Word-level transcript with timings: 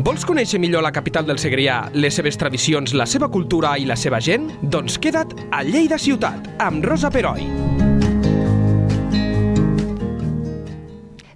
Vols 0.00 0.22
conèixer 0.24 0.56
millor 0.56 0.80
la 0.80 0.94
capital 0.96 1.26
del 1.28 1.36
Segrià, 1.36 1.90
les 1.92 2.14
seves 2.16 2.38
tradicions, 2.40 2.94
la 2.96 3.04
seva 3.04 3.26
cultura 3.28 3.74
i 3.76 3.82
la 3.84 3.98
seva 4.00 4.16
gent? 4.24 4.46
Doncs 4.72 4.94
queda't 4.96 5.34
a 5.52 5.60
Lleida 5.66 5.98
Ciutat, 6.00 6.46
amb 6.56 6.86
Rosa 6.88 7.10
Peroi. 7.12 7.44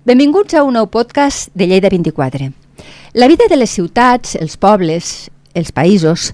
Benvinguts 0.08 0.56
a 0.56 0.62
un 0.64 0.78
nou 0.78 0.88
podcast 0.88 1.50
de 1.52 1.66
Lleida 1.68 1.90
24. 1.92 2.48
La 3.20 3.28
vida 3.28 3.50
de 3.52 3.58
les 3.60 3.74
ciutats, 3.76 4.32
els 4.40 4.56
pobles, 4.56 5.28
els 5.52 5.68
països, 5.68 6.30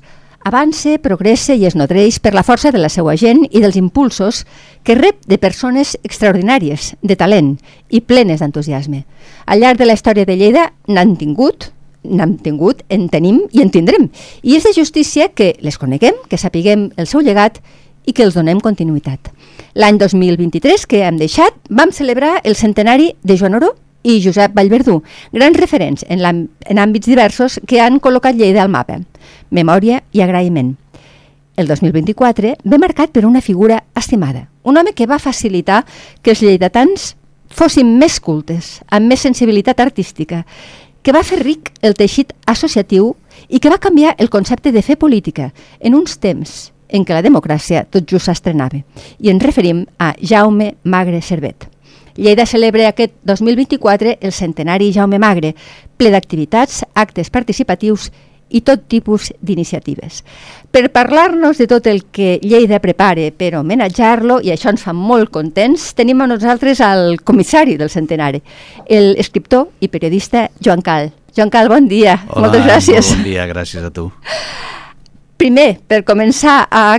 avança, 0.46 1.00
progressa 1.02 1.58
i 1.58 1.66
es 1.66 1.74
nodreix 1.74 2.20
per 2.22 2.36
la 2.36 2.46
força 2.46 2.70
de 2.70 2.78
la 2.78 2.92
seva 2.94 3.16
gent 3.18 3.42
i 3.50 3.58
dels 3.58 3.80
impulsos 3.80 4.44
que 4.86 4.94
rep 4.94 5.26
de 5.26 5.40
persones 5.42 5.96
extraordinàries, 6.04 6.94
de 7.02 7.18
talent 7.18 7.56
i 7.90 8.04
plenes 8.06 8.38
d'entusiasme. 8.38 9.02
Al 9.50 9.66
llarg 9.66 9.82
de 9.82 9.90
la 9.90 9.98
història 9.98 10.30
de 10.30 10.38
Lleida 10.38 10.70
n'han 10.86 11.18
tingut, 11.18 11.72
n'hem 12.02 12.36
tingut, 12.40 12.82
en 12.88 13.08
tenim 13.12 13.42
i 13.52 13.62
en 13.62 13.70
tindrem. 13.70 14.08
I 14.42 14.56
és 14.56 14.64
de 14.64 14.72
justícia 14.76 15.28
que 15.28 15.54
les 15.60 15.78
coneguem, 15.78 16.16
que 16.28 16.38
sapiguem 16.38 16.90
el 16.96 17.06
seu 17.06 17.20
llegat 17.20 17.60
i 18.06 18.14
que 18.16 18.24
els 18.24 18.34
donem 18.34 18.60
continuïtat. 18.60 19.30
L'any 19.74 20.00
2023 20.00 20.86
que 20.88 21.04
hem 21.06 21.20
deixat 21.20 21.56
vam 21.68 21.92
celebrar 21.92 22.40
el 22.44 22.56
centenari 22.56 23.12
de 23.22 23.36
Joan 23.36 23.58
Oró 23.60 23.74
i 24.02 24.20
Josep 24.24 24.54
Vallverdú, 24.56 25.02
grans 25.32 25.58
referents 25.60 26.04
en, 26.08 26.24
en 26.24 26.80
àmbits 26.80 27.06
diversos 27.06 27.60
que 27.68 27.80
han 27.84 28.00
col·locat 28.00 28.36
Lleida 28.36 28.64
al 28.64 28.72
mapa. 28.72 28.98
Memòria 29.50 30.00
i 30.12 30.24
agraïment. 30.24 30.76
El 31.60 31.68
2024 31.68 32.54
ve 32.64 32.78
marcat 32.80 33.12
per 33.12 33.26
una 33.28 33.42
figura 33.44 33.82
estimada, 33.94 34.48
un 34.62 34.78
home 34.78 34.94
que 34.96 35.06
va 35.06 35.18
facilitar 35.20 35.84
que 36.22 36.32
els 36.32 36.40
lleidatans 36.40 37.14
fossin 37.50 37.98
més 37.98 38.20
cultes, 38.22 38.78
amb 38.88 39.10
més 39.10 39.20
sensibilitat 39.26 39.80
artística, 39.82 40.44
que 41.02 41.12
va 41.16 41.24
fer 41.24 41.40
ric 41.42 41.72
el 41.82 41.96
teixit 41.96 42.34
associatiu 42.46 43.14
i 43.48 43.58
que 43.58 43.72
va 43.72 43.80
canviar 43.80 44.14
el 44.18 44.30
concepte 44.30 44.72
de 44.72 44.82
fer 44.82 44.98
política 45.00 45.50
en 45.80 45.96
uns 45.96 46.18
temps 46.20 46.70
en 46.90 47.04
què 47.06 47.14
la 47.14 47.24
democràcia 47.24 47.84
tot 47.88 48.06
just 48.08 48.28
s'estrenava. 48.28 48.82
I 49.18 49.30
ens 49.30 49.44
referim 49.44 49.84
a 49.98 50.12
Jaume 50.20 50.74
Magre 50.82 51.22
Servet. 51.22 51.68
Lleida 52.16 52.44
celebra 52.44 52.88
aquest 52.88 53.14
2024 53.24 54.16
el 54.20 54.32
centenari 54.32 54.90
Jaume 54.92 55.20
Magre, 55.22 55.54
ple 55.96 56.10
d'activitats, 56.10 56.82
actes 56.94 57.30
participatius 57.30 58.10
tot 58.66 58.82
tipus 58.90 59.28
d'iniciatives. 59.40 60.24
Per 60.70 60.88
parlar-nos 60.90 61.58
de 61.58 61.68
tot 61.70 61.86
el 61.86 62.02
que 62.10 62.40
Lleida 62.42 62.80
prepare 62.82 63.28
per 63.30 63.52
homenatjar-lo, 63.58 64.40
i 64.42 64.50
això 64.50 64.72
ens 64.74 64.82
fa 64.82 64.92
molt 64.92 65.30
contents, 65.30 65.92
tenim 65.94 66.20
a 66.20 66.26
nosaltres 66.26 66.82
el 66.82 67.20
comissari 67.22 67.76
del 67.78 67.90
centenari, 67.90 68.42
el 68.90 69.14
escriptor 69.22 69.68
i 69.80 69.88
periodista 69.88 70.48
Joan 70.60 70.82
Cal. 70.82 71.12
Joan 71.36 71.50
Cal, 71.54 71.70
bon 71.70 71.86
dia. 71.86 72.18
Hola, 72.28 72.48
Moltes 72.48 72.66
gràcies. 72.66 73.14
bon 73.14 73.22
dia, 73.30 73.46
gràcies 73.46 73.86
a 73.86 73.90
tu. 73.94 74.10
Primer, 75.38 75.78
per 75.86 76.02
començar 76.04 76.66
a 76.68 76.98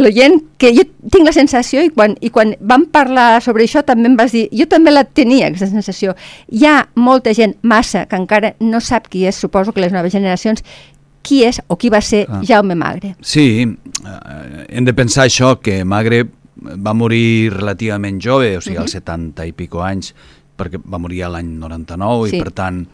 l'oient, 0.00 0.38
que 0.58 0.70
jo 0.76 0.84
tinc 1.10 1.26
la 1.26 1.32
sensació, 1.34 1.82
i 1.84 1.90
quan, 1.94 2.16
i 2.20 2.30
quan 2.34 2.54
vam 2.60 2.86
parlar 2.92 3.42
sobre 3.44 3.66
això 3.66 3.82
també 3.86 4.10
em 4.10 4.16
vas 4.16 4.34
dir, 4.34 4.46
jo 4.54 4.66
també 4.70 4.92
la 4.92 5.04
tenia, 5.04 5.48
aquesta 5.48 5.70
sensació. 5.70 6.14
Hi 6.52 6.66
ha 6.68 6.76
molta 6.94 7.34
gent, 7.34 7.56
massa, 7.62 8.04
que 8.06 8.18
encara 8.20 8.54
no 8.60 8.80
sap 8.80 9.08
qui 9.12 9.26
és, 9.28 9.36
suposo 9.36 9.72
que 9.72 9.82
les 9.84 9.92
noves 9.92 10.14
generacions, 10.14 10.64
qui 11.24 11.42
és 11.44 11.60
o 11.68 11.78
qui 11.80 11.90
va 11.90 12.02
ser 12.04 12.26
ah. 12.28 12.42
Jaume 12.44 12.76
Magre. 12.76 13.14
Sí, 13.24 13.64
eh, 13.64 14.66
hem 14.68 14.84
de 14.84 14.94
pensar 14.94 15.26
això, 15.26 15.56
que 15.60 15.82
Magre 15.84 16.24
va 16.64 16.94
morir 16.94 17.52
relativament 17.54 18.20
jove, 18.22 18.56
o 18.58 18.60
sigui, 18.60 18.76
uh 18.76 18.80
-huh. 18.80 18.88
als 18.88 18.92
70 18.92 19.46
i 19.46 19.52
pico 19.52 19.82
anys, 19.82 20.14
perquè 20.56 20.80
va 20.84 20.98
morir 20.98 21.26
l'any 21.28 21.58
99 21.58 22.30
sí. 22.30 22.36
i 22.36 22.42
per 22.42 22.52
tant 22.52 22.86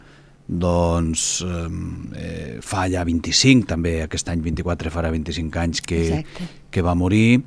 doncs 0.51 1.25
eh, 1.47 2.59
fa 2.61 2.85
ja 2.91 3.05
25, 3.07 3.65
també 3.69 4.01
aquest 4.03 4.29
any 4.29 4.41
24 4.43 4.91
farà 4.91 5.11
25 5.13 5.59
anys 5.61 5.81
que, 5.81 6.01
Exacte. 6.09 6.47
que 6.71 6.83
va 6.83 6.95
morir 6.95 7.41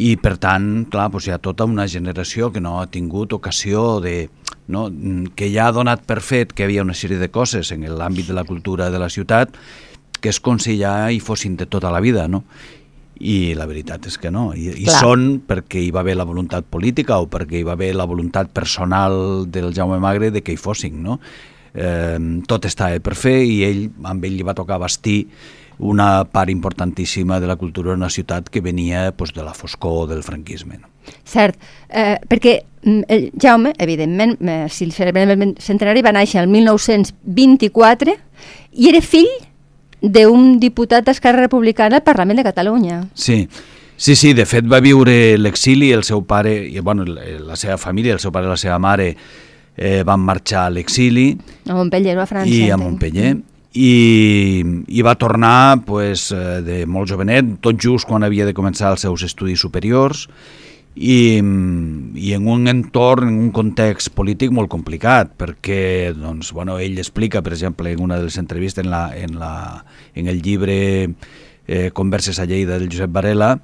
i 0.00 0.14
per 0.22 0.36
tant, 0.42 0.86
clar, 0.90 1.08
doncs 1.10 1.28
hi 1.28 1.34
ha 1.34 1.38
tota 1.42 1.66
una 1.66 1.86
generació 1.90 2.50
que 2.54 2.62
no 2.62 2.78
ha 2.80 2.88
tingut 2.90 3.32
ocasió 3.34 4.00
de, 4.02 4.28
no, 4.70 4.88
que 5.34 5.50
ja 5.54 5.68
ha 5.68 5.74
donat 5.74 6.02
per 6.06 6.20
fet 6.22 6.52
que 6.52 6.64
hi 6.64 6.68
havia 6.68 6.86
una 6.86 6.94
sèrie 6.98 7.18
de 7.22 7.30
coses 7.30 7.70
en 7.74 7.86
l'àmbit 7.86 8.30
de 8.30 8.36
la 8.36 8.46
cultura 8.46 8.90
de 8.90 8.98
la 9.02 9.10
ciutat 9.10 9.54
que 10.20 10.30
és 10.30 10.40
com 10.42 10.58
si 10.60 10.76
ja 10.78 11.10
hi 11.10 11.18
fossin 11.22 11.56
de 11.56 11.66
tota 11.66 11.90
la 11.90 12.02
vida, 12.04 12.26
no? 12.28 12.44
I 13.20 13.52
la 13.56 13.66
veritat 13.68 14.06
és 14.08 14.16
que 14.20 14.30
no. 14.32 14.50
I, 14.56 14.70
i 14.84 14.86
són 14.88 15.42
perquè 15.48 15.80
hi 15.80 15.90
va 15.92 16.00
haver 16.04 16.14
la 16.16 16.28
voluntat 16.28 16.68
política 16.68 17.18
o 17.20 17.26
perquè 17.28 17.60
hi 17.60 17.66
va 17.66 17.74
haver 17.76 17.94
la 17.96 18.08
voluntat 18.08 18.52
personal 18.52 19.46
del 19.48 19.74
Jaume 19.76 19.98
Magre 20.00 20.30
de 20.30 20.42
que 20.44 20.52
hi 20.52 20.60
fossin, 20.60 21.02
no? 21.04 21.18
Eh, 21.74 22.18
tot 22.50 22.66
estava 22.66 22.98
per 23.00 23.14
fer 23.14 23.38
i 23.46 23.62
ell, 23.66 23.88
amb 24.04 24.24
ell 24.24 24.38
li 24.38 24.46
va 24.46 24.56
tocar 24.58 24.80
vestir 24.82 25.24
una 25.80 26.24
part 26.24 26.50
importantíssima 26.50 27.40
de 27.40 27.46
la 27.46 27.56
cultura 27.56 27.94
d'una 27.94 28.10
ciutat 28.10 28.50
que 28.50 28.60
venia 28.60 29.12
pues, 29.16 29.32
de 29.32 29.42
la 29.42 29.54
foscor 29.54 30.08
del 30.08 30.22
franquisme. 30.22 30.78
No? 30.78 30.88
Cert, 31.24 31.56
eh, 31.88 32.18
perquè 32.28 32.60
mm, 32.84 33.02
el 33.08 33.30
Jaume, 33.40 33.72
evidentment, 33.78 34.36
eh, 34.40 34.66
si 34.68 34.84
el 34.84 34.92
celebrem 34.92 35.32
el 35.32 35.54
centenari, 35.58 36.04
va 36.04 36.12
néixer 36.12 36.42
el 36.42 36.50
1924 36.52 38.16
i 38.76 38.90
era 38.92 39.00
fill 39.00 39.30
d'un 40.00 40.58
diputat 40.60 41.08
d'Esquerra 41.08 41.46
Republicana 41.46 42.00
al 42.00 42.04
Parlament 42.04 42.40
de 42.40 42.44
Catalunya. 42.44 43.02
Sí, 43.14 43.46
sí, 43.96 44.16
sí, 44.16 44.34
de 44.36 44.46
fet 44.48 44.68
va 44.68 44.80
viure 44.84 45.36
l'exili, 45.38 45.92
el 45.92 46.04
seu 46.04 46.24
pare, 46.24 46.54
i 46.68 46.80
bueno, 46.80 47.04
la 47.08 47.56
seva 47.56 47.76
família, 47.80 48.14
el 48.16 48.20
seu 48.20 48.32
pare 48.32 48.48
i 48.48 48.52
la 48.52 48.60
seva 48.60 48.78
mare 48.78 49.14
eh, 49.76 50.02
van 50.06 50.22
marxar 50.24 50.66
a 50.66 50.72
l'exili. 50.72 51.34
A 51.66 51.76
Montpellier 51.76 52.18
a 52.18 52.26
França. 52.26 52.50
I 52.50 52.70
a 52.70 52.78
Montpellier. 52.80 53.36
I, 53.70 54.64
i 54.90 55.02
va 55.06 55.14
tornar 55.14 55.84
pues, 55.86 56.30
eh, 56.34 56.58
de 56.66 56.80
molt 56.90 57.10
jovenet, 57.12 57.60
tot 57.62 57.78
just 57.78 58.08
quan 58.08 58.26
havia 58.26 58.48
de 58.48 58.56
començar 58.56 58.90
els 58.90 59.06
seus 59.06 59.22
estudis 59.28 59.62
superiors, 59.62 60.26
i, 60.96 61.38
i 61.38 62.32
en 62.34 62.48
un 62.50 62.66
entorn, 62.68 63.28
en 63.30 63.38
un 63.38 63.52
context 63.54 64.10
polític 64.16 64.50
molt 64.52 64.70
complicat, 64.72 65.30
perquè 65.38 66.10
doncs, 66.16 66.50
bueno, 66.56 66.80
ell 66.82 66.98
explica, 66.98 67.44
per 67.46 67.54
exemple, 67.54 67.92
en 67.92 68.02
una 68.02 68.18
de 68.18 68.26
les 68.26 68.38
entrevistes 68.42 68.84
en, 68.84 68.90
la, 68.90 69.04
en, 69.16 69.38
la, 69.38 69.84
en 70.14 70.28
el 70.28 70.42
llibre 70.42 70.80
eh, 71.66 71.90
Converses 71.94 72.40
a 72.40 72.44
Lleida 72.44 72.78
del 72.78 72.90
Josep 72.90 73.12
Varela, 73.12 73.60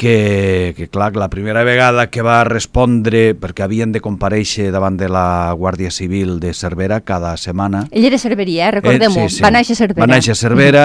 que, 0.00 0.72
que 0.78 0.88
clar, 0.88 1.14
la 1.14 1.28
primera 1.28 1.62
vegada 1.62 2.06
que 2.08 2.22
va 2.24 2.38
respondre, 2.48 3.34
perquè 3.36 3.66
havien 3.66 3.92
de 3.92 4.00
compareixer 4.00 4.70
davant 4.72 4.96
de 4.96 5.10
la 5.12 5.52
Guàrdia 5.52 5.90
Civil 5.92 6.38
de 6.40 6.54
Cervera 6.56 7.02
cada 7.04 7.34
setmana... 7.36 7.82
Ell 7.92 8.06
era 8.08 8.16
cerveria, 8.16 8.70
eh? 8.70 8.78
recordem-ho, 8.78 9.26
eh, 9.26 9.28
sí, 9.28 9.36
sí. 9.36 9.44
va 9.44 9.50
néixer 9.52 9.76
a 9.76 9.80
Cervera. 9.82 10.00
Va 10.06 10.08
néixer 10.08 10.32
a 10.32 10.40
Cervera 10.40 10.84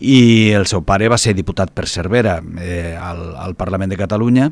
i 0.00 0.22
el 0.56 0.64
seu 0.72 0.80
pare 0.88 1.10
va 1.12 1.20
ser 1.20 1.34
diputat 1.36 1.74
per 1.76 1.84
Cervera 1.84 2.38
eh, 2.64 2.96
al, 2.96 3.20
al 3.36 3.58
Parlament 3.60 3.92
de 3.92 4.00
Catalunya 4.00 4.48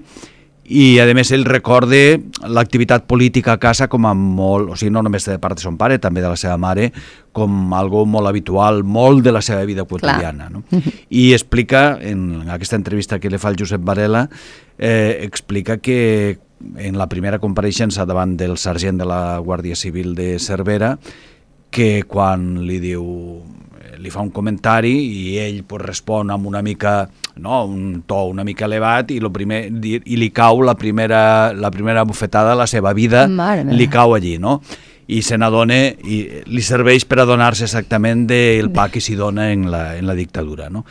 i 0.68 0.98
a 1.00 1.06
més 1.16 1.30
ell 1.32 1.46
recorde 1.48 2.18
l'activitat 2.44 3.06
política 3.08 3.54
a 3.54 3.60
casa 3.60 3.88
com 3.88 4.04
a 4.04 4.12
molt, 4.14 4.68
o 4.72 4.76
sigui, 4.76 4.92
no 4.92 5.02
només 5.04 5.24
de 5.24 5.38
part 5.40 5.56
de 5.56 5.64
son 5.64 5.78
pare, 5.80 5.96
també 5.98 6.20
de 6.20 6.28
la 6.28 6.36
seva 6.36 6.58
mare, 6.60 6.90
com 7.32 7.72
algo 7.72 8.04
molt 8.06 8.28
habitual, 8.28 8.82
molt 8.84 9.24
de 9.24 9.32
la 9.32 9.40
seva 9.44 9.64
vida 9.64 9.86
quotidiana. 9.88 10.50
No? 10.52 10.64
I 11.08 11.32
explica, 11.32 11.98
en 12.00 12.50
aquesta 12.52 12.76
entrevista 12.76 13.18
que 13.18 13.32
li 13.32 13.40
fa 13.40 13.52
el 13.52 13.56
Josep 13.60 13.80
Varela, 13.84 14.26
eh, 14.76 15.20
explica 15.24 15.78
que 15.78 16.38
en 16.76 16.98
la 16.98 17.08
primera 17.08 17.38
compareixença 17.38 18.04
davant 18.06 18.36
del 18.36 18.58
sergent 18.58 18.98
de 18.98 19.06
la 19.08 19.38
Guàrdia 19.38 19.76
Civil 19.76 20.14
de 20.18 20.36
Cervera, 20.42 20.96
que 21.70 22.04
quan 22.08 22.66
li 22.66 22.78
diu 22.82 23.04
li 23.98 24.10
fa 24.14 24.22
un 24.24 24.30
comentari 24.34 24.92
i 24.94 25.38
ell 25.42 25.62
pues, 25.68 25.82
respon 25.84 26.30
amb 26.30 26.46
una 26.46 26.62
mica 26.62 27.08
no, 27.36 27.64
un 27.66 28.02
to 28.06 28.24
una 28.32 28.44
mica 28.46 28.66
elevat 28.66 29.12
i, 29.14 29.18
lo 29.20 29.32
primer, 29.34 29.66
i 29.68 30.18
li 30.18 30.30
cau 30.34 30.62
la 30.62 30.74
primera, 30.78 31.52
la 31.54 31.70
primera 31.74 32.04
bufetada 32.04 32.54
de 32.54 32.62
la 32.62 32.66
seva 32.70 32.92
vida, 32.94 33.26
li 33.74 33.88
cau 33.90 34.14
allí, 34.14 34.38
no? 34.38 34.60
i 35.08 35.22
se 35.24 35.38
n'adona 35.40 35.78
i 36.04 36.18
li 36.52 36.62
serveix 36.64 37.06
per 37.08 37.22
adonar-se 37.22 37.64
exactament 37.64 38.26
del 38.28 38.68
pa 38.74 38.90
que 38.92 39.00
s'hi 39.00 39.16
dona 39.16 39.48
en 39.54 39.70
la, 39.72 39.96
en 39.96 40.04
la 40.06 40.14
dictadura. 40.14 40.68
No? 40.68 40.84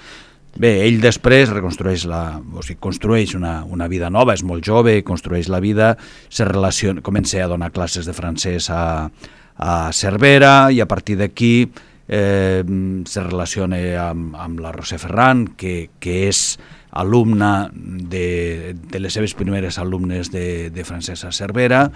Bé, 0.57 0.71
ell 0.87 0.97
després 1.03 1.51
reconstrueix 1.53 2.07
la, 2.09 2.39
o 2.41 2.63
sigui, 2.65 2.79
construeix 2.81 3.35
una, 3.37 3.59
una 3.69 3.85
vida 3.91 4.09
nova, 4.09 4.33
és 4.33 4.41
molt 4.41 4.65
jove, 4.65 4.95
construeix 5.05 5.51
la 5.53 5.61
vida, 5.61 5.91
se 6.33 6.47
relaciona, 6.49 7.03
comença 7.05 7.43
a 7.43 7.49
donar 7.51 7.69
classes 7.75 8.09
de 8.09 8.15
francès 8.17 8.71
a, 8.73 9.11
a 9.57 9.75
Cervera 9.93 10.71
i 10.73 10.81
a 10.81 10.89
partir 10.89 11.19
d'aquí 11.21 11.69
eh, 12.07 12.63
se 13.06 13.24
relaciona 13.24 13.80
amb, 14.07 14.36
amb 14.36 14.63
la 14.63 14.71
Roser 14.71 15.00
Ferran, 15.01 15.45
que, 15.59 15.89
que 16.00 16.25
és 16.30 16.57
alumna 16.98 17.69
de, 17.74 18.75
de 18.89 19.00
les 19.04 19.13
seves 19.13 19.36
primeres 19.38 19.77
alumnes 19.77 20.31
de, 20.31 20.69
de 20.74 20.88
Francesa 20.88 21.31
Cervera, 21.36 21.88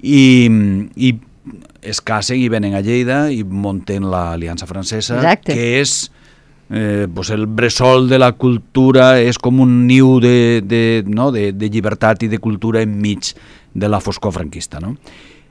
i, 0.00 0.48
i 0.96 1.12
es 1.82 2.00
casen 2.04 2.40
i 2.40 2.48
venen 2.52 2.76
a 2.76 2.84
Lleida 2.84 3.26
i 3.32 3.42
munten 3.44 4.08
l'Aliança 4.12 4.68
Francesa, 4.68 5.18
Exacte. 5.18 5.56
que 5.56 5.80
és 5.80 6.10
eh, 6.70 7.08
pues 7.12 7.30
el 7.30 7.46
bressol 7.46 8.08
de 8.08 8.20
la 8.20 8.32
cultura, 8.32 9.18
és 9.20 9.38
com 9.38 9.60
un 9.60 9.86
niu 9.88 10.18
de, 10.22 10.62
de, 10.64 11.02
no? 11.06 11.30
de, 11.32 11.50
de 11.52 11.72
llibertat 11.72 12.24
i 12.24 12.30
de 12.30 12.38
cultura 12.38 12.84
enmig 12.84 13.34
de 13.74 13.88
la 13.88 14.00
foscor 14.00 14.32
franquista. 14.36 14.80
No? 14.80 14.96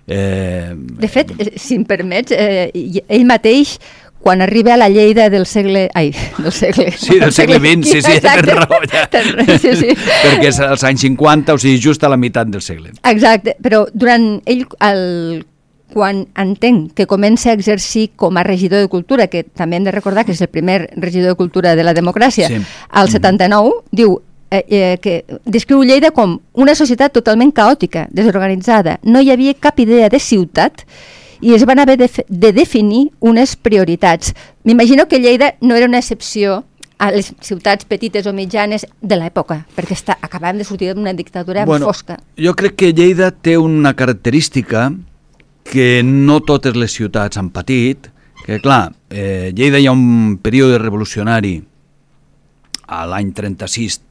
Eh, 0.09 0.73
de 0.75 1.07
fet, 1.07 1.31
si 1.55 1.77
em 1.77 1.85
permets, 1.85 2.33
eh, 2.35 2.71
ell 3.07 3.25
mateix, 3.29 3.77
quan 4.19 4.41
arriba 4.41 4.73
a 4.73 4.77
la 4.77 4.89
Lleida 4.89 5.29
del 5.29 5.45
segle... 5.45 5.89
Ai, 5.95 6.11
del 6.37 6.51
segle... 6.51 6.91
Sí, 6.97 7.19
del 7.19 7.31
segle 7.31 7.59
XX, 7.59 7.87
sí, 7.87 8.01
sí, 8.01 8.17
tens 8.25 8.49
raó, 8.51 8.81
ja. 8.91 9.05
Sí, 9.57 9.75
sí. 9.79 9.93
Perquè 10.25 10.49
és 10.51 10.59
als 10.65 10.83
anys 10.83 11.05
50, 11.07 11.55
o 11.55 11.61
sigui, 11.61 11.79
just 11.79 12.03
a 12.03 12.11
la 12.11 12.17
meitat 12.19 12.51
del 12.51 12.65
segle. 12.65 12.91
Exacte, 13.07 13.55
però 13.63 13.85
durant 13.93 14.41
ell, 14.49 14.65
el, 14.89 15.45
quan 15.93 16.25
entenc 16.37 16.91
que 16.97 17.07
comença 17.09 17.53
a 17.53 17.57
exercir 17.57 18.09
com 18.19 18.37
a 18.37 18.43
regidor 18.43 18.83
de 18.83 18.91
Cultura, 18.91 19.29
que 19.31 19.43
també 19.43 19.79
hem 19.79 19.87
de 19.87 19.95
recordar 19.95 20.25
que 20.27 20.35
és 20.35 20.41
el 20.43 20.51
primer 20.51 20.81
regidor 20.97 21.31
de 21.33 21.39
Cultura 21.39 21.75
de 21.79 21.85
la 21.87 21.95
democràcia, 21.95 22.49
Sí. 22.51 22.59
al 22.89 23.09
79, 23.09 23.85
diu 23.91 24.19
eh, 24.51 24.65
eh, 24.67 24.97
que 25.01 25.25
descriu 25.45 25.83
Lleida 25.83 26.11
com 26.11 26.39
una 26.53 26.75
societat 26.75 27.13
totalment 27.13 27.51
caòtica, 27.51 28.07
desorganitzada. 28.11 28.99
No 29.03 29.21
hi 29.21 29.31
havia 29.31 29.53
cap 29.53 29.79
idea 29.79 30.09
de 30.09 30.19
ciutat 30.19 30.85
i 31.41 31.53
es 31.55 31.63
van 31.65 31.79
haver 31.79 31.97
de, 31.97 32.09
de 32.27 32.51
definir 32.53 33.09
unes 33.19 33.55
prioritats. 33.55 34.33
M'imagino 34.63 35.07
que 35.07 35.19
Lleida 35.19 35.55
no 35.61 35.75
era 35.75 35.85
una 35.87 35.99
excepció 35.99 36.65
a 36.99 37.11
les 37.15 37.31
ciutats 37.39 37.85
petites 37.87 38.25
o 38.27 38.33
mitjanes 38.35 38.83
de 38.99 39.15
l'època, 39.15 39.61
perquè 39.77 39.95
està, 39.95 40.17
acabàvem 40.19 40.57
de 40.59 40.65
sortir 40.67 40.89
d'una 40.93 41.13
dictadura 41.15 41.63
fosca. 41.85 42.17
Jo 42.35 42.51
crec 42.59 42.75
que 42.75 42.91
Lleida 42.91 43.31
té 43.31 43.55
una 43.57 43.93
característica 43.95 44.89
que 45.63 46.01
no 46.03 46.41
totes 46.41 46.75
les 46.75 46.91
ciutats 46.91 47.37
han 47.37 47.51
patit, 47.55 48.09
que 48.45 48.59
clar, 48.59 48.91
eh, 49.09 49.53
Lleida 49.55 49.79
hi 49.79 49.87
ha 49.87 49.93
un 49.95 50.39
període 50.43 50.77
revolucionari 50.81 51.61
a 52.87 53.05
l'any 53.05 53.31
36 53.37 53.99
t- 53.99 54.03
a 54.03 54.08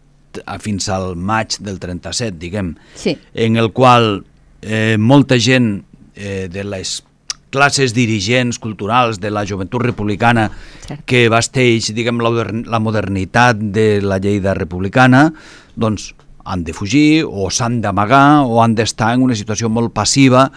fins 0.61 0.89
al 0.89 1.15
maig 1.17 1.57
del 1.61 1.79
37, 1.81 2.37
diguem, 2.39 2.75
Sí. 2.95 3.17
en 3.35 3.57
el 3.57 3.73
qual 3.73 4.25
eh, 4.63 4.97
molta 4.99 5.39
gent 5.39 5.85
eh, 6.15 6.49
de 6.51 6.65
les 6.65 7.03
classes 7.51 7.95
dirigents 7.95 8.59
culturals 8.59 9.21
de 9.21 9.31
la 9.31 9.47
joventut 9.49 9.81
republicana 9.83 10.51
Cert. 10.87 11.05
que 11.09 11.29
basteix, 11.33 11.93
diguem, 11.95 12.19
la, 12.21 12.29
modern- 12.31 12.67
la 12.69 12.79
modernitat 12.79 13.57
de 13.57 14.03
la 14.03 14.19
Lleida 14.19 14.53
republicana, 14.55 15.33
doncs 15.77 16.15
han 16.45 16.65
de 16.65 16.73
fugir 16.73 17.25
o 17.29 17.49
s'han 17.51 17.81
d'amagar 17.81 18.43
o 18.45 18.63
han 18.63 18.75
d'estar 18.75 19.15
en 19.15 19.23
una 19.23 19.35
situació 19.37 19.69
molt 19.69 19.93
passiva 19.97 20.51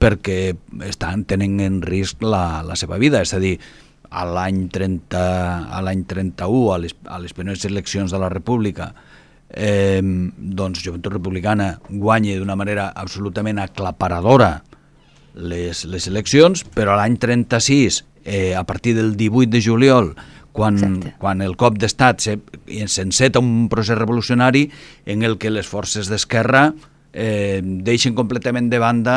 perquè 0.00 0.54
estan 0.84 1.24
tenen 1.24 1.60
en 1.60 1.80
risc 1.82 2.20
la, 2.24 2.62
la 2.66 2.76
seva 2.76 2.98
vida, 3.00 3.22
és 3.22 3.32
a 3.32 3.38
dir, 3.40 3.58
a 4.14 4.24
l'any 4.28 4.68
30 4.70 5.20
a 5.74 5.80
l'any 5.82 6.04
31 6.06 6.72
a 6.74 6.78
les, 6.78 6.92
a 7.08 7.18
les 7.18 7.32
primeres 7.34 7.64
eleccions 7.64 8.12
de 8.12 8.18
la 8.20 8.28
República 8.28 8.92
eh, 9.54 10.00
doncs 10.02 10.82
Joventut 10.84 11.12
Republicana 11.14 11.78
guanya 11.88 12.36
d'una 12.38 12.56
manera 12.58 12.90
absolutament 12.94 13.58
aclaparadora 13.62 14.62
les, 15.34 15.84
les 15.90 16.06
eleccions, 16.06 16.62
però 16.74 16.94
a 16.94 17.00
l'any 17.02 17.16
36, 17.18 18.04
eh, 18.24 18.54
a 18.54 18.62
partir 18.64 18.94
del 18.94 19.16
18 19.16 19.50
de 19.50 19.60
juliol, 19.62 20.12
quan, 20.54 20.76
Exacte. 20.78 21.14
quan 21.18 21.42
el 21.42 21.56
cop 21.58 21.78
d'estat 21.82 22.20
se- 22.22 22.38
s'enceta 22.86 23.40
un 23.42 23.68
procés 23.68 23.98
revolucionari 23.98 24.68
en 25.06 25.24
el 25.26 25.38
que 25.38 25.50
les 25.50 25.66
forces 25.66 26.06
d'esquerra 26.06 26.68
eh, 27.12 27.60
deixen 27.64 28.14
completament 28.14 28.70
de 28.70 28.78
banda 28.78 29.16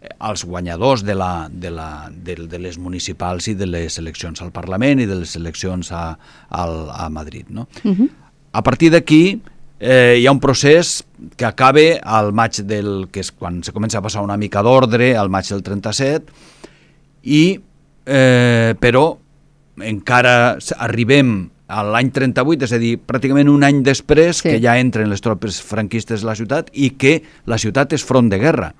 eh, 0.00 0.08
els 0.30 0.44
guanyadors 0.46 1.02
de, 1.02 1.16
la, 1.18 1.48
de, 1.50 1.70
la, 1.74 1.88
de, 2.14 2.36
de 2.46 2.58
les 2.62 2.78
municipals 2.78 3.48
i 3.50 3.56
de 3.58 3.66
les 3.66 3.98
eleccions 3.98 4.40
al 4.42 4.52
Parlament 4.54 5.02
i 5.02 5.06
de 5.10 5.18
les 5.24 5.34
eleccions 5.34 5.90
a, 5.90 6.12
al, 6.50 6.86
a 6.94 7.08
Madrid. 7.10 7.50
No? 7.50 7.66
A 8.52 8.62
partir 8.62 8.92
d'aquí 8.94 9.40
eh, 9.78 10.16
hi 10.20 10.26
ha 10.26 10.32
un 10.32 10.40
procés 10.40 11.04
que 11.36 11.46
acaba 11.48 11.84
al 12.02 12.32
maig 12.32 12.62
del... 12.64 13.08
que 13.12 13.20
és 13.24 13.32
quan 13.32 13.62
se 13.64 13.74
comença 13.76 14.00
a 14.00 14.04
passar 14.04 14.24
una 14.24 14.38
mica 14.40 14.62
d'ordre, 14.64 15.14
al 15.16 15.30
maig 15.32 15.48
del 15.52 15.62
37, 15.66 16.32
i, 17.26 17.44
eh, 18.06 18.74
però 18.80 19.06
encara 19.84 20.56
arribem 20.78 21.36
a 21.68 21.82
l'any 21.82 22.12
38, 22.14 22.62
és 22.62 22.72
a 22.72 22.78
dir, 22.78 22.92
pràcticament 23.02 23.48
un 23.50 23.64
any 23.66 23.82
després 23.82 24.38
Sí. 24.38 24.50
que 24.50 24.60
ja 24.62 24.76
entren 24.78 25.10
les 25.10 25.20
tropes 25.20 25.60
franquistes 25.62 26.22
a 26.22 26.26
la 26.26 26.34
ciutat 26.38 26.70
i 26.72 26.90
que 26.90 27.22
la 27.46 27.58
ciutat 27.58 27.92
és 27.92 28.04
front 28.04 28.28
de 28.30 28.38
guerra. 28.38 28.74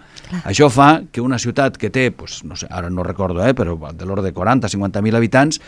Això 0.44 0.70
fa 0.70 1.02
que 1.10 1.20
una 1.20 1.38
ciutat 1.38 1.76
que 1.76 1.90
té, 1.90 2.10
pues, 2.12 2.44
no 2.44 2.54
sé, 2.56 2.66
ara 2.70 2.90
no 2.90 3.02
recordo, 3.02 3.44
eh, 3.44 3.54
però 3.54 3.92
de 3.92 4.04
l'ordre 4.06 4.24
de 4.24 4.34
40-50.000 4.34 5.16
habitants, 5.16 5.60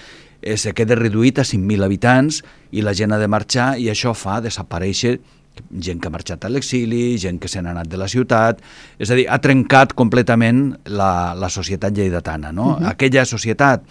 eh, 0.42 0.56
se 0.56 0.72
queda 0.72 0.94
reduït 0.94 1.38
a 1.38 1.44
5.000 1.44 1.82
habitants 1.82 2.44
i 2.70 2.82
la 2.82 2.94
gent 2.94 3.12
ha 3.12 3.18
de 3.18 3.28
marxar 3.28 3.78
i 3.78 3.88
això 3.88 4.14
fa 4.14 4.40
desaparèixer 4.40 5.18
gent 5.80 5.98
que 6.00 6.06
ha 6.06 6.10
marxat 6.14 6.44
a 6.44 6.48
l'exili, 6.48 7.18
gent 7.18 7.40
que 7.40 7.48
se 7.48 7.60
n'ha 7.60 7.72
anat 7.74 7.88
de 7.88 7.98
la 7.98 8.06
ciutat, 8.06 8.60
és 8.98 9.10
a 9.10 9.16
dir, 9.18 9.26
ha 9.28 9.40
trencat 9.42 9.92
completament 9.92 10.78
la, 10.84 11.34
la 11.34 11.48
societat 11.50 11.96
lleidatana. 11.96 12.52
No? 12.52 12.68
Uh 12.68 12.78
-huh. 12.78 12.90
Aquella 12.92 13.24
societat 13.24 13.82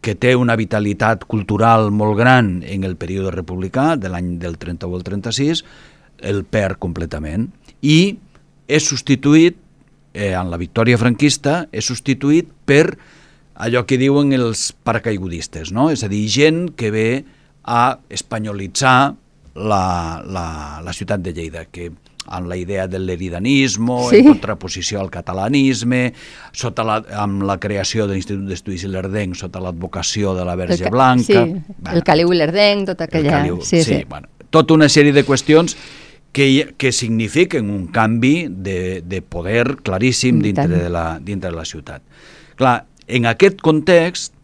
que 0.00 0.14
té 0.14 0.34
una 0.38 0.56
vitalitat 0.56 1.24
cultural 1.26 1.90
molt 1.90 2.18
gran 2.18 2.60
en 2.66 2.84
el 2.84 2.96
període 2.96 3.32
republicà, 3.34 3.94
de 3.96 4.10
l'any 4.12 4.36
del 4.42 4.58
31 4.58 5.00
al 5.00 5.04
36, 5.06 5.64
el 6.22 6.44
perd 6.44 6.78
completament. 6.82 7.48
I 7.82 8.16
és 8.66 8.86
substituït, 8.86 9.58
eh, 10.14 10.32
en 10.32 10.50
la 10.50 10.58
victòria 10.58 10.98
franquista, 10.98 11.66
és 11.72 11.86
substituït 11.86 12.48
per 12.64 12.96
allò 13.56 13.84
que 13.86 13.98
diuen 13.98 14.32
els 14.36 14.72
paracaigudistes, 14.84 15.72
no? 15.72 15.90
és 15.90 16.04
a 16.04 16.08
dir, 16.08 16.26
gent 16.28 16.70
que 16.76 16.90
ve 16.90 17.24
a 17.64 17.98
espanyolitzar 18.12 19.16
la, 19.56 20.22
la, 20.24 20.48
la 20.84 20.92
ciutat 20.92 21.22
de 21.24 21.32
Lleida, 21.32 21.64
que 21.64 21.90
amb 22.28 22.48
la 22.48 22.56
idea 22.56 22.86
del 22.88 23.06
leridanisme, 23.06 23.96
Sí. 24.10 24.16
en 24.18 24.28
contraposició 24.32 25.00
al 25.00 25.10
catalanisme, 25.10 26.12
sota 26.52 26.84
la, 26.84 26.96
amb 27.22 27.42
la 27.42 27.58
creació 27.58 28.06
de 28.06 28.14
l'Institut 28.14 28.46
d'Estudis 28.48 28.84
Ilerdenc, 28.84 29.34
sota 29.36 29.60
l'advocació 29.60 30.34
de 30.34 30.44
la 30.44 30.52
El 30.56 30.58
Verge 30.64 30.84
ca- 30.84 30.90
Blanca... 30.90 31.44
Sí, 31.46 31.54
el 31.92 32.02
Caliu 32.04 32.32
i 32.32 32.36
l'Erdenc, 32.40 32.86
tota 32.92 33.04
el 33.04 33.08
aquella... 33.10 33.30
Caliu, 33.38 33.60
sí, 33.62 33.82
sí. 33.82 34.02
Bueno, 34.08 34.28
tota 34.50 34.74
una 34.74 34.88
sèrie 34.88 35.12
de 35.12 35.24
qüestions 35.26 35.76
que, 36.32 36.74
que 36.76 36.92
signifiquen 36.92 37.70
un 37.70 37.86
canvi 37.88 38.46
de, 38.50 39.02
de 39.02 39.22
poder 39.22 39.78
claríssim 39.82 40.38
I 40.42 40.50
dintre 40.50 40.68
de, 40.68 40.90
la, 40.92 41.18
dintre 41.22 41.50
de 41.50 41.56
la 41.56 41.64
ciutat. 41.64 42.02
Clar, 42.56 42.84
en 43.06 43.26
aquest 43.30 43.60
context, 43.64 44.34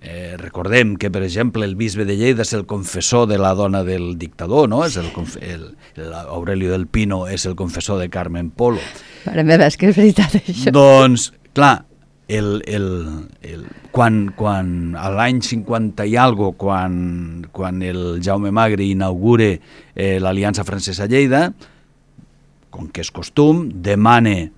eh, 0.00 0.36
recordem 0.38 0.96
que, 0.96 1.10
per 1.10 1.22
exemple, 1.22 1.64
el 1.64 1.74
bisbe 1.76 2.04
de 2.04 2.16
Lleida 2.16 2.44
és 2.46 2.52
el 2.56 2.66
confessor 2.66 3.26
de 3.30 3.38
la 3.38 3.54
dona 3.54 3.82
del 3.84 4.16
dictador, 4.18 4.68
no? 4.68 4.84
És 4.86 4.96
el, 5.00 5.10
el, 5.40 5.66
el 5.96 6.14
Aurelio 6.14 6.72
del 6.72 6.86
Pino 6.86 7.26
és 7.28 7.46
el 7.46 7.56
confessor 7.56 8.00
de 8.00 8.08
Carmen 8.10 8.50
Polo. 8.50 8.82
Mare 9.26 9.44
meva, 9.44 9.66
és 9.66 9.78
que 9.80 9.90
és 9.90 9.98
veritat 9.98 10.38
això. 10.38 10.72
Doncs, 10.74 11.30
clar, 11.56 11.86
el, 12.28 12.62
el, 12.66 12.88
el, 13.42 13.64
quan, 13.94 14.26
quan 14.36 14.68
a 14.98 15.08
l'any 15.14 15.40
50 15.46 16.06
i 16.10 16.16
algo, 16.18 16.52
quan, 16.58 17.46
quan 17.54 17.82
el 17.86 18.20
Jaume 18.22 18.52
Magre 18.54 18.86
inaugure 18.86 19.52
eh, 19.56 20.18
l'Aliança 20.20 20.66
Francesa 20.66 21.06
Lleida, 21.10 21.48
com 22.70 22.90
que 22.92 23.04
és 23.04 23.12
costum, 23.14 23.66
demane 23.70 24.50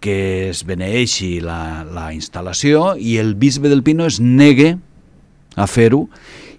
que 0.00 0.50
es 0.50 0.64
beneeixi 0.68 1.40
la, 1.40 1.84
la 1.84 2.10
instal·lació 2.14 2.94
i 3.00 3.16
el 3.18 3.34
bisbe 3.34 3.68
del 3.72 3.82
Pino 3.82 4.06
es 4.06 4.20
negue 4.20 4.76
a 5.56 5.66
fer-ho 5.66 6.06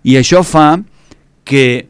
i 0.04 0.18
això 0.18 0.42
fa 0.44 0.80
que 1.48 1.88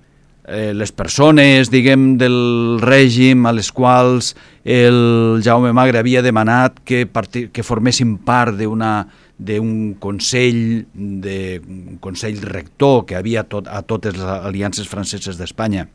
eh, 0.47 0.73
les 0.75 0.91
persones, 0.91 1.71
diguem, 1.73 2.17
del 2.19 2.79
règim 2.83 3.45
a 3.47 3.53
les 3.55 3.71
quals 3.71 4.33
el 4.63 5.39
Jaume 5.43 5.71
Magre 5.73 5.99
havia 6.03 6.21
demanat 6.21 6.81
que, 6.85 7.05
que 7.51 7.63
formessin 7.63 8.17
part 8.27 8.57
d'una 8.59 9.07
d'un 9.37 9.93
consell 10.01 10.87
de 10.95 11.61
un 11.61 11.99
consell 12.01 12.39
rector 12.41 13.03
que 13.05 13.15
havia 13.15 13.43
tot, 13.45 13.67
a 13.69 13.83
totes 13.85 14.15
les 14.17 14.25
aliances 14.49 14.87
franceses 14.89 15.37
d'Espanya 15.37 15.85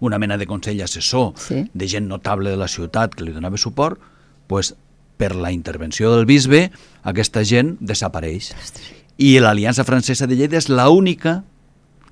una 0.00 0.18
mena 0.18 0.36
de 0.36 0.44
consell 0.46 0.82
assessor 0.82 1.32
Sí. 1.38 1.62
de 1.72 1.86
gent 1.88 2.08
notable 2.08 2.50
de 2.50 2.56
la 2.58 2.68
ciutat 2.68 3.14
que 3.14 3.24
li 3.24 3.32
donava 3.32 3.56
suport, 3.56 3.96
pues, 4.46 4.74
per 5.16 5.34
la 5.34 5.52
intervenció 5.52 6.12
del 6.14 6.26
bisbe, 6.28 6.70
aquesta 7.02 7.44
gent 7.44 7.76
desapareix. 7.80 8.52
I 9.16 9.38
l'Aliança 9.40 9.84
Francesa 9.88 10.28
de 10.28 10.36
Lleida 10.36 10.58
és 10.60 10.68
l'única 10.68 11.40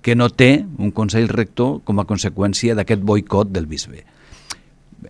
que 0.05 0.15
no 0.17 0.29
té 0.29 0.65
un 0.79 0.93
consell 0.93 1.29
rector 1.33 1.81
com 1.85 2.01
a 2.01 2.09
conseqüència 2.09 2.77
d'aquest 2.77 3.05
boicot 3.05 3.53
del 3.53 3.69
bisbe. 3.69 4.05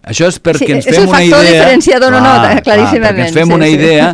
Això 0.02 0.26
és 0.30 0.40
perquè 0.42 0.66
Sí, 0.66 0.72
ens 0.74 0.86
és 0.86 0.96
fem 0.96 1.04
el 1.04 1.08
una 1.08 1.18
factor 1.18 1.44
idea... 1.44 1.52
diferenciador, 1.52 2.14
no, 2.14 2.20
no, 2.22 2.62
claríssimament, 2.66 3.06
perquè 3.06 3.26
ens 3.28 3.36
fem 3.38 3.50
sí, 3.50 3.54
una 3.54 3.68
sí. 3.70 3.78
idea 3.78 4.08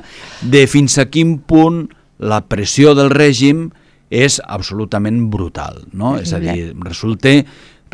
de 0.54 0.64
fins 0.68 0.98
a 1.00 1.06
quin 1.08 1.38
punt 1.40 1.86
la 2.20 2.42
pressió 2.48 2.94
del 2.96 3.08
règim 3.12 3.70
és 4.10 4.40
absolutament 4.44 5.22
brutal, 5.32 5.84
no? 5.92 6.16
És 6.20 6.34
a 6.36 6.40
dir, 6.42 6.72
resulta, 6.84 7.32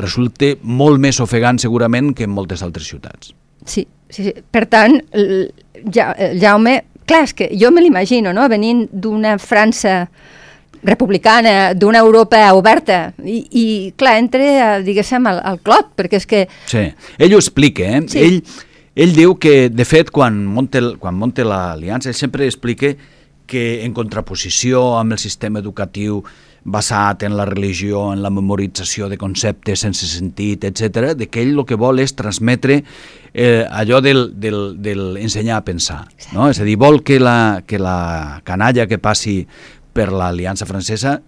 resulta 0.00 0.54
molt 0.62 1.02
més 1.02 1.20
ofegant 1.22 1.60
segurament 1.62 2.14
que 2.16 2.26
en 2.26 2.34
moltes 2.34 2.64
altres 2.66 2.88
ciutats. 2.88 3.34
Sí, 3.66 3.86
sí, 4.10 4.24
sí. 4.28 4.34
Per 4.50 4.66
tant, 4.66 5.00
el, 5.12 5.52
ja, 5.92 6.12
el 6.12 6.38
Jaume... 6.42 6.82
Clar, 7.06 7.20
és 7.22 7.32
que 7.38 7.46
jo 7.54 7.68
me 7.70 7.78
l'imagino, 7.84 8.32
no?, 8.34 8.48
venint 8.50 8.80
d'una 8.90 9.36
França 9.38 10.08
republicana, 10.82 11.72
d'una 11.74 12.00
Europa 12.02 12.40
oberta, 12.58 13.12
i, 13.22 13.36
i 13.50 13.64
clar, 13.98 14.16
entre, 14.18 14.48
a, 14.58 14.70
diguéssim, 14.82 15.26
al, 15.30 15.38
al 15.46 15.60
clot, 15.62 15.92
perquè 15.98 16.18
és 16.20 16.26
que... 16.26 16.40
Sí, 16.66 16.82
ell 17.22 17.34
ho 17.36 17.38
explica, 17.38 17.86
eh? 17.96 18.00
Sí. 18.10 18.24
Ell, 18.24 18.40
ell 19.06 19.14
diu 19.16 19.36
que, 19.38 19.68
de 19.70 19.86
fet, 19.86 20.10
quan 20.14 20.38
monta, 20.50 20.82
el- 20.82 20.96
quan 20.98 21.14
monta 21.18 21.46
l'aliança, 21.46 22.10
ell 22.10 22.18
sempre 22.18 22.46
explica 22.50 22.92
que 23.46 23.64
en 23.86 23.94
contraposició 23.94 24.96
amb 24.98 25.14
el 25.14 25.22
sistema 25.22 25.62
educatiu 25.62 26.24
basat 26.66 27.22
en 27.22 27.36
la 27.38 27.44
religió, 27.46 28.12
en 28.12 28.22
la 28.24 28.30
memorització 28.34 29.08
de 29.08 29.16
conceptes 29.16 29.84
sense 29.86 30.08
sentit, 30.10 30.64
etc, 30.66 31.14
de 31.14 31.28
que 31.30 31.44
ell 31.44 31.54
el 31.54 31.62
que 31.68 31.78
vol 31.78 32.02
és 32.02 32.16
transmetre 32.18 32.80
eh, 33.32 33.62
allò 33.70 34.02
del, 34.02 34.32
del, 34.40 34.58
del 34.82 35.16
ensenyar 35.22 35.60
a 35.60 35.64
pensar. 35.64 36.02
No? 36.34 36.50
És 36.50 36.60
a 36.60 36.66
dir, 36.66 36.74
vol 36.80 37.04
que 37.06 37.20
la, 37.22 37.62
que 37.66 37.78
la 37.78 38.42
canalla 38.44 38.88
que 38.90 38.98
passi 38.98 39.38
per 39.96 40.10
l'Aliança 40.12 40.66
Francesa 40.66 41.20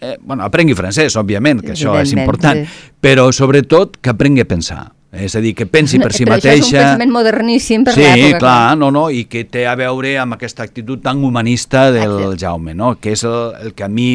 eh, 0.00 0.16
bueno, 0.20 0.44
aprengui 0.44 0.76
francès, 0.76 1.16
òbviament, 1.20 1.62
que 1.64 1.74
això 1.76 1.96
és 2.00 2.12
important, 2.16 2.64
sí. 2.64 2.92
però 3.00 3.28
sobretot 3.32 4.00
que 4.00 4.12
aprengui 4.12 4.44
a 4.44 4.48
pensar. 4.48 4.84
És 5.16 5.32
a 5.38 5.40
dir, 5.40 5.54
que 5.56 5.64
pensi 5.70 6.00
per 6.02 6.10
si 6.16 6.26
però 6.26 6.36
mateixa... 6.36 6.56
Això 6.56 6.66
és 6.66 6.74
un 6.74 6.82
pensament 6.82 7.14
moderníssim 7.14 7.86
per 7.86 7.94
sí, 7.96 8.04
l'època. 8.04 8.40
clar, 8.42 8.76
no, 8.80 8.90
no, 8.92 9.06
i 9.10 9.24
que 9.30 9.46
té 9.48 9.64
a 9.68 9.76
veure 9.78 10.16
amb 10.22 10.36
aquesta 10.36 10.66
actitud 10.66 11.00
tan 11.04 11.22
humanista 11.24 11.88
del 11.90 12.18
Exacte. 12.18 12.42
Jaume, 12.44 12.76
no? 12.76 12.96
que 13.00 13.14
és 13.16 13.24
el, 13.24 13.38
el 13.62 13.74
que 13.76 13.86
a 13.86 13.88
mi 13.88 14.10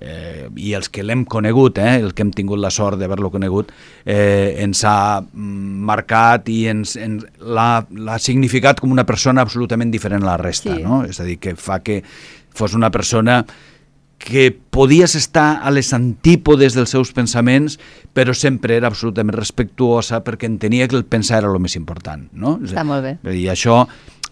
eh, 0.00 0.48
i 0.56 0.72
els 0.74 0.88
que 0.88 1.02
l'hem 1.02 1.24
conegut, 1.24 1.78
eh, 1.78 1.96
el 2.00 2.14
que 2.14 2.22
hem 2.22 2.30
tingut 2.34 2.58
la 2.58 2.70
sort 2.70 2.98
d'haver-lo 2.98 3.30
conegut, 3.30 3.72
eh, 4.04 4.56
ens 4.64 4.84
ha 4.84 5.20
mm, 5.20 5.84
marcat 5.90 6.48
i 6.48 6.66
ens, 6.72 6.96
ens 6.96 7.24
l'ha 7.40 8.18
significat 8.18 8.80
com 8.80 8.92
una 8.92 9.06
persona 9.06 9.42
absolutament 9.42 9.90
diferent 9.94 10.22
a 10.24 10.32
la 10.34 10.36
resta, 10.40 10.74
Sí. 10.74 10.82
no? 10.82 11.04
És 11.04 11.20
a 11.20 11.24
dir, 11.24 11.38
que 11.38 11.54
fa 11.56 11.80
que 11.80 12.02
fos 12.54 12.74
una 12.74 12.90
persona 12.90 13.44
que 14.24 14.56
podies 14.70 15.16
estar 15.16 15.60
a 15.62 15.70
les 15.70 15.92
antípodes 15.92 16.72
dels 16.72 16.88
seus 16.94 17.10
pensaments, 17.12 17.78
però 18.14 18.32
sempre 18.32 18.76
era 18.78 18.88
absolutament 18.88 19.36
respectuosa 19.36 20.22
perquè 20.24 20.46
entenia 20.48 20.88
que 20.88 20.96
el 20.96 21.04
pensar 21.04 21.42
era 21.42 21.50
el 21.52 21.60
més 21.60 21.76
important. 21.76 22.28
No? 22.32 22.56
Està 22.64 22.84
molt 22.86 23.04
bé. 23.04 23.18
I 23.36 23.48
això, 23.52 23.82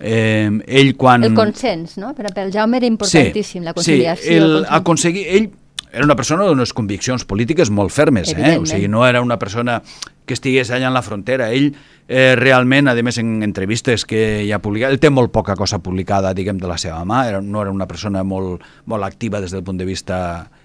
eh, 0.03 0.51
ell 0.67 0.95
quan... 0.99 1.25
El 1.25 1.35
consens, 1.39 1.97
no? 2.03 2.13
Per 2.19 2.35
pel 2.35 2.53
Jaume 2.53 2.81
era 2.83 2.91
importantíssim, 2.91 3.63
la 3.65 3.75
conciliació. 3.77 4.27
Sí, 4.27 4.37
el, 4.37 4.57
el 4.61 4.67
aconseguir, 4.69 5.27
ell 5.39 5.51
era 5.93 6.05
una 6.05 6.17
persona 6.17 6.47
d'unes 6.49 6.73
conviccions 6.73 7.27
polítiques 7.29 7.71
molt 7.71 7.93
fermes, 7.93 8.33
eh? 8.33 8.57
o 8.57 8.65
sigui, 8.67 8.89
no 8.89 9.05
era 9.07 9.21
una 9.21 9.39
persona 9.39 9.83
que 10.25 10.33
estigués 10.35 10.71
allà 10.73 10.89
en 10.89 10.97
la 10.97 11.03
frontera. 11.05 11.51
Ell 11.53 11.75
eh, 12.09 12.33
realment, 12.39 12.89
a 12.89 12.95
més 13.05 13.19
en 13.21 13.43
entrevistes 13.45 14.07
que 14.09 14.23
ja 14.49 14.57
ha 14.57 14.63
publicat, 14.65 14.95
ell 14.95 15.03
té 15.03 15.11
molt 15.13 15.33
poca 15.35 15.57
cosa 15.59 15.83
publicada, 15.85 16.33
diguem, 16.35 16.59
de 16.63 16.71
la 16.71 16.79
seva 16.81 17.03
mà, 17.05 17.27
era, 17.29 17.43
no 17.45 17.61
era 17.61 17.75
una 17.75 17.87
persona 17.91 18.25
molt, 18.25 18.65
molt 18.89 19.05
activa 19.05 19.43
des 19.45 19.53
del 19.53 19.65
punt 19.67 19.79
de 19.83 19.89
vista 19.89 20.19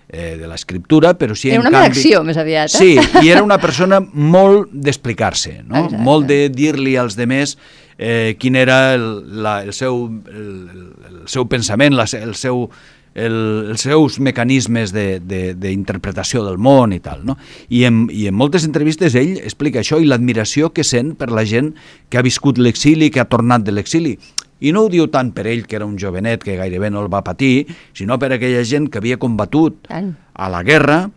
eh, 0.07 0.37
de 0.39 0.47
l'escriptura, 0.47 1.17
però 1.19 1.35
sí, 1.35 1.51
Era 1.51 1.59
en 1.59 1.67
una 1.67 1.73
canvi... 1.81 1.91
acció, 1.91 2.23
més 2.23 2.39
aviat. 2.39 2.71
Eh? 2.71 2.77
Sí, 2.77 3.25
i 3.25 3.33
era 3.33 3.43
una 3.43 3.59
persona 3.59 3.99
molt 3.99 4.71
d'explicar-se, 4.71 5.59
no? 5.65 5.75
Exacte. 5.83 6.03
molt 6.07 6.31
de 6.31 6.47
dir-li 6.53 6.95
als 6.95 7.19
demés 7.19 7.57
eh, 7.97 8.35
quin 8.39 8.55
era 8.55 8.93
el, 8.95 9.41
la, 9.43 9.63
el, 9.63 9.73
seu, 9.73 10.05
el, 10.29 10.93
el 11.09 11.27
seu 11.27 11.47
pensament, 11.49 11.95
la, 11.97 12.05
el 12.19 12.35
seu, 12.35 12.69
el, 13.17 13.37
els 13.71 13.81
seus 13.81 14.19
mecanismes 14.21 14.91
de- 14.93 15.19
de- 15.19 15.55
d'interpretació 15.57 16.43
de, 16.43 16.51
del 16.51 16.57
món 16.61 16.93
i 16.93 16.99
tal. 17.01 17.23
No? 17.25 17.37
I, 17.69 17.85
en, 17.89 18.07
I 18.13 18.27
en 18.29 18.35
moltes 18.37 18.65
entrevistes 18.67 19.15
ell 19.17 19.37
explica 19.39 19.81
això 19.81 19.97
i 20.01 20.05
l'admiració 20.05 20.69
que 20.73 20.83
sent 20.85 21.15
per 21.17 21.31
la 21.33 21.45
gent 21.45 21.73
que 22.09 22.19
ha 22.19 22.25
viscut 22.25 22.59
l'exili, 22.61 23.09
que 23.09 23.19
ha 23.23 23.25
tornat 23.29 23.65
de 23.65 23.73
l'exili. 23.73 24.17
I 24.59 24.71
no 24.73 24.85
ho 24.85 24.89
diu 24.89 25.05
tant 25.13 25.31
per 25.37 25.45
ell, 25.45 25.67
que 25.69 25.75
era 25.77 25.85
un 25.85 25.97
jovenet 26.01 26.41
que 26.41 26.55
gairebé 26.57 26.89
no 26.89 27.03
el 27.03 27.11
va 27.13 27.23
patir, 27.23 27.67
sinó 27.93 28.17
per 28.17 28.31
aquella 28.33 28.63
gent 28.65 28.87
que 28.89 28.97
havia 28.97 29.17
combatut 29.21 29.83
Tant. 29.87 30.15
a 30.33 30.47
la 30.49 30.63
guerra, 30.65 31.11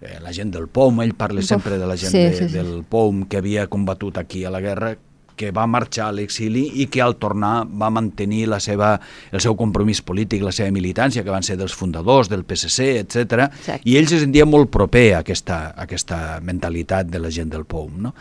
eh, 0.00 0.16
la 0.24 0.32
gent 0.32 0.52
del 0.54 0.68
POM, 0.68 1.02
ell 1.04 1.12
parla 1.12 1.42
sempre 1.44 1.76
de 1.78 1.86
la 1.86 1.96
gent 2.00 2.12
sí, 2.12 2.18
de, 2.24 2.32
sí, 2.38 2.48
sí. 2.48 2.54
del 2.56 2.84
POM 2.88 3.26
que 3.28 3.36
havia 3.36 3.66
combatut 3.68 4.16
aquí 4.16 4.46
a 4.48 4.50
la 4.50 4.60
guerra, 4.64 4.94
que 5.40 5.54
va 5.56 5.64
marxar 5.70 6.10
a 6.10 6.12
l'exili 6.12 6.66
i 6.82 6.86
que 6.92 7.00
al 7.00 7.16
tornar 7.20 7.64
va 7.64 7.88
mantenir 7.88 8.42
la 8.52 8.58
seva, 8.60 8.92
el 9.32 9.40
seu 9.40 9.56
compromís 9.56 10.02
polític, 10.04 10.44
la 10.44 10.52
seva 10.52 10.68
militància, 10.74 11.24
que 11.24 11.32
van 11.32 11.46
ser 11.46 11.56
dels 11.56 11.72
fundadors 11.72 12.28
del 12.28 12.44
PSC, 12.44 12.90
etc. 13.00 13.46
I 13.88 13.96
ell 13.96 14.08
se 14.10 14.20
sentia 14.20 14.44
molt 14.44 14.68
proper 14.74 15.06
a 15.14 15.22
aquesta, 15.24 15.62
a 15.72 15.86
aquesta 15.86 16.40
mentalitat 16.44 17.08
de 17.08 17.22
la 17.24 17.32
gent 17.32 17.52
del 17.54 17.64
POM. 17.64 17.94
No? 18.04 18.12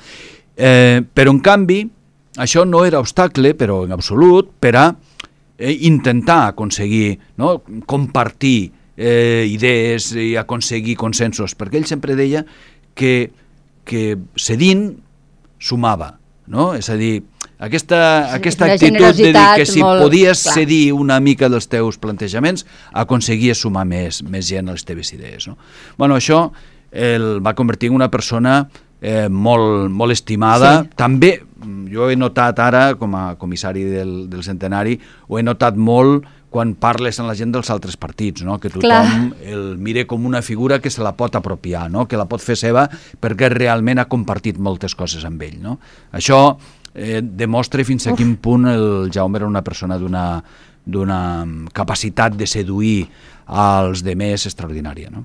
Eh, 0.56 1.02
però, 1.04 1.34
en 1.36 1.42
canvi, 1.44 1.82
això 2.40 2.64
no 2.68 2.86
era 2.88 3.02
obstacle, 3.04 3.52
però 3.60 3.82
en 3.84 3.96
absolut, 3.96 4.54
per 4.60 4.76
a 4.80 4.86
eh, 4.94 5.76
intentar 5.90 6.46
aconseguir, 6.54 7.18
no? 7.42 7.58
compartir 7.86 8.72
eh, 8.96 9.44
idees 9.50 10.14
i 10.16 10.32
aconseguir 10.40 10.96
consensos, 11.00 11.58
perquè 11.60 11.82
ell 11.82 11.90
sempre 11.90 12.16
deia 12.16 12.46
que, 12.96 13.32
que 13.84 14.16
cedint 14.40 14.88
sumava, 15.60 16.19
no? 16.50 16.74
És 16.76 16.90
a 16.90 16.96
dir, 17.00 17.22
aquesta, 17.60 18.00
Sí, 18.28 18.36
aquesta 18.40 18.66
una 18.66 18.74
actitud 18.74 19.06
de 19.06 19.14
dir 19.14 19.34
que 19.56 19.66
si 19.66 19.82
molt- 19.84 20.02
podies 20.04 20.44
clar. 20.44 20.54
cedir 20.56 20.92
una 20.94 21.20
mica 21.20 21.48
dels 21.50 21.68
teus 21.70 21.98
plantejaments, 22.02 22.66
aconseguies 22.92 23.62
sumar 23.62 23.86
més, 23.86 24.24
més 24.24 24.48
gent 24.50 24.68
a 24.70 24.74
les 24.76 24.84
teves 24.86 25.14
idees. 25.14 25.48
No? 25.48 25.58
Bueno, 25.98 26.16
això 26.18 26.50
el 26.92 27.40
va 27.46 27.54
convertir 27.54 27.90
en 27.92 27.96
una 27.96 28.10
persona 28.10 28.68
eh, 29.02 29.30
molt, 29.30 29.90
molt 29.92 30.12
estimada. 30.12 30.82
Sí. 30.84 30.90
També, 31.00 31.30
jo 31.92 32.10
he 32.10 32.16
notat 32.20 32.58
ara, 32.60 32.96
com 33.00 33.14
a 33.16 33.36
comissari 33.40 33.84
del, 33.86 34.30
del 34.30 34.44
centenari, 34.44 35.00
ho 35.28 35.38
he 35.40 35.44
notat 35.44 35.78
molt 35.78 36.26
quan 36.50 36.74
parles 36.82 37.20
amb 37.22 37.30
la 37.30 37.36
gent 37.38 37.52
dels 37.54 37.70
altres 37.70 37.98
partits, 37.98 38.42
no? 38.46 38.58
que 38.60 38.72
tothom 38.74 38.82
Clar. 38.82 39.06
el 39.54 39.78
mire 39.78 40.06
com 40.10 40.26
una 40.26 40.42
figura 40.42 40.80
que 40.82 40.90
se 40.90 41.04
la 41.06 41.14
pot 41.18 41.38
apropiar, 41.38 41.88
no? 41.94 42.08
que 42.10 42.18
la 42.18 42.26
pot 42.30 42.42
fer 42.42 42.58
seva 42.58 42.88
perquè 43.22 43.52
realment 43.54 44.02
ha 44.02 44.10
compartit 44.10 44.58
moltes 44.58 44.98
coses 44.98 45.26
amb 45.30 45.46
ell. 45.46 45.60
No? 45.62 45.78
Això 46.12 46.42
eh, 46.94 47.22
demostra 47.22 47.86
fins 47.86 48.10
a 48.10 48.16
quin 48.18 48.36
punt 48.42 48.66
el 48.72 48.90
Jaume 49.14 49.38
era 49.40 49.50
una 49.50 49.64
persona 49.64 50.00
d'una 50.02 50.26
d'una 50.90 51.46
capacitat 51.74 52.36
de 52.40 52.48
seduir 52.48 53.08
als 53.50 54.04
demés 54.06 54.44
extraordinària. 54.46 55.10
No? 55.10 55.24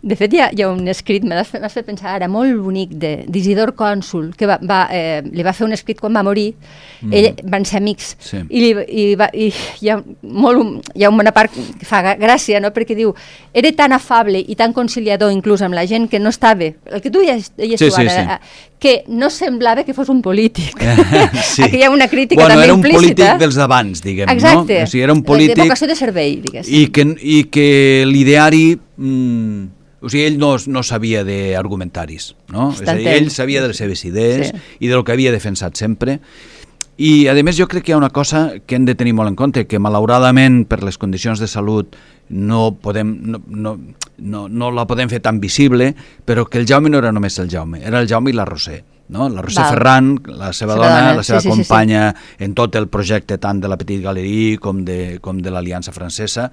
De 0.00 0.16
fet, 0.16 0.32
hi 0.32 0.38
ha, 0.40 0.46
hi 0.48 0.62
ha 0.64 0.70
un 0.72 0.86
escrit, 0.88 1.26
m'has 1.28 1.50
fet, 1.50 1.60
fet 1.74 1.84
pensar 1.84 2.14
ara, 2.14 2.24
molt 2.32 2.56
bonic, 2.64 2.94
de- 2.96 3.26
d'Isidor 3.28 3.74
Cònsul, 3.76 4.30
que 4.34 4.48
va, 4.48 4.56
va, 4.64 4.78
eh, 4.96 5.20
li 5.28 5.44
va 5.44 5.52
fer 5.52 5.66
un 5.66 5.74
escrit 5.76 6.00
quan 6.00 6.16
va 6.16 6.22
morir, 6.24 6.54
mm. 7.02 7.12
ell 7.12 7.34
van 7.52 7.66
ser 7.68 7.82
amics, 7.82 8.14
Sí. 8.18 8.40
i, 8.48 8.62
li, 8.64 8.70
i, 8.88 9.04
va, 9.20 9.28
i 9.36 9.50
hi, 9.82 9.90
ha 9.92 9.98
molt, 10.22 10.88
hi 10.96 11.04
ha 11.04 11.10
una 11.12 11.34
part 11.36 11.52
que 11.52 11.84
fa 11.84 12.00
gràcia, 12.16 12.62
no? 12.64 12.72
perquè 12.72 12.96
diu, 12.96 13.12
era 13.52 13.72
tan 13.76 13.92
afable 13.92 14.40
i 14.40 14.56
tan 14.56 14.72
conciliador 14.72 15.30
inclús 15.36 15.60
amb 15.60 15.76
la 15.76 15.84
gent 15.86 16.08
que 16.08 16.18
no 16.18 16.32
estava, 16.32 16.72
el 16.72 17.02
que 17.04 17.10
tu 17.12 17.20
deies, 17.20 17.52
deies 17.60 17.76
Sí, 17.78 17.90
tu 17.90 17.94
sí, 18.00 18.06
ara, 18.08 18.40
sí. 18.40 18.72
Que 18.78 19.04
no 19.08 19.30
semblava 19.30 19.84
que 19.84 19.94
fos 19.96 20.08
un 20.12 20.20
polític. 20.22 20.76
Sí. 21.56 21.62
Aquí 21.64 21.78
hi 21.78 21.84
ha 21.86 21.90
una 21.90 22.08
crítica 22.08 22.42
bueno, 22.42 22.54
també 22.54 22.66
era 22.66 22.74
un 22.74 22.80
implícita. 22.80 23.06
polític 23.06 23.40
dels 23.40 23.56
d'abans, 23.56 24.02
diguem, 24.04 24.28
Exacte, 24.34 24.80
no? 24.80 24.84
O 24.84 24.90
sigui, 24.90 25.02
era 25.06 25.14
un 25.14 25.22
de 25.22 25.26
polític 25.30 25.62
vocació 25.64 25.88
de 25.88 25.96
servei, 25.96 26.36
diguéssim. 26.44 26.74
i 26.76 26.86
que, 26.92 27.06
i 27.22 27.38
que 27.52 28.04
l'ideari 28.08 28.66
mm, 28.96 29.62
o 30.02 30.10
sigui, 30.12 30.26
ell 30.28 30.36
no, 30.38 30.50
no 30.68 30.82
sabia 30.84 31.24
d'argumentaris, 31.24 32.34
no? 32.52 32.68
És 32.74 32.82
a 32.86 32.94
dir, 32.98 33.08
ell 33.14 33.30
sabia 33.32 33.62
de 33.64 33.72
les 33.72 33.80
seves 33.80 34.04
idees 34.04 34.52
Sí. 34.52 34.60
i 34.84 34.92
del 34.92 35.02
que 35.04 35.12
havia 35.16 35.32
defensat 35.32 35.74
sempre 35.80 36.18
i, 36.96 37.28
a 37.28 37.34
més, 37.44 37.58
jo 37.58 37.68
crec 37.68 37.84
que 37.84 37.92
hi 37.92 37.94
ha 37.94 38.00
una 38.00 38.12
cosa 38.14 38.56
que 38.64 38.76
hem 38.78 38.86
de 38.88 38.94
tenir 38.96 39.12
molt 39.16 39.28
en 39.28 39.36
compte, 39.36 39.66
que 39.68 39.80
malauradament 39.82 40.64
per 40.68 40.80
les 40.82 40.96
condicions 40.96 41.40
de 41.42 41.48
salut 41.50 41.96
no, 42.28 42.70
podem, 42.80 43.12
no, 43.28 43.42
no, 43.46 43.76
no, 44.16 44.46
no 44.48 44.70
la 44.72 44.86
podem 44.88 45.12
fer 45.12 45.20
tan 45.20 45.40
visible, 45.40 45.92
però 46.24 46.46
que 46.48 46.62
el 46.62 46.66
Jaume 46.66 46.88
no 46.88 47.02
era 47.02 47.12
només 47.12 47.36
el 47.42 47.52
Jaume, 47.52 47.82
era 47.84 48.00
el 48.00 48.08
Jaume 48.08 48.32
i 48.32 48.36
la 48.36 48.48
Roser. 48.48 48.82
No? 49.08 49.28
La 49.30 49.42
Roser 49.44 49.62
Val. 49.62 49.74
Ferran, 49.76 50.08
la 50.26 50.50
seva 50.52 50.66
Seva 50.66 50.80
dona, 50.80 50.94
dona, 50.98 51.14
la 51.20 51.22
seva 51.22 51.40
sí, 51.40 51.46
sí, 51.46 51.52
sí, 51.52 51.62
sí. 51.62 51.68
companya 51.68 52.14
en 52.42 52.54
tot 52.58 52.74
el 52.78 52.88
projecte 52.90 53.38
tant 53.38 53.60
de 53.62 53.70
la 53.70 53.78
Petit 53.78 54.02
Galerie 54.02 54.58
com 54.62 54.82
de, 54.84 55.18
com 55.22 55.38
de 55.42 55.52
l'Aliança 55.54 55.94
Francesa, 55.94 56.48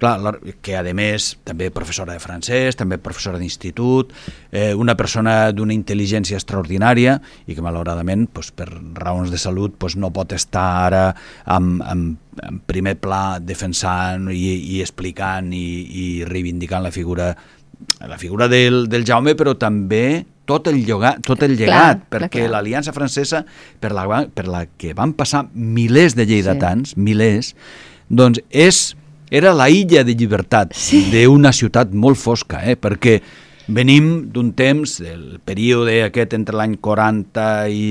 clar, 0.00 0.14
la, 0.24 0.32
que 0.64 0.78
a 0.78 0.84
més 0.96 1.34
també 1.44 1.68
professora 1.74 2.16
de 2.16 2.22
francès, 2.22 2.78
també 2.78 2.98
professora 3.02 3.38
d'institut, 3.40 4.14
eh, 4.50 4.72
una 4.74 4.96
persona 4.96 5.52
d'una 5.52 5.76
intel·ligència 5.76 6.40
extraordinària 6.40 7.18
i 7.46 7.56
que 7.56 7.64
malauradament 7.64 8.26
pues, 8.32 8.50
per 8.56 8.70
raons 8.70 9.30
de 9.30 9.38
salut 9.38 9.76
pues, 9.78 9.98
no 10.00 10.12
pot 10.14 10.32
estar 10.32 10.66
ara 10.88 11.04
amb, 11.44 11.84
amb, 11.84 12.18
en 12.40 12.60
primer 12.64 12.96
pla 12.96 13.38
defensant 13.42 14.30
i, 14.32 14.76
i 14.76 14.80
explicant 14.80 15.52
i, 15.52 15.66
i 15.84 16.04
reivindicant 16.24 16.86
la 16.86 16.94
figura 16.94 17.34
la 18.00 18.18
figura 18.18 18.48
del, 18.48 18.88
del 18.88 19.06
Jaume, 19.08 19.34
però 19.36 19.54
també 19.56 20.24
tot 20.50 20.66
el, 20.70 20.80
lloga, 20.86 21.14
tot 21.26 21.44
el 21.46 21.54
llegat, 21.58 22.02
clar, 22.08 22.20
perquè 22.26 22.48
l'Aliança 22.50 22.94
Francesa, 22.96 23.44
per 23.80 23.92
la, 23.96 24.24
per 24.34 24.48
la 24.50 24.64
que 24.76 24.92
van 24.98 25.14
passar 25.14 25.46
milers 25.54 26.16
de 26.18 26.26
lleidatans, 26.26 26.96
sí. 26.96 27.00
milers, 27.06 27.54
doncs 28.10 28.42
és, 28.50 28.82
era 29.30 29.52
la 29.54 29.68
illa 29.70 30.02
de 30.02 30.16
llibertat 30.18 30.74
Sí. 30.74 31.04
d'una 31.12 31.52
ciutat 31.54 31.94
molt 31.94 32.18
fosca, 32.18 32.64
eh? 32.66 32.74
perquè 32.74 33.20
venim 33.70 34.26
d'un 34.34 34.50
temps, 34.58 34.96
el 35.06 35.38
període 35.46 36.00
aquest 36.08 36.34
entre 36.34 36.58
l'any 36.58 36.74
40 36.82 37.44
i, 37.70 37.84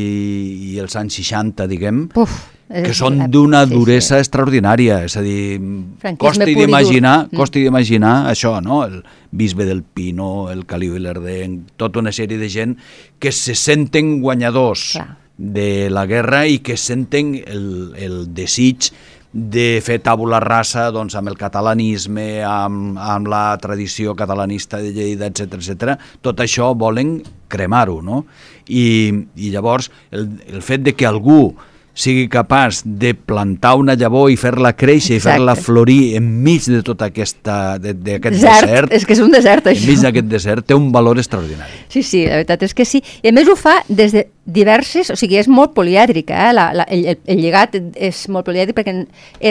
i 0.74 0.80
els 0.84 0.98
anys 1.00 1.16
60, 1.22 1.70
diguem, 1.72 2.10
Uf, 2.20 2.34
que 2.70 2.94
són 2.94 3.24
d'una 3.34 3.64
sí, 3.66 3.72
sí. 3.72 3.78
duresa 3.80 4.20
extraordinària, 4.22 5.00
és 5.08 5.16
a 5.18 5.24
dir, 5.26 5.58
Franquisme 6.02 6.46
costi 6.46 6.56
d'imaginar, 6.56 7.16
Mm. 7.26 7.38
costi 7.38 7.64
d'imaginar 7.64 8.30
això, 8.30 8.62
no? 8.62 8.84
El 8.86 9.04
bisbe 9.32 9.66
del 9.66 9.82
Pino, 9.82 10.50
el 10.52 10.66
Caliu 10.70 10.96
i 10.96 11.00
l'Erdenc, 11.00 11.74
tota 11.78 12.00
una 12.00 12.12
sèrie 12.12 12.38
de 12.38 12.50
gent 12.50 12.78
que 13.18 13.32
se 13.32 13.56
senten 13.56 14.20
guanyadors 14.22 14.92
Clar. 14.94 15.18
de 15.38 15.90
la 15.90 16.06
guerra 16.06 16.46
i 16.46 16.60
que 16.60 16.78
senten 16.78 17.36
el, 17.46 17.96
el 17.98 18.34
desig 18.36 18.92
de 19.32 19.80
fer 19.86 20.00
tàbula 20.02 20.40
rasa 20.42 20.88
doncs, 20.92 21.16
amb 21.16 21.30
el 21.30 21.38
catalanisme, 21.38 22.44
amb, 22.46 22.98
amb 22.98 23.28
la 23.30 23.58
tradició 23.62 24.16
catalanista 24.18 24.78
de 24.78 24.92
Lleida, 24.94 25.28
etc 25.30 25.54
etc. 25.58 25.98
tot 26.22 26.40
això 26.42 26.76
volen 26.78 27.20
cremar-ho, 27.48 28.02
no? 28.02 28.26
I, 28.68 29.10
I 29.38 29.50
llavors 29.50 29.90
el, 30.12 30.30
el 30.48 30.62
fet 30.62 30.82
de 30.82 30.94
que 30.94 31.06
algú 31.06 31.56
sigui 32.00 32.28
capaç 32.32 32.82
de 32.86 33.14
plantar 33.14 33.76
una 33.80 33.96
llavor 34.00 34.30
i 34.32 34.38
fer-la 34.40 34.72
créixer 34.78 35.18
i 35.18 35.24
fer-la 35.24 35.56
florir 35.60 36.16
enmig 36.20 36.70
de 36.72 36.82
tot 36.86 37.02
aquesta, 37.04 37.78
de, 37.82 37.94
de 37.94 38.18
aquest 38.20 38.38
desert, 38.38 38.68
desert, 38.70 38.96
és 38.96 39.08
que 39.08 39.16
és 39.18 39.24
un 39.24 39.34
desert 39.36 39.68
això. 39.72 39.84
enmig 39.84 40.06
d'aquest 40.06 40.30
desert, 40.32 40.68
té 40.70 40.78
un 40.78 40.90
valor 40.96 41.20
extraordinari. 41.20 41.84
Sí, 41.92 42.04
sí, 42.04 42.24
la 42.28 42.40
veritat 42.40 42.64
és 42.70 42.76
que 42.78 42.88
sí. 42.88 43.04
I 43.24 43.34
a 43.34 43.36
més 43.36 43.52
ho 43.52 43.58
fa 43.60 43.80
des 43.90 44.16
de 44.16 44.26
diverses, 44.50 45.12
o 45.14 45.18
sigui, 45.20 45.38
és 45.42 45.50
molt 45.52 45.76
polièdrica, 45.76 46.48
eh? 46.48 46.54
la, 46.56 46.70
la, 46.74 46.88
el, 46.90 47.06
el, 47.14 47.20
el 47.36 47.44
llegat 47.44 47.76
és 47.78 48.24
molt 48.34 48.48
polièdric 48.48 48.78
perquè 48.80 48.96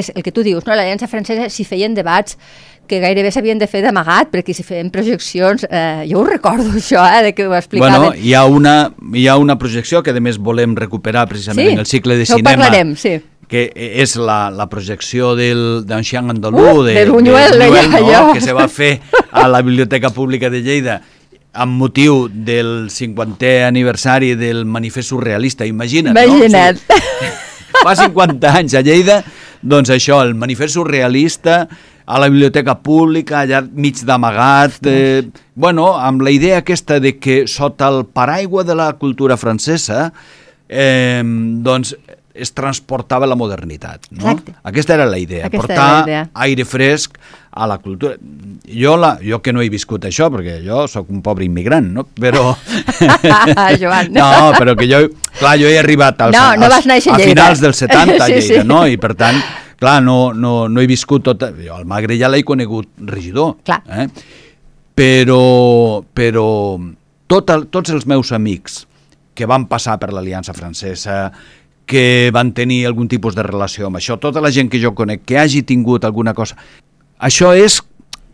és 0.00 0.10
el 0.14 0.24
que 0.26 0.34
tu 0.34 0.42
dius, 0.46 0.64
no? 0.66 0.74
l'Aliança 0.74 1.10
Francesa 1.10 1.50
s'hi 1.52 1.68
feien 1.68 1.94
debats 1.94 2.38
que 2.88 3.00
gairebé 3.04 3.30
s'havien 3.34 3.60
de 3.60 3.68
fer 3.70 3.82
d'amagat, 3.84 4.32
perquè 4.32 4.56
si 4.56 4.64
feien 4.66 4.90
projeccions, 4.94 5.66
eh, 5.70 6.04
jo 6.10 6.22
ho 6.22 6.26
recordo 6.26 6.72
això, 6.80 7.04
eh, 7.06 7.24
de 7.28 7.34
que 7.36 7.46
ho 7.46 7.54
explicaven. 7.56 8.08
Bueno, 8.08 8.14
hi 8.16 8.34
ha, 8.34 8.44
una, 8.44 8.76
hi 9.14 9.28
ha 9.28 9.38
una 9.38 9.58
projecció 9.60 10.02
que 10.02 10.16
a 10.16 10.20
més 10.20 10.40
volem 10.40 10.76
recuperar 10.76 11.28
precisament 11.30 11.68
sí, 11.68 11.74
en 11.76 11.84
el 11.84 11.90
cicle 11.90 12.16
de 12.16 12.26
cinema. 12.26 12.56
Ho 12.56 12.56
parlarem, 12.56 12.96
sí 12.98 13.18
que 13.48 13.62
és 13.72 14.12
la, 14.20 14.50
la 14.52 14.66
projecció 14.68 15.30
del 15.32 15.86
d'Ancien 15.88 16.28
Andalú, 16.28 16.60
uh, 16.60 16.82
de, 16.84 16.98
de 16.98 17.04
Buñuel, 17.08 17.54
de 17.56 17.70
Buñuel 17.70 17.90
no? 17.90 17.96
allò. 17.96 18.34
que 18.36 18.42
se 18.44 18.52
va 18.52 18.68
fer 18.68 18.98
a 19.32 19.46
la 19.48 19.62
Biblioteca 19.64 20.10
Pública 20.12 20.50
de 20.52 20.60
Lleida 20.60 20.98
amb 21.58 21.80
motiu 21.80 22.28
del 22.28 22.90
50è 22.92 23.64
aniversari 23.66 24.34
del 24.36 24.66
manifest 24.68 25.14
surrealista, 25.14 25.64
imagina't, 25.64 26.12
Imagina't. 26.12 26.84
no? 26.84 26.98
O 26.98 27.08
sigui, 27.08 27.48
fa 27.82 27.94
50 27.96 28.52
anys 28.60 28.76
a 28.76 28.82
Lleida, 28.84 29.22
doncs 29.62 29.90
això, 29.94 30.20
el 30.22 30.34
manifest 30.38 30.76
surrealista 30.76 31.62
a 32.08 32.18
la 32.18 32.30
biblioteca 32.32 32.78
pública, 32.80 33.42
allà 33.44 33.60
mig 33.68 33.98
d'amagat, 34.08 34.78
eh, 34.88 35.26
bueno, 35.54 35.90
amb 36.00 36.22
la 36.24 36.32
idea 36.32 36.62
aquesta 36.62 36.96
de 37.04 37.18
que 37.20 37.42
sota 37.46 37.90
el 37.92 38.06
paraigua 38.06 38.64
de 38.64 38.74
la 38.74 38.94
cultura 38.96 39.36
francesa, 39.36 40.06
eh, 40.68 41.20
doncs 41.22 41.92
es 42.38 42.54
transportava 42.54 43.26
la 43.26 43.34
modernitat. 43.36 44.06
No? 44.10 44.30
Exacte. 44.30 44.54
Aquesta 44.62 44.94
era 44.94 45.04
la 45.04 45.18
idea, 45.18 45.46
Aquesta 45.50 45.66
portar 45.66 45.90
la 45.92 46.02
idea. 46.06 46.22
aire 46.46 46.64
fresc 46.64 47.18
a 47.50 47.66
la 47.66 47.76
cultura. 47.76 48.14
Jo, 48.64 48.96
la, 48.96 49.18
jo 49.20 49.42
que 49.42 49.52
no 49.52 49.60
he 49.60 49.68
viscut 49.68 50.06
això, 50.08 50.30
perquè 50.32 50.62
jo 50.64 50.86
sóc 50.88 51.10
un 51.10 51.20
pobre 51.20 51.44
immigrant, 51.44 51.92
no? 51.92 52.06
però... 52.14 52.54
Joan. 53.82 54.12
no, 54.16 54.52
però 54.56 54.76
que 54.78 54.88
jo, 54.88 55.04
clar, 55.38 55.58
jo 55.60 55.68
he 55.68 55.76
arribat 55.78 56.20
als, 56.28 56.36
No, 56.38 56.54
no 56.56 56.70
als, 56.70 56.78
vas 56.78 56.92
néixer 56.94 57.12
a 57.12 57.18
a 57.18 57.24
finals 57.26 57.60
dels 57.60 57.84
70 57.84 58.16
a 58.16 58.26
Sí, 58.30 58.38
Lleida, 58.38 58.62
sí. 58.62 58.68
no? 58.68 58.86
I 58.86 58.96
per 59.02 59.12
tant, 59.18 59.42
clar, 59.78 60.02
no, 60.02 60.32
no, 60.34 60.68
no 60.68 60.82
he 60.82 60.90
viscut 60.90 61.24
tota... 61.28 61.52
Jo 61.54 61.78
al 61.78 61.86
Magre 61.88 62.18
ja 62.18 62.30
l'he 62.30 62.44
conegut 62.46 62.90
regidor. 63.08 63.56
Clar. 63.66 63.80
Eh? 63.86 64.08
Però, 64.98 66.02
però 66.02 66.48
tot 67.30 67.54
el, 67.54 67.68
tots 67.70 67.94
els 67.94 68.08
meus 68.10 68.32
amics 68.34 68.82
que 69.38 69.46
van 69.46 69.68
passar 69.70 69.98
per 70.02 70.10
l'Aliança 70.10 70.54
Francesa, 70.56 71.28
que 71.88 72.30
van 72.34 72.50
tenir 72.52 72.82
algun 72.88 73.08
tipus 73.08 73.36
de 73.38 73.44
relació 73.46 73.86
amb 73.86 74.00
això, 74.00 74.18
tota 74.20 74.42
la 74.42 74.50
gent 74.52 74.68
que 74.68 74.80
jo 74.82 74.92
conec 74.98 75.22
que 75.24 75.38
hagi 75.38 75.62
tingut 75.62 76.04
alguna 76.04 76.34
cosa... 76.34 76.58
Això 77.18 77.52
és 77.58 77.80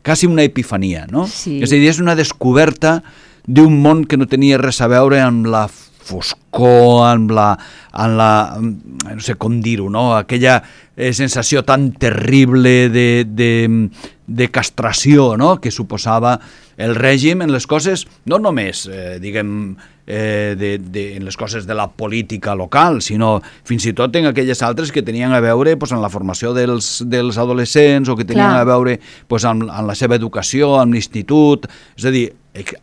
quasi 0.05 0.29
una 0.29 0.45
epifania, 0.45 1.07
no? 1.09 1.27
Sí. 1.31 1.59
És 1.65 1.73
a 1.73 1.77
dir, 1.79 1.89
és 1.89 2.01
una 2.03 2.17
descoberta 2.17 2.99
d'un 3.47 3.77
món 3.81 4.05
que 4.09 4.19
no 4.21 4.29
tenia 4.29 4.59
res 4.61 4.81
a 4.85 4.89
veure 4.93 5.21
amb 5.21 5.49
la 5.49 5.67
foscor, 6.05 7.05
amb 7.09 7.33
la, 7.33 7.51
amb 7.93 8.19
la 8.19 8.31
no 8.61 9.21
sé 9.25 9.37
com 9.41 9.61
dir-ho, 9.65 9.89
no? 9.93 10.11
aquella 10.19 10.59
eh, 10.97 11.13
sensació 11.13 11.65
tan 11.65 11.93
terrible 11.93 12.89
de, 12.89 13.25
de, 13.27 13.91
de 14.27 14.51
castració 14.51 15.35
no? 15.37 15.57
que 15.61 15.73
suposava 15.75 16.39
el 16.77 16.95
règim 16.99 17.43
en 17.45 17.53
les 17.55 17.67
coses, 17.71 18.07
no 18.27 18.41
només, 18.43 18.85
eh, 18.91 19.19
diguem, 19.23 19.77
eh, 20.07 20.55
de, 20.59 20.79
de, 20.79 21.05
en 21.17 21.25
les 21.25 21.37
coses 21.39 21.67
de 21.67 21.75
la 21.75 21.87
política 21.91 22.55
local, 22.59 23.01
sinó 23.03 23.37
fins 23.65 23.87
i 23.87 23.95
tot 23.95 24.17
en 24.17 24.27
aquelles 24.31 24.63
altres 24.67 24.93
que 24.93 25.05
tenien 25.07 25.33
a 25.33 25.43
veure 25.45 25.77
pues, 25.77 25.95
en 25.95 26.03
la 26.03 26.11
formació 26.11 26.55
dels, 26.57 26.97
dels 27.07 27.39
adolescents 27.39 28.11
o 28.11 28.17
que 28.19 28.27
tenien 28.27 28.51
Clar. 28.51 28.65
a 28.65 28.69
veure 28.69 28.99
pues, 29.29 29.47
amb, 29.47 29.69
amb 29.71 29.91
la 29.91 29.99
seva 29.99 30.19
educació, 30.19 30.77
amb 30.81 30.99
l'institut, 30.99 31.71
és 31.99 32.11
a 32.11 32.15
dir, 32.15 32.29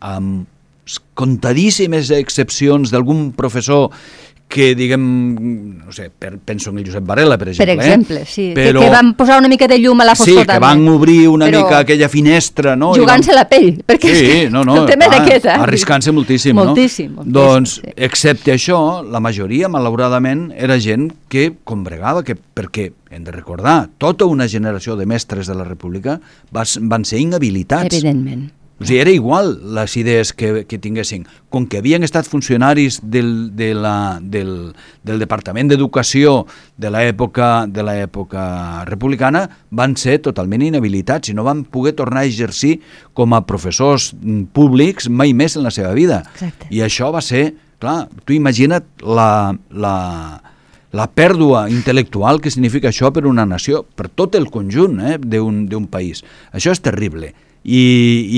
amb 0.00 0.48
contadíssimes 1.14 2.10
excepcions 2.16 2.90
d'algun 2.90 3.30
professor 3.36 3.92
que, 4.52 4.74
diguem, 4.76 5.02
no 5.86 5.92
sé, 5.96 6.10
per, 6.12 6.34
penso 6.44 6.70
en 6.70 6.78
el 6.78 6.84
Josep 6.86 7.04
Varela, 7.08 7.38
per 7.40 7.46
Per 7.56 7.68
exemple. 7.70 7.74
exemple, 7.80 8.20
eh? 8.20 8.26
sí. 8.28 8.44
Però, 8.54 8.80
que, 8.82 8.86
que 8.86 8.92
van 8.92 9.14
posar 9.16 9.38
una 9.40 9.48
mica 9.48 9.66
de 9.70 9.78
llum 9.80 10.00
a 10.04 10.06
la 10.10 10.14
sí, 10.14 10.24
foscor 10.26 10.42
que 10.44 10.52
també. 10.52 10.66
van 10.66 10.86
obrir 10.92 11.16
una 11.32 11.46
Però 11.48 11.62
mica 11.64 11.78
aquella 11.78 12.08
finestra, 12.12 12.76
no? 12.76 12.92
Jugant-se 12.94 13.32
van- 13.32 13.40
la 13.40 13.46
pell, 13.48 13.70
perquè 13.88 14.12
és 14.12 14.18
Sí, 14.18 14.26
que 14.26 14.50
no, 14.54 14.62
no, 14.68 14.76
el 14.82 14.86
tema 14.92 15.08
clar, 15.08 15.22
aquest, 15.24 15.46
eh? 15.46 15.56
arriscant-se 15.66 16.12
moltíssim, 16.12 16.54
Moltíssim, 16.56 17.10
no? 17.10 17.16
moltíssim, 17.24 17.32
doncs, 17.32 17.74
sí. 17.80 17.94
excepte 17.96 18.52
això, 18.52 18.78
la 19.02 19.20
majoria, 19.20 19.68
malauradament, 19.72 20.50
era 20.56 20.78
gent 20.78 21.10
que 21.32 21.48
combregava, 21.64 22.22
que, 22.22 22.36
perquè 22.36 22.90
hem 23.10 23.24
de 23.24 23.32
recordar, 23.32 23.88
tota 23.98 24.24
una 24.28 24.46
generació 24.48 24.96
de 24.96 25.06
mestres 25.06 25.46
de 25.48 25.54
la 25.56 25.64
República 25.64 26.20
van 26.52 27.04
ser 27.04 27.18
inhabilitats. 27.20 27.94
Evidentment. 27.94 28.50
O 28.80 28.84
sigui, 28.84 28.98
era 29.00 29.10
igual 29.10 29.74
les 29.76 29.96
idees 29.96 30.32
que, 30.32 30.64
que 30.66 30.78
tinguessin. 30.78 31.26
Com 31.52 31.66
que 31.70 31.78
havien 31.78 32.02
estat 32.02 32.26
funcionaris 32.26 32.98
del, 33.02 33.52
de 33.56 33.72
la, 33.78 34.18
del, 34.18 34.72
del 35.06 35.22
Departament 35.22 35.70
d'Educació 35.70 36.46
de 36.80 36.90
l'època 36.90 37.66
de 37.70 37.84
l'època 37.86 38.44
republicana, 38.88 39.44
van 39.70 39.94
ser 40.00 40.18
totalment 40.24 40.64
inhabilitats 40.66 41.30
i 41.30 41.36
no 41.36 41.46
van 41.46 41.62
poder 41.64 41.94
tornar 41.98 42.24
a 42.24 42.30
exercir 42.30 42.80
com 43.14 43.36
a 43.36 43.44
professors 43.46 44.10
mm, 44.16 44.50
públics 44.56 45.08
mai 45.08 45.36
més 45.36 45.56
en 45.56 45.68
la 45.68 45.74
seva 45.74 45.92
vida. 45.94 46.24
Exacte. 46.34 46.72
I 46.74 46.82
això 46.82 47.12
va 47.14 47.22
ser, 47.22 47.52
clar, 47.82 48.08
tu 48.26 48.34
imagina't 48.34 49.04
la, 49.06 49.52
la, 49.70 49.96
la 50.92 51.06
pèrdua 51.08 51.68
intel·lectual 51.72 52.42
que 52.42 52.50
significa 52.50 52.90
això 52.90 53.12
per 53.14 53.24
una 53.30 53.46
nació, 53.46 53.84
per 53.84 54.10
tot 54.10 54.34
el 54.34 54.50
conjunt 54.50 54.98
eh, 55.00 55.16
d'un 55.22 55.64
d'un 55.70 55.86
país. 55.86 56.24
Això 56.52 56.74
és 56.74 56.82
terrible. 56.82 57.32
I, 57.64 57.82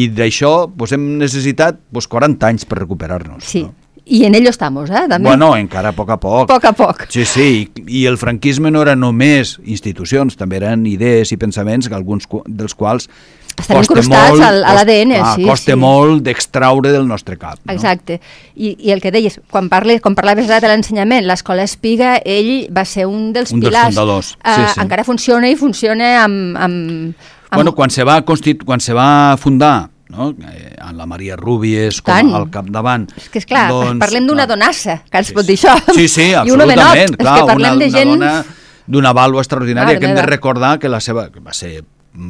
i 0.05 0.09
d'això 0.13 0.69
pues, 0.77 0.93
hem 0.93 1.15
necessitat 1.19 1.79
pues, 1.93 2.07
40 2.09 2.47
anys 2.47 2.67
per 2.69 2.79
recuperar-nos. 2.83 3.45
Sí. 3.45 3.63
No? 3.65 3.75
I 4.05 4.27
en 4.27 4.35
ello 4.37 4.51
estamos, 4.51 4.91
eh? 4.91 5.07
També. 5.09 5.25
Bueno, 5.31 5.55
encara 5.57 5.89
a 5.95 5.97
poc 5.97 6.11
a 6.13 6.19
poc. 6.21 6.47
Poc 6.51 6.65
a 6.69 6.73
poc. 6.77 7.07
Sí, 7.09 7.25
sí, 7.25 7.47
i, 7.81 7.85
i 8.03 8.07
el 8.07 8.19
franquisme 8.21 8.69
no 8.71 8.83
era 8.85 8.93
només 8.95 9.55
institucions, 9.65 10.37
també 10.37 10.59
eren 10.61 10.83
idees 10.87 11.33
i 11.33 11.39
pensaments, 11.41 11.89
que 11.89 11.97
alguns 11.97 12.29
dels 12.45 12.75
quals 12.77 13.09
Estan 13.57 13.79
incrustats 13.81 14.35
molt, 14.35 14.43
al- 14.45 14.65
a 14.67 14.75
l'ADN, 14.77 15.15
ah, 15.17 15.31
sí, 15.39 15.47
Costa 15.49 15.73
sí. 15.73 15.79
molt 15.81 16.21
d'extraure 16.27 16.93
del 16.93 17.07
nostre 17.09 17.39
cap. 17.41 17.57
No? 17.65 17.73
Exacte. 17.73 18.19
I, 18.57 18.75
I 18.77 18.93
el 18.93 19.01
que 19.01 19.09
deies, 19.15 19.39
quan, 19.49 19.71
parles, 19.73 20.03
quan 20.05 20.13
parlaves 20.19 20.51
ara 20.53 20.61
de 20.69 20.75
l'ensenyament, 20.75 21.25
l'escola 21.25 21.65
Espiga, 21.65 22.19
ell 22.27 22.67
va 22.77 22.85
ser 22.85 23.07
un 23.09 23.31
dels 23.33 23.55
Un 23.57 23.65
dels 23.65 23.71
pilars. 23.73 23.95
fundadors, 23.95 24.35
Eh, 24.45 24.53
sí, 24.59 24.67
sí. 24.75 24.81
Encara 24.85 25.05
funciona 25.09 25.49
i 25.49 25.57
funciona 25.57 26.13
amb... 26.27 26.59
amb, 26.61 27.15
amb 27.55 27.63
Bueno, 27.63 27.75
quan 27.79 27.95
se 27.95 28.05
va, 28.07 28.21
constitu 28.27 28.67
quan 28.67 28.83
se 28.83 28.97
va 28.97 29.37
fundar 29.41 29.91
no? 30.11 30.33
eh, 30.51 30.75
amb 30.83 30.99
la 30.99 31.07
Maria 31.11 31.39
Rúbies 31.41 32.03
com 32.03 32.13
Tant. 32.13 32.35
al 32.35 32.51
capdavant... 32.53 33.07
És 33.17 33.31
que, 33.31 33.41
esclar, 33.43 33.69
doncs, 33.73 34.01
parlem 34.03 34.29
d'una 34.29 34.49
donassa, 34.51 35.01
que 35.09 35.23
ens 35.23 35.33
Sí, 35.33 35.39
pot 35.39 35.49
dir 35.49 35.57
això. 35.59 35.79
Sí, 35.95 36.09
sí, 36.09 36.29
absolutament, 36.35 37.17
clar, 37.17 37.33
és 37.39 37.41
que 37.41 37.49
parlem 37.55 37.79
una, 37.79 37.81
de 37.81 37.91
gent... 37.95 38.13
una 38.13 38.35
dona 38.43 38.61
d'una 38.85 39.15
vàlua 39.17 39.41
extraordinària 39.41 39.95
Mare 39.95 40.01
que 40.01 40.11
hem 40.11 40.19
de 40.19 40.27
recordar 40.27 40.77
que 40.81 40.91
la 40.93 41.01
seva 41.01 41.31
que 41.33 41.41
va 41.41 41.55
ser 41.57 41.79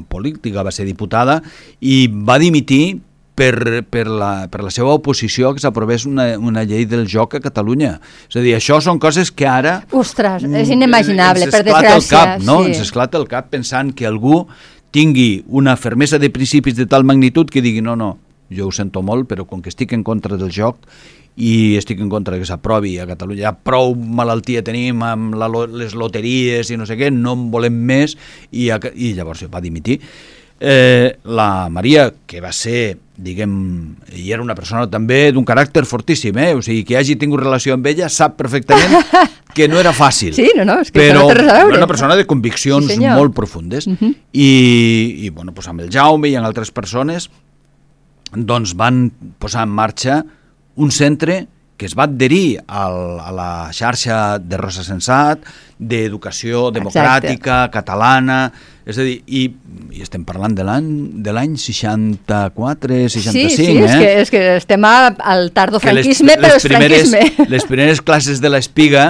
política, 0.08 0.62
va 0.62 0.72
ser 0.72 0.86
diputada 0.86 1.40
i 1.82 2.06
va 2.08 2.38
dimitir 2.40 3.00
per, 3.34 3.82
per, 3.90 4.04
la, 4.06 4.46
per 4.50 4.62
la 4.62 4.70
seva 4.70 4.94
oposició 4.94 5.50
que 5.54 5.62
s'aprovés 5.62 6.06
una, 6.06 6.28
una 6.38 6.62
llei 6.62 6.86
del 6.86 7.08
joc 7.10 7.34
a 7.34 7.40
Catalunya. 7.42 7.96
És 8.30 8.38
a 8.38 8.44
dir, 8.44 8.54
això 8.54 8.78
són 8.84 9.00
coses 9.02 9.32
que 9.34 9.48
ara... 9.50 9.80
Ostres, 9.90 10.46
és 10.46 10.68
mm, 10.70 10.76
inimaginable, 10.76 11.48
ens 11.48 11.56
per 11.56 11.64
esclata 11.64 11.96
desgràcia. 11.96 12.20
El 12.22 12.30
cap, 12.38 12.46
no? 12.46 12.60
sí. 12.62 12.70
Ens 12.70 12.84
esclata 12.86 13.18
el 13.18 13.26
cap 13.30 13.50
pensant 13.50 13.90
que 13.98 14.06
algú 14.06 14.44
tingui 14.94 15.42
una 15.48 15.74
fermesa 15.76 16.20
de 16.22 16.30
principis 16.30 16.76
de 16.78 16.86
tal 16.86 17.04
magnitud 17.04 17.50
que 17.50 17.62
digui 17.64 17.82
no, 17.82 17.96
no, 17.98 18.14
jo 18.54 18.68
ho 18.68 18.72
sento 18.72 19.02
molt, 19.02 19.26
però 19.30 19.46
com 19.48 19.62
que 19.62 19.72
estic 19.72 19.92
en 19.96 20.04
contra 20.06 20.38
del 20.38 20.52
joc 20.54 20.86
i 21.34 21.74
estic 21.74 21.98
en 21.98 22.10
contra 22.12 22.38
que 22.38 22.46
s'aprovi 22.46 22.94
a 23.02 23.08
Catalunya, 23.10 23.48
ja 23.48 23.54
prou 23.54 23.96
malaltia 23.98 24.62
tenim 24.62 25.02
amb 25.02 25.34
la, 25.34 25.48
les 25.66 25.96
loteries 25.98 26.70
i 26.70 26.78
no 26.78 26.86
sé 26.86 26.98
què, 27.00 27.10
no 27.10 27.34
en 27.34 27.48
volem 27.50 27.74
més, 27.74 28.14
i, 28.52 28.68
a, 28.70 28.78
i 28.94 29.14
llavors 29.18 29.42
va 29.50 29.62
dimitir. 29.64 29.98
Eh, 30.60 31.16
la 31.26 31.66
Maria, 31.74 32.06
que 32.26 32.38
va 32.40 32.52
ser, 32.54 32.94
diguem, 33.16 33.94
i 34.16 34.32
era 34.34 34.42
una 34.42 34.56
persona 34.58 34.88
també 34.90 35.30
d'un 35.32 35.44
caràcter 35.46 35.84
fortíssim, 35.86 36.36
eh? 36.38 36.52
o 36.54 36.62
sigui, 36.62 36.82
que 36.84 36.96
hagi 36.98 37.14
tingut 37.16 37.40
relació 37.44 37.74
amb 37.76 37.86
ella 37.86 38.08
sap 38.10 38.34
perfectament 38.36 38.96
que 39.54 39.68
no 39.70 39.78
era 39.78 39.92
fàcil. 39.94 40.32
Sí, 40.34 40.48
no, 40.58 40.64
no, 40.66 40.80
és 40.82 40.90
que 40.90 40.98
però 40.98 41.20
no 41.22 41.28
té 41.30 41.36
res 41.38 41.46
a 41.52 41.58
veure. 41.60 41.68
era 41.76 41.78
una 41.84 41.86
persona 41.86 42.16
de 42.18 42.26
conviccions 42.26 42.88
Sí, 42.88 42.96
senyor. 42.96 43.16
molt 43.20 43.34
profundes 43.36 43.86
Mhm. 43.86 44.14
i, 44.32 44.48
i 45.26 45.30
bueno, 45.30 45.54
pues 45.54 45.68
amb 45.70 45.80
el 45.86 45.90
Jaume 45.94 46.28
i 46.28 46.34
amb 46.34 46.46
altres 46.46 46.72
persones 46.74 47.30
doncs 48.34 48.74
van 48.74 49.12
posar 49.38 49.62
en 49.62 49.70
marxa 49.70 50.24
un 50.74 50.90
centre 50.90 51.46
que 51.76 51.86
es 51.86 51.96
va 51.98 52.06
adherir 52.06 52.60
al, 52.66 53.18
a 53.20 53.32
la 53.34 53.50
xarxa 53.74 54.38
de 54.38 54.58
Rosa 54.60 54.84
Sensat, 54.86 55.42
d'educació 55.78 56.68
democràtica, 56.74 57.64
Exacte. 57.64 57.72
catalana, 57.74 58.38
és 58.86 58.98
a 59.00 59.06
dir, 59.06 59.16
i, 59.26 59.44
i 59.96 60.02
estem 60.04 60.22
parlant 60.28 60.54
de 60.54 60.64
l'any 60.66 60.88
de 61.24 61.34
l'any 61.34 61.56
64, 61.58 62.98
65, 63.08 63.32
sí, 63.32 63.56
sí, 63.56 63.68
eh? 63.72 63.84
és, 63.84 63.94
que, 63.98 64.10
és 64.22 64.32
que 64.34 64.42
estem 64.60 64.86
al 64.86 65.50
tardofranquisme, 65.56 66.36
però 66.40 66.58
és 66.60 66.66
primeres, 66.68 67.10
franquisme. 67.10 67.48
Les 67.50 67.66
primeres 67.66 68.02
classes 68.04 68.42
de 68.44 68.52
l'Espiga 68.52 69.06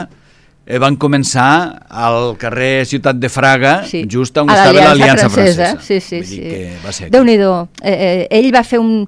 eh, 0.64 0.78
van 0.80 0.96
començar 0.96 1.50
al 1.90 2.32
carrer 2.40 2.86
Ciutat 2.88 3.20
de 3.20 3.28
Fraga, 3.28 3.76
sí. 3.90 4.06
just 4.10 4.40
on 4.40 4.48
estava 4.48 4.88
l'Aliança 4.88 5.28
francesa. 5.28 5.70
francesa. 5.74 6.00
Sí, 6.00 6.22
sí, 6.24 6.96
sí. 6.96 7.10
Déu-n'hi-do. 7.12 7.54
Eh, 7.82 7.94
eh, 7.94 8.26
ell 8.40 8.50
va 8.54 8.64
fer 8.64 8.80
un 8.80 9.04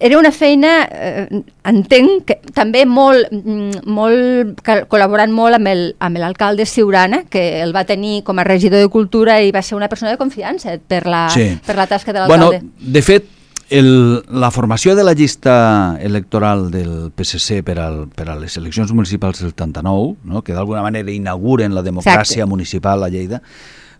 era 0.00 0.18
una 0.18 0.32
feina, 0.32 0.88
eh, 0.90 1.42
entenc, 1.68 2.24
que 2.24 2.38
també 2.56 2.86
molt, 2.88 3.28
mm, 3.30 3.82
molt 3.84 4.62
col·laborant 4.64 5.30
molt 5.30 5.58
amb 5.60 6.16
l'alcalde 6.16 6.64
Siurana, 6.64 7.24
que 7.28 7.60
el 7.60 7.76
va 7.76 7.84
tenir 7.84 8.22
com 8.24 8.38
a 8.38 8.44
regidor 8.44 8.80
de 8.80 8.88
Cultura 8.88 9.42
i 9.42 9.52
va 9.52 9.60
ser 9.62 9.76
una 9.76 9.88
persona 9.88 10.10
de 10.10 10.16
confiança 10.16 10.78
per 10.80 11.06
la, 11.06 11.28
sí. 11.28 11.52
per 11.66 11.76
la 11.76 11.86
tasca 11.86 12.14
de 12.14 12.20
l'alcalde. 12.20 12.62
Bueno, 12.64 12.72
de 12.80 13.02
fet, 13.02 13.28
el, 13.68 14.24
la 14.28 14.50
formació 14.50 14.96
de 14.96 15.04
la 15.04 15.12
llista 15.12 15.98
electoral 16.00 16.70
del 16.70 17.12
PSC 17.12 17.60
per, 17.62 17.78
al, 17.78 18.08
per 18.08 18.30
a 18.30 18.38
les 18.40 18.56
eleccions 18.56 18.92
municipals 18.92 19.44
del 19.44 19.52
79, 19.52 20.16
no? 20.24 20.42
que 20.42 20.56
d'alguna 20.56 20.82
manera 20.82 21.12
inauguren 21.12 21.76
la 21.76 21.84
democràcia 21.84 22.42
Exacte. 22.42 22.50
municipal 22.50 23.04
a 23.04 23.12
Lleida, 23.12 23.42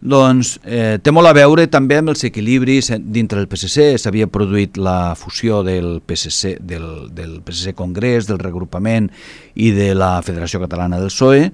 doncs 0.00 0.54
eh, 0.64 0.96
té 1.04 1.12
molt 1.12 1.28
a 1.28 1.34
veure 1.36 1.66
també 1.68 1.98
amb 2.00 2.12
els 2.14 2.24
equilibris 2.24 2.88
dintre 3.12 3.38
del 3.38 3.48
PSC. 3.50 3.98
S'havia 4.00 4.30
produït 4.32 4.80
la 4.80 5.14
fusió 5.14 5.60
del 5.66 6.00
PSC, 6.00 6.56
del, 6.64 7.10
del 7.12 7.40
PSC 7.44 7.74
Congrés, 7.76 8.28
del 8.28 8.40
regrupament 8.40 9.10
i 9.54 9.70
de 9.76 9.92
la 9.94 10.16
Federació 10.24 10.62
Catalana 10.62 11.00
del 11.00 11.12
PSOE, 11.12 11.50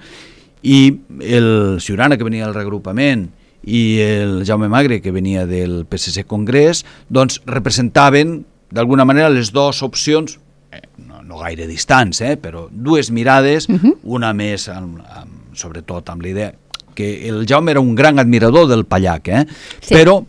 i 0.62 0.78
el 1.26 1.78
Ciurana, 1.82 2.16
que 2.16 2.26
venia 2.26 2.46
del 2.46 2.54
regrupament, 2.54 3.26
i 3.66 3.98
el 4.02 4.44
Jaume 4.46 4.70
Magre, 4.70 5.00
que 5.02 5.10
venia 5.10 5.42
del 5.46 5.80
PSC 5.90 6.22
Congrés, 6.30 6.84
doncs 7.10 7.40
representaven 7.50 8.44
d'alguna 8.70 9.06
manera 9.06 9.30
les 9.30 9.50
dues 9.54 9.82
opcions, 9.82 10.38
eh, 10.70 10.84
no, 11.02 11.24
no 11.26 11.42
gaire 11.42 11.66
distants, 11.66 12.22
eh, 12.22 12.36
però 12.38 12.68
dues 12.70 13.10
mirades, 13.10 13.66
uh 13.68 13.72
mhm. 13.72 13.82
-huh. 13.82 13.98
una 14.04 14.32
més 14.32 14.68
amb, 14.68 15.02
amb, 15.02 15.50
sobretot 15.54 16.08
amb 16.10 16.22
l'idea 16.22 16.54
que 16.96 17.28
el 17.28 17.44
Jaume 17.46 17.76
era 17.76 17.80
un 17.84 17.94
gran 17.94 18.18
admirador 18.18 18.66
del 18.66 18.86
Pallac, 18.88 19.28
eh? 19.28 19.44
Sí. 19.80 19.94
però 19.94 20.22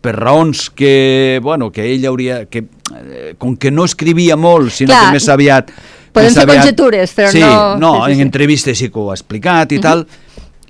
per 0.00 0.14
raons 0.16 0.70
que, 0.70 1.40
bueno, 1.42 1.70
que 1.72 1.90
ell 1.92 2.06
hauria... 2.08 2.44
Que, 2.46 2.64
eh, 2.96 3.34
com 3.38 3.56
que 3.60 3.70
no 3.70 3.84
escrivia 3.84 4.36
molt, 4.36 4.72
sinó 4.72 4.94
Clar, 4.94 5.08
que 5.08 5.18
més 5.18 5.28
aviat... 5.28 5.72
Poden 6.10 6.32
ser 6.34 6.46
aviat, 6.46 6.64
conjetures, 6.64 7.12
però 7.14 7.32
sí, 7.34 7.42
no... 7.44 7.76
No, 7.78 7.92
sí, 7.98 8.12
sí, 8.12 8.16
en 8.16 8.26
entrevistes 8.26 8.80
sí 8.80 8.88
que 8.90 8.98
ho 8.98 9.10
ha 9.12 9.18
explicat 9.18 9.72
i 9.72 9.76
uh 9.76 9.80
-huh. 9.80 9.82
tal, 9.82 10.06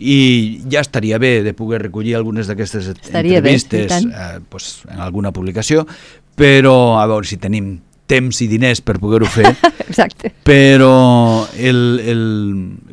i 0.01 0.63
ja 0.73 0.81
estaria 0.81 1.19
bé 1.19 1.43
de 1.45 1.55
poder 1.55 1.83
recollir 1.83 2.17
algunes 2.17 2.49
d'aquestes 2.49 2.89
entrevistes 2.89 4.05
bé, 4.05 4.11
eh, 4.11 4.41
pues, 4.49 4.83
en 4.89 5.01
alguna 5.01 5.31
publicació, 5.31 5.87
però 6.35 6.99
a 7.01 7.07
veure 7.07 7.27
si 7.27 7.37
tenim 7.37 7.79
temps 8.07 8.41
i 8.43 8.49
diners 8.49 8.81
per 8.81 8.99
poder-ho 8.99 9.27
fer. 9.27 9.53
Exacte. 9.91 10.33
Però 10.43 11.47
el, 11.57 12.01
el, 12.01 12.23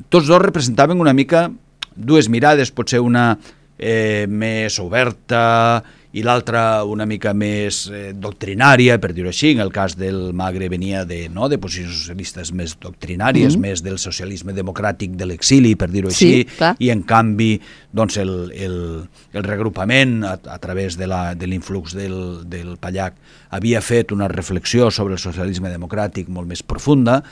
tots 0.09 0.27
dos 0.27 0.41
representaven 0.41 0.99
una 1.01 1.13
mica 1.13 1.49
dues 1.97 2.29
mirades, 2.29 2.71
potser 2.71 3.01
una 3.03 3.33
eh, 3.77 4.25
més 4.29 4.79
oberta 4.79 5.83
i 6.17 6.23
l'altra 6.25 6.81
una 6.87 7.05
mica 7.05 7.33
més 7.35 7.83
eh, 7.91 8.13
doctrinària, 8.15 8.95
per 9.01 9.11
dir-ho 9.13 9.29
així. 9.29 9.51
En 9.53 9.61
el 9.61 9.71
cas 9.75 9.97
del 9.99 10.31
Magre 10.37 10.69
venia 10.71 11.03
de, 11.05 11.25
no, 11.29 11.49
de 11.51 11.59
posicions 11.61 11.99
socialistes 11.99 12.53
més 12.55 12.77
doctrinàries, 12.81 13.53
mm 13.53 13.59
-hmm. 13.59 13.67
més 13.67 13.83
del 13.83 13.99
socialisme 13.99 14.53
democràtic 14.53 15.13
de 15.19 15.25
l'exili, 15.25 15.75
per 15.75 15.91
dir-ho 15.91 16.09
sí, 16.09 16.25
així, 16.25 16.45
clar. 16.57 16.75
i 16.79 16.89
en 16.89 17.03
canvi 17.03 17.59
doncs, 17.91 18.17
el, 18.17 18.51
el, 18.55 19.07
el 19.33 19.43
regrupament 19.43 20.23
a, 20.23 20.39
a 20.45 20.57
través 20.59 20.97
de 20.97 21.07
l'influx 21.47 21.93
de 21.93 22.07
del, 22.07 22.49
del 22.49 22.77
Pallac 22.77 23.13
havia 23.49 23.81
fet 23.81 24.11
una 24.11 24.27
reflexió 24.27 24.89
sobre 24.91 25.13
el 25.13 25.19
socialisme 25.19 25.69
democràtic 25.69 26.29
molt 26.29 26.47
més 26.47 26.63
profunda, 26.63 27.23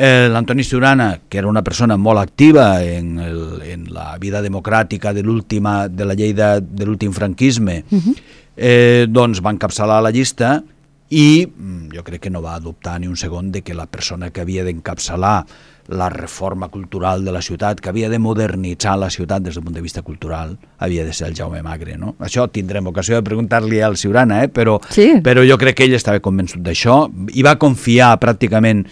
Eh, 0.00 0.28
L'Antoni 0.30 0.62
Ciurana, 0.62 1.18
que 1.28 1.40
era 1.40 1.48
una 1.50 1.64
persona 1.66 1.96
molt 1.98 2.20
activa 2.20 2.84
en, 2.86 3.16
el, 3.18 3.40
en 3.66 3.88
la 3.90 4.12
vida 4.22 4.38
democràtica 4.44 5.10
de 5.10 5.24
l'última 5.26 5.88
de 5.90 6.06
la 6.06 6.14
llei 6.14 6.36
de, 6.38 6.60
de 6.62 6.86
l'últim 6.86 7.10
franquisme, 7.10 7.82
uh 7.90 7.98
-huh. 7.98 8.14
eh, 8.54 9.06
doncs 9.10 9.42
va 9.42 9.50
encapçalar 9.50 10.00
la 10.00 10.14
llista 10.14 10.62
i 11.10 11.48
mm, 11.48 11.90
jo 11.96 12.04
crec 12.04 12.20
que 12.20 12.30
no 12.30 12.40
va 12.40 12.54
adoptar 12.54 13.00
ni 13.00 13.08
un 13.08 13.16
segon 13.16 13.50
de 13.50 13.62
que 13.62 13.74
la 13.74 13.86
persona 13.86 14.30
que 14.30 14.40
havia 14.40 14.62
d'encapçalar 14.62 15.46
la 15.88 16.10
reforma 16.10 16.68
cultural 16.68 17.24
de 17.24 17.32
la 17.32 17.40
ciutat, 17.40 17.80
que 17.80 17.88
havia 17.88 18.08
de 18.08 18.18
modernitzar 18.18 18.96
la 18.98 19.08
ciutat 19.10 19.42
des 19.42 19.54
del 19.54 19.64
punt 19.64 19.74
de 19.74 19.80
vista 19.80 20.02
cultural, 20.02 20.58
havia 20.78 21.04
de 21.04 21.12
ser 21.12 21.28
el 21.28 21.34
Jaume 21.34 21.62
Magre. 21.62 21.96
No? 21.96 22.14
Això 22.20 22.46
tindrem 22.52 22.86
ocasió 22.86 23.16
de 23.16 23.22
preguntar-li 23.22 23.80
al 23.80 23.96
Ciurana, 23.96 24.44
eh? 24.44 24.48
però, 24.48 24.78
sí. 24.90 25.14
però 25.24 25.42
jo 25.48 25.56
crec 25.58 25.76
que 25.76 25.84
ell 25.84 25.96
estava 25.96 26.20
convençut 26.20 26.60
d'això 26.60 27.08
i 27.32 27.42
va 27.42 27.56
confiar 27.56 28.18
pràcticament 28.20 28.84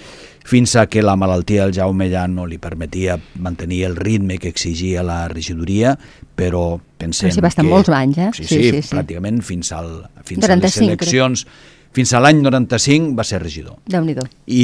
fins 0.46 0.76
a 0.76 0.86
que 0.86 1.02
la 1.02 1.16
malaltia 1.18 1.64
del 1.64 1.74
Jaume 1.74 2.06
ja 2.12 2.26
no 2.30 2.46
li 2.46 2.58
permetia 2.62 3.16
mantenir 3.42 3.82
el 3.88 3.96
ritme 3.98 4.38
que 4.38 4.52
exigia 4.52 5.02
la 5.02 5.26
regidoria, 5.28 5.96
però 6.38 6.78
pensem 6.78 7.32
però 7.32 7.34
si 7.34 7.42
va 7.42 7.50
estar 7.50 7.64
que... 7.64 7.72
molts 7.72 7.90
anys, 7.90 8.20
eh? 8.22 8.28
Sí, 8.36 8.44
sí, 8.44 8.54
sí, 8.54 8.68
sí, 8.70 8.82
sí. 8.86 8.94
pràcticament 8.94 9.42
fins, 9.42 9.72
al, 9.74 9.90
fins 10.22 10.46
45, 10.46 10.46
a 10.46 10.62
les 10.62 10.78
eleccions, 10.86 11.42
crec. 11.42 11.90
fins 11.98 12.14
a 12.14 12.22
l'any 12.22 12.44
95 12.44 13.16
va 13.18 13.26
ser 13.26 13.42
regidor. 13.42 13.80
déu 13.90 14.06
nhi 14.06 14.14
I, 14.46 14.62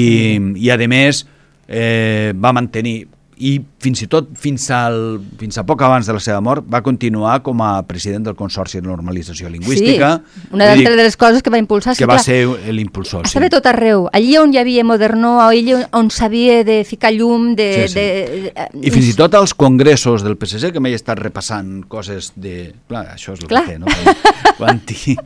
I 0.63 0.71
a 0.71 0.79
més 0.87 1.25
eh, 1.67 2.31
va 2.39 2.55
mantenir 2.55 3.01
i 3.43 3.53
fins 3.83 4.05
i 4.05 4.07
tot 4.11 4.29
fins, 4.39 4.69
al, 4.71 5.19
fins 5.41 5.59
a 5.59 5.65
poc 5.67 5.83
abans 5.83 6.07
de 6.07 6.15
la 6.15 6.21
seva 6.23 6.39
mort 6.45 6.67
va 6.71 6.79
continuar 6.87 7.41
com 7.43 7.59
a 7.65 7.73
president 7.89 8.29
del 8.29 8.37
Consorci 8.39 8.79
de 8.79 8.87
Normalització 8.87 9.51
Lingüística. 9.51 10.13
Sí, 10.23 10.43
una 10.55 10.69
de, 10.71 10.85
de 10.87 10.95
les 11.01 11.17
coses 11.19 11.43
que 11.43 11.51
va 11.51 11.59
impulsar. 11.59 11.97
Que 11.99 12.07
va 12.07 12.21
clar, 12.21 12.25
ser 12.25 12.71
l'impulsor. 12.75 13.27
Estava 13.27 13.49
sí. 13.49 13.55
tot 13.57 13.67
arreu. 13.67 14.07
Allí 14.15 14.37
on 14.39 14.55
hi 14.55 14.61
havia 14.63 14.85
Modernó, 14.87 15.35
allí 15.43 15.75
on 15.75 16.11
s'havia 16.15 16.61
de 16.69 16.83
ficar 16.87 17.11
llum, 17.17 17.53
de... 17.59 17.69
Sí, 17.83 17.97
sí. 17.97 18.05
de, 18.53 18.69
I 18.79 18.95
fins 18.95 19.11
i 19.11 19.17
tot 19.19 19.35
als 19.39 19.57
congressos 19.59 20.23
del 20.23 20.39
PSC, 20.39 20.71
que 20.75 20.83
m'he 20.83 20.95
estat 20.95 21.19
repassant 21.19 21.81
coses 21.91 22.31
de... 22.37 22.71
Clar, 22.93 23.09
això 23.17 23.35
és 23.35 23.43
el 23.43 23.51
clar. 23.51 23.65
que 23.67 23.75
té, 23.75 23.83
no? 23.83 24.55
Quan, 24.61 24.79
t'hi 24.87 25.17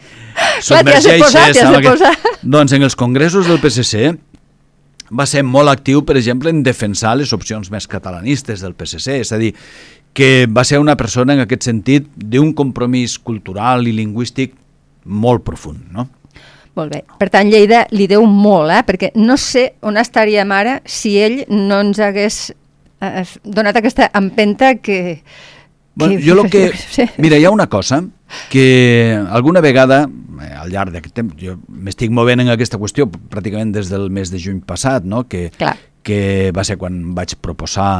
submergeixes... 0.64 1.60
Clar, 1.60 1.82
aquest... 1.82 2.40
Doncs 2.46 2.76
en 2.78 2.88
els 2.88 2.96
congressos 2.96 3.50
del 3.50 3.60
PSC 3.60 4.16
va 5.10 5.26
ser 5.26 5.42
molt 5.46 5.70
actiu, 5.70 6.02
per 6.06 6.16
exemple, 6.18 6.50
en 6.50 6.62
defensar 6.66 7.14
les 7.18 7.32
opcions 7.36 7.70
més 7.70 7.86
catalanistes 7.86 8.62
del 8.64 8.74
PSC, 8.74 9.20
és 9.22 9.32
a 9.32 9.38
dir, 9.40 9.52
que 10.16 10.46
va 10.48 10.64
ser 10.64 10.80
una 10.80 10.96
persona 10.96 11.34
en 11.36 11.42
aquest 11.44 11.66
sentit 11.68 12.06
d'un 12.16 12.54
compromís 12.56 13.18
cultural 13.18 13.86
i 13.86 13.92
lingüístic 13.92 14.54
molt 15.04 15.44
profund, 15.44 15.82
no? 15.92 16.08
Molt 16.76 16.92
bé. 16.92 17.02
Per 17.16 17.28
tant, 17.32 17.48
Lleida 17.48 17.86
li 17.96 18.06
deu 18.08 18.26
molt, 18.28 18.72
eh? 18.72 18.82
perquè 18.84 19.12
no 19.16 19.38
sé 19.40 19.70
on 19.86 19.96
estaríem 19.96 20.50
ara 20.52 20.80
si 20.84 21.14
ell 21.20 21.38
no 21.48 21.80
ens 21.84 22.00
hagués 22.04 22.40
eh, 23.00 23.24
donat 23.44 23.78
aquesta 23.80 24.10
empenta 24.16 24.74
que... 24.76 25.22
Bueno, 25.94 26.18
que... 26.18 26.24
Jo 26.26 26.36
lo 26.36 26.44
que... 26.52 26.68
Mira, 27.24 27.38
hi 27.38 27.46
ha 27.48 27.54
una 27.54 27.68
cosa 27.72 28.02
que 28.50 29.18
alguna 29.30 29.60
vegada 29.60 30.04
eh, 30.42 30.52
al 30.52 30.70
llarg 30.70 30.94
d'aquest 30.94 31.14
temps, 31.16 31.34
jo 31.40 31.56
m'estic 31.68 32.14
movent 32.14 32.42
en 32.42 32.52
aquesta 32.52 32.80
qüestió 32.80 33.08
pràcticament 33.08 33.74
des 33.74 33.90
del 33.92 34.08
mes 34.10 34.32
de 34.32 34.40
juny 34.42 34.62
passat, 34.66 35.06
no? 35.06 35.24
que, 35.28 35.50
Clar. 35.56 35.76
que 36.06 36.50
va 36.56 36.64
ser 36.66 36.78
quan 36.80 37.14
vaig 37.16 37.36
proposar 37.42 37.90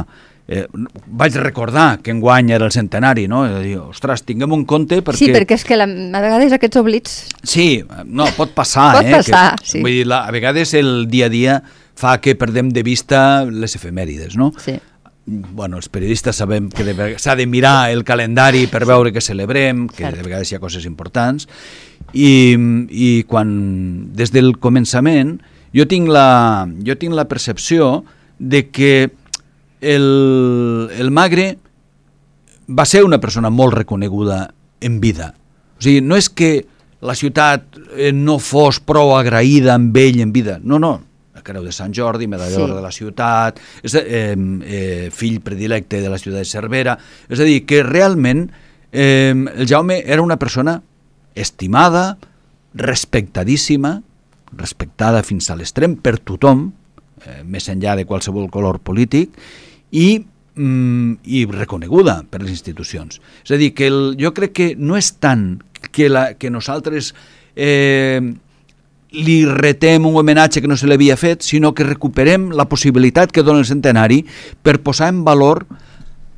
eh, 0.47 0.65
vaig 1.07 1.37
recordar 1.41 1.99
que 2.03 2.11
enguany 2.15 2.53
era 2.55 2.67
el 2.67 2.71
centenari, 2.71 3.27
no? 3.27 3.43
I 3.47 3.63
dir, 3.63 3.77
ostres, 3.83 4.23
tinguem 4.27 4.53
un 4.55 4.65
compte 4.65 5.01
perquè... 5.01 5.25
Sí, 5.25 5.31
perquè 5.35 5.57
és 5.59 5.65
que 5.67 5.79
la, 5.79 5.87
a 5.87 6.23
vegades 6.23 6.55
aquests 6.55 6.81
oblits... 6.81 7.17
Sí, 7.43 7.83
no, 8.05 8.29
pot 8.37 8.55
passar, 8.55 8.93
pot 8.99 9.09
eh? 9.09 9.17
passar, 9.19 9.49
que, 9.59 9.73
sí. 9.73 9.83
Vull 9.83 10.01
dir, 10.01 10.05
la, 10.07 10.23
a 10.27 10.35
vegades 10.35 10.73
el 10.79 11.09
dia 11.11 11.27
a 11.27 11.33
dia 11.33 11.59
fa 11.97 12.19
que 12.21 12.35
perdem 12.37 12.69
de 12.71 12.83
vista 12.85 13.43
les 13.49 13.75
efemèrides, 13.79 14.37
no? 14.39 14.53
Sí 14.61 14.77
bueno, 15.27 15.77
els 15.77 15.89
periodistes 15.91 16.39
sabem 16.39 16.69
que 16.71 16.95
s'ha 17.19 17.35
de 17.35 17.45
mirar 17.45 17.91
el 17.91 18.05
calendari 18.07 18.65
per 18.71 18.85
veure 18.87 19.11
que 19.11 19.21
celebrem, 19.21 19.87
que 19.91 20.07
de 20.07 20.23
vegades 20.23 20.51
hi 20.51 20.55
ha 20.55 20.63
coses 20.63 20.87
importants, 20.87 21.49
i, 22.15 22.55
i 22.89 23.11
quan, 23.27 23.49
des 24.15 24.31
del 24.31 24.55
començament, 24.63 25.35
jo 25.75 25.85
tinc 25.85 26.07
la, 26.07 26.65
jo 26.87 26.95
tinc 26.95 27.13
la 27.17 27.27
percepció 27.27 28.05
de 28.39 28.69
que 28.71 28.93
el, 29.81 30.89
el 30.95 31.11
Magre 31.11 31.57
va 32.67 32.85
ser 32.87 33.03
una 33.03 33.19
persona 33.19 33.51
molt 33.51 33.75
reconeguda 33.75 34.47
en 34.79 35.01
vida. 35.03 35.33
O 35.77 35.83
sigui, 35.83 36.01
no 36.01 36.15
és 36.15 36.31
que 36.31 36.65
la 37.03 37.15
ciutat 37.15 37.77
eh, 37.95 38.13
no 38.15 38.39
fos 38.41 38.79
prou 38.79 39.13
agraïda 39.17 39.75
amb 39.75 39.95
ell 39.99 40.23
en 40.23 40.31
vida, 40.33 40.57
no, 40.63 40.79
no, 40.79 41.01
Creu 41.47 41.63
de 41.65 41.73
Sant 41.75 41.95
Jordi, 41.95 42.27
medalla 42.27 42.59
sí. 42.59 42.69
de 42.69 42.83
la 42.83 42.91
ciutat, 42.93 43.61
és, 43.81 43.95
eh, 43.95 44.35
eh, 44.35 45.09
fill 45.15 45.39
predilecte 45.45 46.01
de 46.03 46.11
la 46.11 46.19
ciutat 46.19 46.43
de 46.43 46.49
Cervera, 46.49 46.97
és 47.29 47.39
a 47.39 47.47
dir, 47.47 47.61
que 47.69 47.83
realment 47.87 48.49
eh, 48.91 49.33
el 49.33 49.67
Jaume 49.67 50.01
era 50.05 50.21
una 50.21 50.37
persona 50.37 50.81
estimada, 51.35 52.17
respectadíssima, 52.77 54.01
respectada 54.51 55.23
fins 55.23 55.49
a 55.49 55.57
l'extrem 55.57 55.95
per 56.01 56.17
tothom, 56.19 56.67
eh, 57.25 57.43
més 57.43 57.67
enllà 57.69 57.95
de 57.97 58.05
qualsevol 58.09 58.49
color 58.53 58.79
polític, 58.79 59.33
i, 59.91 60.25
mm, 60.55 61.19
i 61.23 61.45
reconeguda 61.45 62.23
per 62.29 62.41
les 62.41 62.51
institucions. 62.51 63.21
És 63.43 63.51
a 63.51 63.59
dir, 63.59 63.73
que 63.73 63.87
el, 63.87 64.15
jo 64.19 64.33
crec 64.33 64.53
que 64.53 64.69
no 64.77 64.97
és 64.97 65.13
tant 65.19 65.61
que, 65.91 66.09
la, 66.09 66.33
que 66.35 66.51
nosaltres 66.51 67.13
eh, 67.55 68.21
li 69.11 69.45
retem 69.45 70.05
un 70.05 70.17
homenatge 70.19 70.61
que 70.61 70.67
no 70.67 70.77
se 70.77 70.87
l'havia 70.87 71.15
fet, 71.17 71.45
sinó 71.45 71.73
que 71.73 71.85
recuperem 71.87 72.49
la 72.51 72.67
possibilitat 72.67 73.31
que 73.31 73.43
dona 73.43 73.63
el 73.63 73.69
centenari 73.69 74.23
per 74.61 74.79
posar 74.83 75.11
en 75.13 75.23
valor 75.23 75.63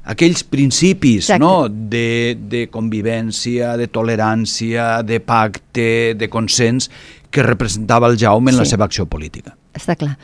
aquells 0.10 0.44
principis 0.44 1.30
Exacte. 1.30 1.42
no? 1.44 1.70
de, 1.70 2.38
de 2.50 2.68
convivència, 2.74 3.76
de 3.78 3.88
tolerància, 3.94 5.02
de 5.06 5.20
pacte, 5.22 6.16
de 6.18 6.30
consens 6.30 6.90
que 7.30 7.44
representava 7.46 8.10
el 8.10 8.18
Jaume 8.18 8.52
en 8.52 8.58
sí. 8.58 8.64
la 8.64 8.70
seva 8.70 8.88
acció 8.90 9.06
política. 9.06 9.54
Està 9.78 9.96
clar. 10.00 10.16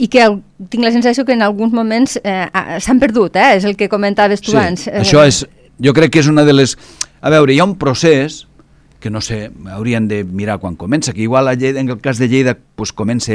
I 0.00 0.08
que 0.08 0.24
tinc 0.72 0.84
la 0.84 0.92
sensació 0.94 1.26
que 1.28 1.36
en 1.36 1.44
alguns 1.44 1.74
moments 1.76 2.16
eh, 2.24 2.46
s'han 2.80 3.00
perdut, 3.02 3.36
eh? 3.36 3.58
és 3.58 3.66
el 3.68 3.76
que 3.76 3.90
comentaves 3.92 4.40
tu 4.40 4.52
Sí, 4.52 4.56
abans. 4.56 4.86
Eh, 4.88 5.02
això 5.02 5.26
és, 5.28 5.42
jo 5.76 5.92
crec 5.92 6.14
que 6.14 6.24
és 6.24 6.32
una 6.32 6.46
de 6.48 6.56
les... 6.56 6.78
A 7.20 7.30
veure, 7.30 7.52
hi 7.52 7.60
ha 7.60 7.68
un 7.68 7.76
procés 7.78 8.46
que 9.02 9.10
no 9.10 9.20
sé, 9.20 9.50
haurien 9.74 10.06
de 10.08 10.22
mirar 10.24 10.60
quan 10.62 10.76
comença, 10.78 11.12
que 11.12 11.26
igual 11.26 11.48
a 11.50 11.54
Lleida, 11.58 11.80
en 11.82 11.90
el 11.90 11.98
cas 12.00 12.18
de 12.22 12.28
Lleida 12.30 12.54
pues, 12.76 12.92
comença 12.94 13.34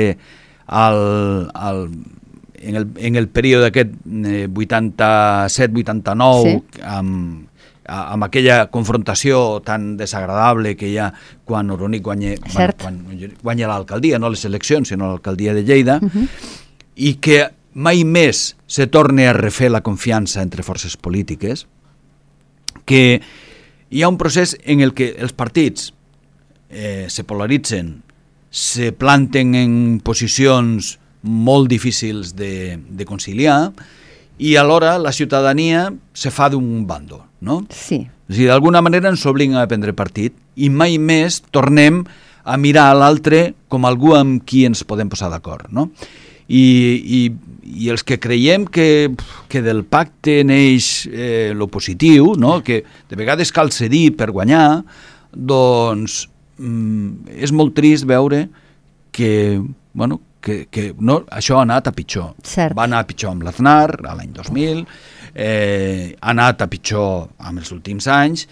al, 0.65 1.51
al, 1.53 1.89
en, 2.55 2.75
el, 2.75 2.87
en 2.95 3.15
el 3.19 3.27
període 3.27 3.67
aquest 3.67 3.91
eh, 4.07 4.47
87-89 4.47 6.43
Sí. 6.47 6.81
amb, 6.83 7.47
amb 7.87 8.23
aquella 8.25 8.65
confrontació 8.71 9.61
tan 9.63 9.95
desagradable 9.97 10.75
que 10.75 10.89
hi 10.91 10.97
ha 10.99 11.11
quan 11.47 11.69
Oronic 11.71 12.03
guanya, 12.03 12.33
bueno, 12.53 12.73
quan 12.81 12.97
guanya 13.43 13.69
l'alcaldia, 13.69 14.19
no 14.19 14.29
les 14.29 14.43
eleccions, 14.45 14.89
sinó 14.91 15.07
l'alcaldia 15.07 15.53
de 15.55 15.63
Lleida, 15.63 15.99
i 16.95 17.13
que 17.23 17.45
mai 17.77 18.03
més 18.03 18.55
se 18.67 18.87
torne 18.91 19.27
a 19.29 19.33
refer 19.37 19.69
la 19.71 19.83
confiança 19.85 20.41
entre 20.41 20.63
forces 20.67 20.97
polítiques, 20.97 21.67
que 22.83 23.21
hi 23.89 24.03
ha 24.03 24.09
un 24.09 24.17
procés 24.17 24.57
en 24.65 24.81
el 24.81 24.93
que 24.93 25.13
els 25.17 25.33
partits 25.33 25.91
eh, 26.69 27.07
se 27.09 27.23
polaritzen, 27.23 28.01
se 28.49 28.91
planten 28.91 29.55
en 29.55 29.71
posicions 30.03 30.97
molt 31.21 31.69
difícils 31.69 32.35
de, 32.35 32.77
de 32.77 33.05
conciliar 33.05 33.71
i 34.37 34.55
alhora 34.55 34.97
la 35.01 35.11
ciutadania 35.11 35.89
se 36.13 36.31
fa 36.31 36.49
d'un 36.49 36.85
bando, 36.87 37.23
no? 37.41 37.63
Sí, 37.73 38.05
a 38.07 38.33
dir, 38.33 38.47
d'alguna 38.51 38.83
manera 38.83 39.09
ens 39.09 39.25
obliguen 39.25 39.57
a 39.57 39.67
prendre 39.69 39.95
partit 39.97 40.35
i 40.55 40.69
mai 40.69 40.97
més 40.99 41.41
tornem 41.51 42.03
a 42.47 42.55
mirar 42.59 42.89
a 42.91 42.95
l'altre 42.95 43.53
com 43.67 43.87
algú 43.87 44.13
amb 44.15 44.43
qui 44.47 44.65
ens 44.67 44.85
podem 44.87 45.09
posar 45.11 45.31
d'acord, 45.33 45.67
no? 45.71 45.89
I, 46.47 46.63
i, 46.63 47.21
I 47.67 47.89
els 47.91 48.03
que 48.07 48.19
creiem 48.23 48.65
que, 48.71 49.11
que 49.51 49.61
del 49.65 49.83
pacte 49.83 50.39
neix 50.47 51.07
eh, 51.11 51.51
lo 51.55 51.67
positiu, 51.67 52.33
no? 52.39 52.61
que 52.63 52.83
de 53.09 53.19
vegades 53.19 53.51
cal 53.51 53.73
cedir 53.75 54.15
per 54.17 54.31
guanyar, 54.31 54.83
doncs 55.31 56.23
mm, 56.57 57.33
és 57.43 57.51
molt 57.51 57.75
trist 57.75 58.07
veure 58.07 58.45
que, 59.11 59.59
bueno, 59.93 60.21
que, 60.39 60.63
que 60.71 60.93
no, 60.99 61.21
això 61.27 61.59
ha 61.59 61.65
anat 61.67 61.91
a 61.91 61.95
pitjor. 61.95 62.31
Cert. 62.47 62.77
Va 62.77 62.87
anar 62.87 63.03
a 63.03 63.09
pitjor 63.09 63.33
amb 63.35 63.43
l'Aznar, 63.43 63.97
a 63.99 64.15
l'any 64.15 64.31
2000, 64.37 64.85
eh, 65.33 66.15
ha 66.15 66.31
anat 66.31 66.63
a 66.63 66.69
pitjor 66.71 67.27
amb 67.37 67.59
els 67.59 67.73
últims 67.75 68.07
anys, 68.07 68.47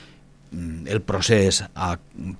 Mm, 0.56 0.88
el 0.88 1.02
procés 1.04 1.64
ha 1.74 1.96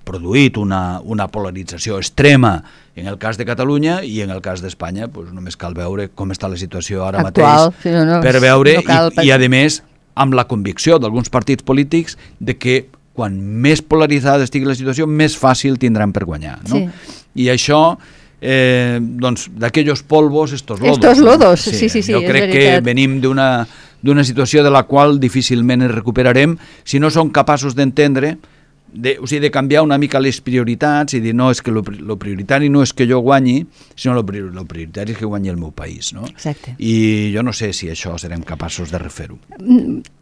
produït 0.06 0.56
una, 0.56 1.00
una 1.04 1.26
polarització 1.28 1.98
extrema 2.00 2.54
en 2.96 3.06
el 3.06 3.18
cas 3.18 3.36
de 3.36 3.44
Catalunya 3.44 4.00
i 4.02 4.22
en 4.24 4.32
el 4.32 4.40
cas 4.42 4.62
d'Espanya 4.64 5.08
pues, 5.12 5.30
només 5.36 5.56
cal 5.60 5.76
veure 5.76 6.08
com 6.08 6.32
està 6.32 6.48
la 6.48 6.58
situació 6.58 7.04
ara 7.04 7.20
Actual, 7.20 7.70
mateix 7.70 7.84
sí, 7.84 7.92
no, 7.92 8.04
no, 8.08 8.20
per 8.24 8.40
veure 8.40 8.78
no 8.80 8.84
cal 8.88 9.12
i, 9.12 9.28
i 9.28 9.32
a 9.32 9.38
més 9.52 9.82
amb 10.16 10.34
la 10.34 10.46
convicció 10.48 10.98
d'alguns 10.98 11.30
partits 11.32 11.62
polítics 11.66 12.16
de 12.40 12.56
que 12.56 12.76
quan 13.16 13.36
més 13.36 13.84
polaritzada 13.84 14.44
estigui 14.48 14.68
la 14.68 14.76
situació 14.76 15.06
més 15.06 15.36
fàcil 15.38 15.76
tindran 15.80 16.12
per 16.16 16.24
guanyar 16.24 16.58
no? 16.64 16.80
Sí. 16.80 17.12
i 17.44 17.50
això 17.52 17.82
eh, 18.40 18.98
doncs 19.00 19.50
d'aquells 19.52 20.02
polvos 20.08 20.56
estos 20.56 20.80
lodos 20.80 20.96
Estos 20.96 21.20
no? 21.20 21.32
lodos, 21.32 21.68
sí, 21.68 21.88
sí, 21.88 22.00
sí, 22.00 22.12
jo 22.12 22.24
crec 22.24 22.50
que 22.52 22.80
venim 22.84 23.20
d'una 23.20 23.66
d'una 24.06 24.24
situació 24.24 24.62
de 24.62 24.70
la 24.70 24.84
qual 24.86 25.18
difícilment 25.20 25.82
ens 25.82 25.94
recuperarem 25.94 26.56
si 26.84 27.00
no 27.00 27.10
som 27.10 27.32
capaços 27.32 27.74
d'entendre 27.76 28.36
de, 28.96 29.18
o 29.20 29.26
sigui, 29.28 29.40
de 29.44 29.50
canviar 29.52 29.82
una 29.84 29.98
mica 30.00 30.18
les 30.20 30.40
prioritats 30.40 31.14
i 31.14 31.20
dir, 31.20 31.34
no, 31.36 31.50
és 31.52 31.60
que 31.62 31.70
lo, 31.70 31.82
lo 32.00 32.16
prioritari 32.18 32.70
no 32.72 32.82
és 32.82 32.92
que 32.96 33.06
jo 33.06 33.20
guanyi, 33.20 33.60
sinó 33.94 34.14
lo, 34.16 34.24
lo 34.52 34.64
prioritari 34.64 35.12
és 35.12 35.18
que 35.20 35.26
guanyi 35.28 35.52
el 35.52 35.58
meu 35.60 35.70
país, 35.76 36.12
no? 36.16 36.24
Exacte. 36.26 36.74
I 36.78 37.30
jo 37.34 37.42
no 37.46 37.52
sé 37.52 37.72
si 37.76 37.90
això 37.92 38.16
serem 38.18 38.42
capaços 38.42 38.90
de 38.90 38.98
refer-ho. 38.98 39.38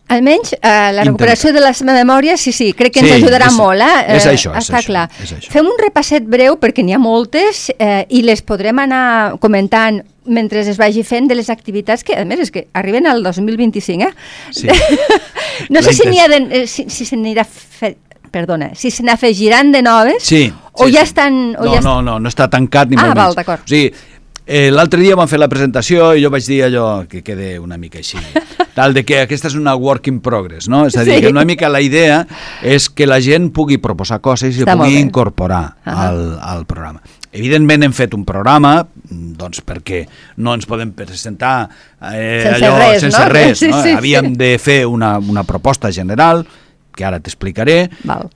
Almenys 0.08 0.52
eh, 0.52 0.58
la 0.60 0.90
Intenta. 0.90 1.04
recuperació 1.06 1.52
de 1.54 1.60
la 1.64 1.72
memòria, 1.94 2.36
sí, 2.36 2.52
sí, 2.52 2.72
crec 2.76 2.92
que 2.92 3.00
ens 3.00 3.08
Sí, 3.14 3.22
ajudarà 3.22 3.46
és- 3.48 3.56
molt. 3.56 3.80
Eh? 3.80 4.16
és 4.18 4.26
Eh, 4.26 4.34
això, 4.34 4.52
és 4.58 4.66
Està 4.68 4.78
això, 4.82 4.86
clar. 4.92 5.06
és 5.22 5.32
això. 5.32 5.50
Fem 5.54 5.64
un 5.70 5.78
repasset 5.80 6.26
breu, 6.28 6.58
perquè 6.60 6.84
n'hi 6.84 6.92
ha 6.92 6.98
moltes, 6.98 7.70
eh, 7.78 8.04
i 8.10 8.20
les 8.22 8.42
podrem 8.42 8.78
anar 8.84 9.38
comentant 9.40 10.02
mentre 10.26 10.60
es 10.60 10.76
vagi 10.78 11.02
fent 11.04 11.26
de 11.28 11.34
les 11.34 11.48
activitats 11.50 12.02
que, 12.04 12.14
a 12.16 12.24
més, 12.24 12.40
és 12.40 12.50
que 12.50 12.66
arriben 12.72 13.06
al 13.06 13.22
2025, 13.22 14.02
eh? 14.08 14.12
Sí. 14.52 14.68
no 15.70 15.82
sé 15.82 15.92
si 15.92 16.06
n'hi 16.08 16.18
ha 16.20 16.28
de, 16.28 16.38
eh, 16.50 16.66
si, 16.66 16.86
si 16.88 17.04
se 17.04 17.16
n'anirà. 17.16 17.46
Perdona, 18.34 18.72
si 18.74 18.90
se 18.90 19.04
n'afegiran 19.06 19.70
de 19.72 19.82
noves 19.86 20.24
Sí. 20.26 20.48
o 20.72 20.88
sí, 20.88 20.92
ja 20.96 21.04
sí. 21.04 21.12
estan... 21.12 21.38
O 21.58 21.64
no, 21.68 21.74
ja 21.78 21.80
no, 21.84 22.00
no, 22.02 22.18
no 22.18 22.28
està 22.32 22.50
tancat 22.50 22.90
ni 22.90 22.98
Ah, 22.98 23.06
molt 23.06 23.14
val, 23.16 23.30
menys. 23.30 23.36
d'acord. 23.38 23.62
O 23.64 23.70
sigui, 23.70 23.92
eh, 24.46 24.70
l'altre 24.74 25.00
dia 25.00 25.14
vam 25.16 25.28
fer 25.30 25.38
la 25.40 25.48
presentació 25.48 26.10
i 26.18 26.24
jo 26.24 26.30
vaig 26.34 26.44
dir 26.44 26.64
allò 26.66 27.06
que 27.08 27.22
quede 27.24 27.54
una 27.62 27.78
mica 27.78 27.98
així, 28.02 28.18
tal 28.74 28.92
de 28.92 29.04
que 29.06 29.20
aquesta 29.22 29.48
és 29.48 29.54
una 29.56 29.76
work 29.78 30.08
in 30.10 30.18
progress, 30.20 30.66
no? 30.68 30.84
És 30.90 30.96
a 30.98 31.04
dir, 31.06 31.14
Sí. 31.14 31.20
que 31.22 31.30
una 31.32 31.44
mica 31.46 31.68
la 31.70 31.80
idea 31.80 32.26
és 32.62 32.90
que 32.90 33.06
la 33.06 33.20
gent 33.22 33.52
pugui 33.54 33.78
proposar 33.78 34.18
coses 34.20 34.58
i 34.58 34.64
molt 34.66 34.82
pugui 34.84 34.98
incorporar 34.98 35.76
Ahà. 35.84 36.08
al, 36.10 36.24
al 36.42 36.66
programa. 36.66 37.00
Evidentment 37.34 37.82
hem 37.82 37.92
fet 37.92 38.12
un 38.14 38.22
programa 38.24 38.76
doncs 39.10 39.58
perquè 39.66 40.04
no 40.38 40.52
ens 40.54 40.66
podem 40.70 40.92
presentar 40.94 41.64
eh, 42.12 42.42
Sense 42.44 42.60
allò 42.60 42.76
res, 42.78 43.00
sense 43.02 43.18
no? 43.18 43.28
res. 43.32 43.58
Sí, 43.64 43.68
no? 43.72 43.80
sí, 43.82 43.88
sí. 43.88 43.94
Havíem 43.96 44.34
de 44.38 44.52
fer 44.62 44.84
una, 44.86 45.16
una 45.18 45.42
proposta 45.42 45.90
general 45.90 46.44
que 46.94 47.06
ara 47.06 47.20
t'explicaré, 47.20 47.88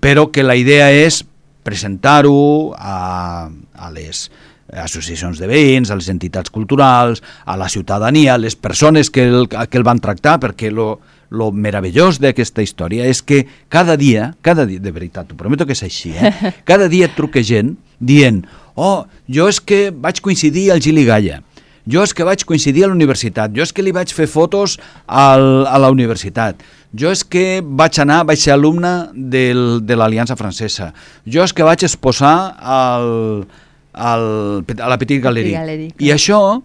però 0.02 0.28
que 0.32 0.44
la 0.46 0.56
idea 0.58 0.90
és 0.94 1.22
presentar-ho 1.66 2.74
a, 2.78 3.48
a 3.48 3.90
les 3.92 4.28
associacions 4.68 5.38
de 5.40 5.48
veïns, 5.48 5.90
a 5.90 5.96
les 5.96 6.10
entitats 6.12 6.52
culturals, 6.52 7.22
a 7.44 7.56
la 7.56 7.68
ciutadania, 7.72 8.34
a 8.34 8.42
les 8.42 8.56
persones 8.56 9.10
que 9.10 9.24
el, 9.28 9.48
que 9.48 9.78
el 9.78 9.86
van 9.86 10.00
tractar, 10.00 10.38
perquè 10.42 10.70
lo, 10.72 10.98
lo 11.30 11.50
meravellós 11.52 12.20
d'aquesta 12.20 12.64
història 12.64 13.08
és 13.08 13.22
que 13.22 13.44
cada 13.72 13.96
dia, 13.96 14.34
cada 14.44 14.66
dia, 14.68 14.80
de 14.80 14.92
veritat, 14.92 15.28
t'ho 15.28 15.36
prometo 15.40 15.66
que 15.68 15.76
és 15.76 15.84
així, 15.84 16.14
eh? 16.16 16.32
cada 16.68 16.88
dia 16.88 17.08
et 17.08 17.16
truca 17.16 17.42
gent 17.44 17.76
dient 17.98 18.44
oh, 18.78 19.06
jo 19.26 19.48
és 19.50 19.58
que 19.60 19.88
vaig 19.90 20.20
coincidir 20.22 20.68
al 20.72 20.82
Gili 20.84 21.04
Galla, 21.08 21.42
jo 21.88 22.04
és 22.04 22.12
que 22.14 22.26
vaig 22.26 22.44
coincidir 22.48 22.84
a 22.84 22.90
la 22.90 22.96
universitat, 22.96 23.54
jo 23.56 23.64
és 23.64 23.72
que 23.72 23.84
li 23.84 23.94
vaig 23.96 24.12
fer 24.14 24.28
fotos 24.30 24.76
al, 25.06 25.66
a 25.66 25.78
la 25.80 25.90
universitat, 25.94 26.60
jo 26.92 27.12
és 27.12 27.24
que 27.24 27.60
vaig 27.62 28.00
anar, 28.04 28.22
vaig 28.28 28.40
ser 28.42 28.54
alumne 28.54 28.92
del, 29.14 29.80
de 29.86 29.96
l'Aliança 29.96 30.36
Francesa, 30.36 30.92
jo 31.26 31.44
és 31.44 31.54
que 31.56 31.66
vaig 31.66 31.84
exposar 31.88 32.34
al, 32.60 33.08
al, 33.92 34.26
a 34.62 34.90
la 34.92 34.98
Petit. 35.00 35.22
Galerie, 35.22 35.92
I 35.98 36.12
això, 36.14 36.60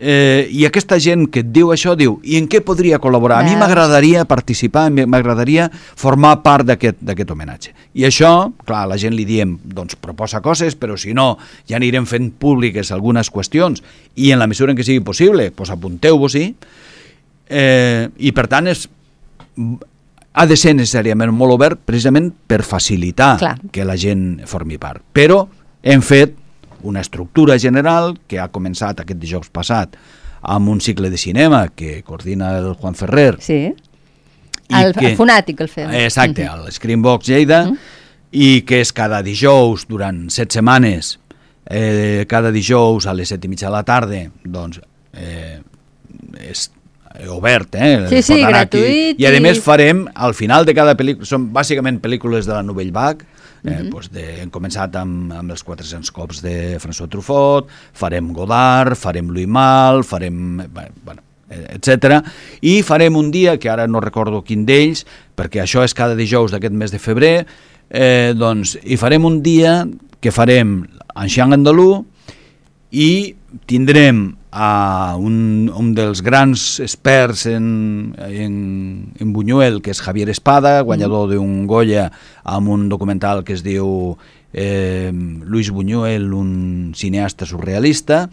eh, 0.00 0.48
i 0.50 0.64
aquesta 0.64 0.96
gent 0.98 1.26
que 1.30 1.42
et 1.44 1.50
diu 1.52 1.70
això, 1.74 1.92
diu, 1.98 2.16
i 2.24 2.38
en 2.40 2.48
què 2.50 2.62
podria 2.64 2.98
col·laborar? 3.02 3.42
A 3.42 3.46
mi 3.46 3.52
m'agradaria 3.60 4.24
participar, 4.28 4.88
m'agradaria 4.90 5.68
formar 5.70 6.38
part 6.42 6.66
d'aquest 6.72 7.30
homenatge. 7.30 7.74
I 7.94 8.06
això, 8.08 8.32
clar, 8.66 8.86
la 8.88 8.98
gent 9.00 9.14
li 9.14 9.26
diem, 9.28 9.52
doncs 9.62 9.98
proposa 10.00 10.40
coses, 10.40 10.74
però 10.78 10.96
si 10.98 11.12
no, 11.14 11.34
ja 11.68 11.76
anirem 11.76 12.08
fent 12.08 12.32
públiques 12.40 12.90
algunes 12.96 13.30
qüestions, 13.30 13.84
i 14.16 14.32
en 14.32 14.40
la 14.40 14.48
mesura 14.50 14.72
en 14.72 14.80
què 14.80 14.88
sigui 14.88 15.04
possible, 15.04 15.50
doncs 15.52 15.74
apunteu-vos-hi, 15.76 16.46
eh, 17.50 18.08
i 18.16 18.32
per 18.32 18.48
tant 18.48 18.72
és 18.72 18.88
ha 20.32 20.46
de 20.46 20.56
ser 20.56 20.72
necessàriament 20.78 21.32
molt 21.34 21.56
obert 21.58 21.80
precisament 21.84 22.30
per 22.46 22.62
facilitar 22.64 23.34
Clar. 23.40 23.56
que 23.74 23.84
la 23.84 23.98
gent 23.98 24.46
formi 24.48 24.78
part. 24.78 25.02
Però 25.12 25.42
hem 25.82 26.04
fet 26.04 26.39
una 26.82 27.00
estructura 27.00 27.58
general 27.58 28.18
que 28.26 28.38
ha 28.40 28.48
començat 28.50 29.00
aquest 29.00 29.20
dijous 29.20 29.48
passat 29.50 29.96
amb 30.42 30.68
un 30.68 30.80
cicle 30.80 31.10
de 31.10 31.18
cinema 31.18 31.68
que 31.68 32.02
coordina 32.02 32.58
el 32.58 32.74
Juan 32.74 32.94
Ferrer. 32.94 33.36
Sí. 33.40 33.74
i 34.70 34.74
El, 34.74 34.92
el 35.02 35.16
fonàtic 35.18 35.60
el 35.60 35.68
fem. 35.68 35.90
Exacte, 35.90 36.44
Mhm. 36.48 36.66
el 36.66 36.72
Screenbox 36.72 37.26
Lleida, 37.28 37.72
i 38.30 38.62
que 38.62 38.80
és 38.80 38.92
cada 38.92 39.20
dijous 39.22 39.86
durant 39.88 40.28
set 40.30 40.52
setmanes, 40.52 41.18
eh, 41.66 42.24
cada 42.28 42.52
dijous 42.52 43.06
a 43.06 43.14
les 43.14 43.28
set 43.28 43.44
i 43.44 43.48
mitja 43.48 43.66
de 43.66 43.72
la 43.72 43.82
tarda, 43.82 44.30
doncs 44.44 44.80
eh, 45.12 45.58
és 46.38 46.70
obert, 47.28 47.74
eh? 47.74 48.06
Sí, 48.08 48.22
sí, 48.22 48.42
aquí. 48.44 48.52
gratuït 48.52 49.18
I 49.20 49.26
a 49.26 49.34
i- 49.36 49.40
més 49.40 49.58
farem, 49.60 50.06
al 50.14 50.34
final 50.34 50.64
de 50.64 50.72
cada 50.74 50.94
pel·lícula, 50.96 51.26
són 51.26 51.52
bàsicament 51.52 51.98
pel·lícules 52.00 52.46
de 52.46 52.52
la 52.54 52.62
Nouvelle 52.62 52.92
Vague, 52.92 53.26
Eh, 53.62 53.70
mm 53.70 53.76
-hmm. 53.76 53.90
pues 53.90 54.10
de, 54.10 54.40
hem 54.40 54.50
començat 54.50 54.94
amb, 54.96 55.32
amb 55.32 55.50
els 55.50 55.62
400 55.62 56.10
cops 56.10 56.42
de 56.42 56.78
François 56.78 57.08
Truffaut, 57.08 57.68
farem 57.92 58.32
Godard, 58.32 58.96
farem 58.96 59.28
Louis 59.28 59.48
Mal, 59.48 60.04
farem... 60.04 60.56
Bueno, 61.04 61.22
etc. 61.50 62.22
I 62.60 62.82
farem 62.82 63.16
un 63.16 63.30
dia, 63.30 63.58
que 63.58 63.68
ara 63.68 63.86
no 63.86 64.00
recordo 64.00 64.42
quin 64.42 64.64
d'ells, 64.64 65.04
perquè 65.34 65.62
això 65.62 65.84
és 65.84 65.94
cada 65.94 66.14
dijous 66.14 66.52
d'aquest 66.52 66.74
mes 66.74 66.90
de 66.90 66.98
febrer, 66.98 67.46
eh, 67.90 68.32
doncs 68.36 68.78
hi 68.82 68.96
farem 68.96 69.24
un 69.24 69.42
dia 69.42 69.86
que 70.20 70.30
farem 70.30 70.86
Xiang 71.26 71.52
Andalú 71.52 72.04
i 72.90 73.34
tindrem 73.66 74.36
a 74.50 75.16
un, 75.18 75.70
un 75.70 75.92
dels 75.94 76.22
grans 76.26 76.80
experts 76.82 77.46
en, 77.46 78.14
en, 78.18 78.54
en 79.18 79.32
Buñuel, 79.32 79.78
que 79.82 79.94
és 79.94 80.02
Javier 80.02 80.28
Espada, 80.32 80.80
guanyador 80.82 81.28
mm. 81.28 81.36
d'un 81.36 81.66
Goya 81.70 82.08
amb 82.42 82.72
un 82.74 82.88
documental 82.90 83.44
que 83.46 83.54
es 83.54 83.62
diu 83.66 84.16
eh, 84.52 85.12
Luis 85.12 85.70
Buñuel, 85.70 86.32
un 86.34 86.92
cineasta 86.98 87.46
surrealista, 87.46 88.26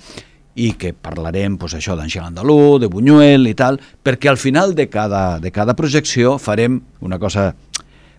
i 0.58 0.72
que 0.74 0.92
parlarem 0.94 1.60
pues, 1.62 1.76
això 1.78 1.94
d'Angel 1.96 2.26
Andalú, 2.26 2.80
de 2.82 2.90
Buñuel 2.90 3.46
i 3.46 3.54
tal, 3.54 3.78
perquè 3.78 4.32
al 4.32 4.42
final 4.42 4.74
de 4.76 4.88
cada, 4.90 5.38
de 5.40 5.52
cada 5.54 5.76
projecció 5.78 6.40
farem 6.42 6.82
una 7.06 7.20
cosa 7.22 7.52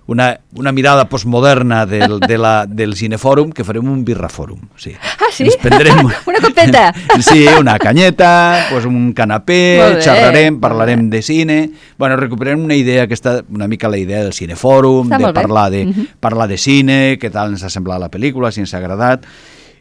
una, 0.09 0.41
una 0.55 0.73
mirada 0.73 1.07
postmoderna 1.07 1.85
del, 1.85 2.19
de 2.21 2.39
la, 2.41 2.65
del 2.67 2.95
cinefòrum 2.97 3.51
que 3.53 3.63
farem 3.63 3.91
un 3.93 4.07
birrafòrum. 4.09 4.63
Sí. 4.81 4.95
Ah, 4.97 5.29
sí? 5.29 5.45
Ens 5.45 5.59
prendrem... 5.61 6.01
una 6.31 6.41
copeta. 6.41 6.87
Sí, 7.21 7.45
una 7.61 7.77
canyeta, 7.79 8.31
pues 8.71 8.87
un 8.89 9.13
canapé, 9.13 9.99
xerrarem, 10.01 10.57
parlarem 10.65 11.11
de 11.13 11.21
cine... 11.21 11.59
Bueno, 11.99 12.17
recuperem 12.17 12.65
una 12.65 12.75
idea 12.75 13.05
que 13.07 13.13
està 13.13 13.43
una 13.53 13.69
mica 13.69 13.93
la 13.93 14.01
idea 14.01 14.23
del 14.25 14.33
cinefòrum, 14.33 15.13
de 15.13 15.33
parlar 15.37 15.69
de, 15.77 15.85
uh 15.85 15.93
-huh. 15.93 16.09
parlar 16.21 16.49
de 16.49 16.57
cine, 16.57 17.19
què 17.21 17.31
tal 17.31 17.53
ens 17.53 17.63
ha 17.63 17.71
semblat 17.71 18.01
la 18.01 18.11
pel·lícula, 18.11 18.51
si 18.51 18.61
ens 18.61 18.73
ha 18.73 18.79
agradat, 18.79 19.27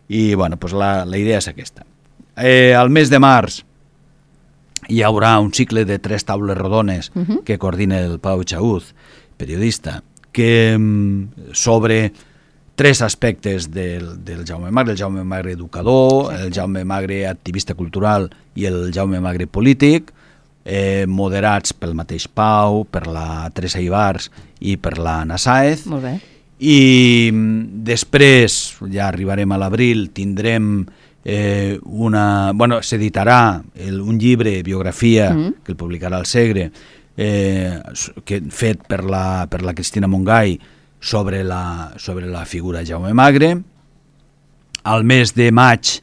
i 0.10 0.36
bueno, 0.36 0.58
pues 0.58 0.74
la, 0.74 1.06
la 1.06 1.18
idea 1.18 1.38
és 1.38 1.48
aquesta. 1.48 1.86
Eh, 2.36 2.76
al 2.76 2.90
mes 2.90 3.10
de 3.10 3.20
març 3.20 3.64
hi 4.90 5.02
haurà 5.04 5.40
un 5.40 5.54
cicle 5.54 5.86
de 5.86 6.00
tres 6.00 6.26
taules 6.26 6.58
rodones 6.58 7.12
uh 7.16 7.22
-huh. 7.22 7.44
que 7.44 7.58
coordina 7.58 8.00
el 8.00 8.20
Pau 8.20 8.44
Chauz, 8.44 8.94
periodista, 9.38 10.04
que 10.38 10.78
mm, 10.78 11.50
sobre 11.52 12.14
tres 12.78 13.02
aspectes 13.02 13.72
del, 13.72 14.24
del 14.24 14.46
Jaume 14.46 14.70
Magre, 14.70 14.94
el 14.94 15.00
Jaume 15.00 15.24
Magre 15.24 15.54
educador, 15.54 16.26
Exacte. 16.26 16.46
el 16.46 16.54
Jaume 16.54 16.86
Magre 16.86 17.26
activista 17.28 17.74
cultural 17.74 18.30
i 18.54 18.68
el 18.70 18.92
Jaume 18.94 19.18
Magre 19.20 19.48
polític, 19.50 20.14
eh, 20.62 21.08
moderats 21.10 21.74
pel 21.74 21.96
mateix 21.98 22.28
Pau, 22.30 22.84
per 22.86 23.08
la 23.10 23.50
Teresa 23.50 23.82
Ibars 23.82 24.30
i 24.62 24.78
per 24.78 25.00
la 25.02 25.24
Ana 25.24 25.40
Saez. 25.42 25.88
Molt 25.90 26.06
bé. 26.06 26.14
I 26.62 26.78
mm, 27.34 27.82
després, 27.90 28.78
ja 28.94 29.08
arribarem 29.10 29.58
a 29.58 29.58
l'abril, 29.58 30.12
tindrem 30.14 30.86
eh, 31.26 31.80
una... 31.82 32.52
Bueno, 32.54 32.84
s'editarà 32.86 33.58
un 33.98 34.22
llibre, 34.22 34.62
biografia, 34.62 35.32
mm 35.34 35.42
-hmm. 35.42 35.54
que 35.64 35.72
el 35.74 35.78
publicarà 35.82 36.20
el 36.20 36.30
Segre, 36.30 36.70
eh, 37.18 37.82
que, 38.24 38.42
fet 38.54 38.86
per 38.88 39.04
la, 39.04 39.48
per 39.50 39.64
la 39.66 39.74
Cristina 39.74 40.08
Mongai 40.08 40.60
sobre 41.00 41.44
la, 41.44 41.94
sobre 41.98 42.28
la 42.28 42.46
figura 42.46 42.86
Jaume 42.86 43.14
Magre. 43.14 43.58
Al 44.84 45.04
mes 45.04 45.34
de 45.36 45.52
maig, 45.52 45.98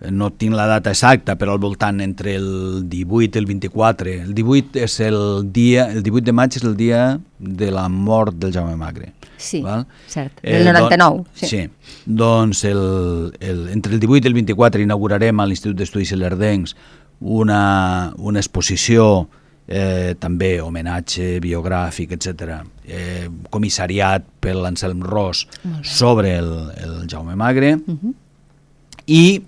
eh, 0.00 0.10
no 0.12 0.30
tinc 0.30 0.54
la 0.54 0.68
data 0.70 0.92
exacta, 0.92 1.34
però 1.40 1.56
al 1.56 1.62
voltant 1.62 1.98
entre 2.04 2.36
el 2.36 2.84
18 2.92 3.38
i 3.38 3.40
el 3.40 3.46
24. 3.48 4.16
El 4.28 4.34
18 4.36 4.84
és 4.84 4.98
el 5.00 5.18
dia, 5.52 5.88
el 5.90 6.04
18 6.04 6.28
de 6.28 6.36
maig 6.36 6.56
és 6.60 6.64
el 6.64 6.76
dia 6.76 7.18
de 7.38 7.70
la 7.72 7.88
mort 7.88 8.36
del 8.36 8.52
Jaume 8.54 8.76
Magre. 8.76 9.14
Sí, 9.36 9.60
val? 9.64 9.86
cert, 10.08 10.38
el 10.42 10.68
eh, 10.68 10.72
99. 10.72 11.24
sí. 11.34 11.48
sí, 11.48 11.62
doncs 12.06 12.62
el, 12.64 13.32
el, 13.40 13.68
entre 13.74 13.96
el 13.96 14.00
18 14.00 14.22
i 14.22 14.30
el 14.30 14.36
24 14.36 14.84
inaugurarem 14.84 15.40
a 15.40 15.46
l'Institut 15.48 15.80
d'Estudis 15.80 16.12
Celerdencs 16.14 16.76
una, 17.20 18.14
una 18.16 18.40
exposició 18.40 19.26
eh, 19.66 20.14
també 20.20 20.58
homenatge 20.60 21.38
biogràfic, 21.44 22.14
etc. 22.16 22.60
Eh, 22.84 23.28
comissariat 23.50 24.24
per 24.40 24.54
l'Anselm 24.58 25.02
Ros 25.04 25.46
sobre 25.82 26.36
el, 26.38 26.52
el 26.84 26.96
Jaume 27.08 27.36
Magre 27.36 27.74
uh 27.76 27.94
-huh. 27.94 28.14
i 29.06 29.42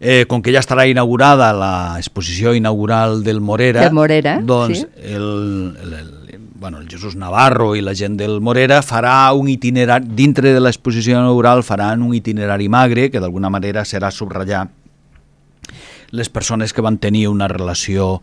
eh, 0.00 0.26
com 0.26 0.42
que 0.42 0.52
ja 0.52 0.60
estarà 0.60 0.86
inaugurada 0.88 1.52
l'exposició 1.52 2.54
inaugural 2.54 3.22
del 3.24 3.40
Morera, 3.40 3.82
del 3.82 3.92
Morera 3.92 4.40
doncs 4.42 4.78
sí. 4.78 4.86
el, 5.02 5.76
el, 5.82 5.92
el, 5.92 6.40
bueno, 6.58 6.78
el 6.78 6.88
Jesús 6.88 7.16
Navarro 7.16 7.76
i 7.76 7.80
la 7.80 7.94
gent 7.94 8.16
del 8.16 8.40
Morera 8.40 8.82
farà 8.82 9.32
un 9.32 9.48
itinerari, 9.48 10.06
dintre 10.10 10.52
de 10.52 10.60
l'exposició 10.60 11.18
inaugural 11.18 11.62
faran 11.62 12.02
un 12.02 12.14
itinerari 12.14 12.68
magre 12.68 13.10
que 13.10 13.20
d'alguna 13.20 13.50
manera 13.50 13.84
serà 13.84 14.10
subratllar 14.10 14.68
les 16.10 16.28
persones 16.28 16.72
que 16.72 16.80
van 16.80 16.98
tenir 16.98 17.28
una 17.28 17.48
relació 17.48 18.22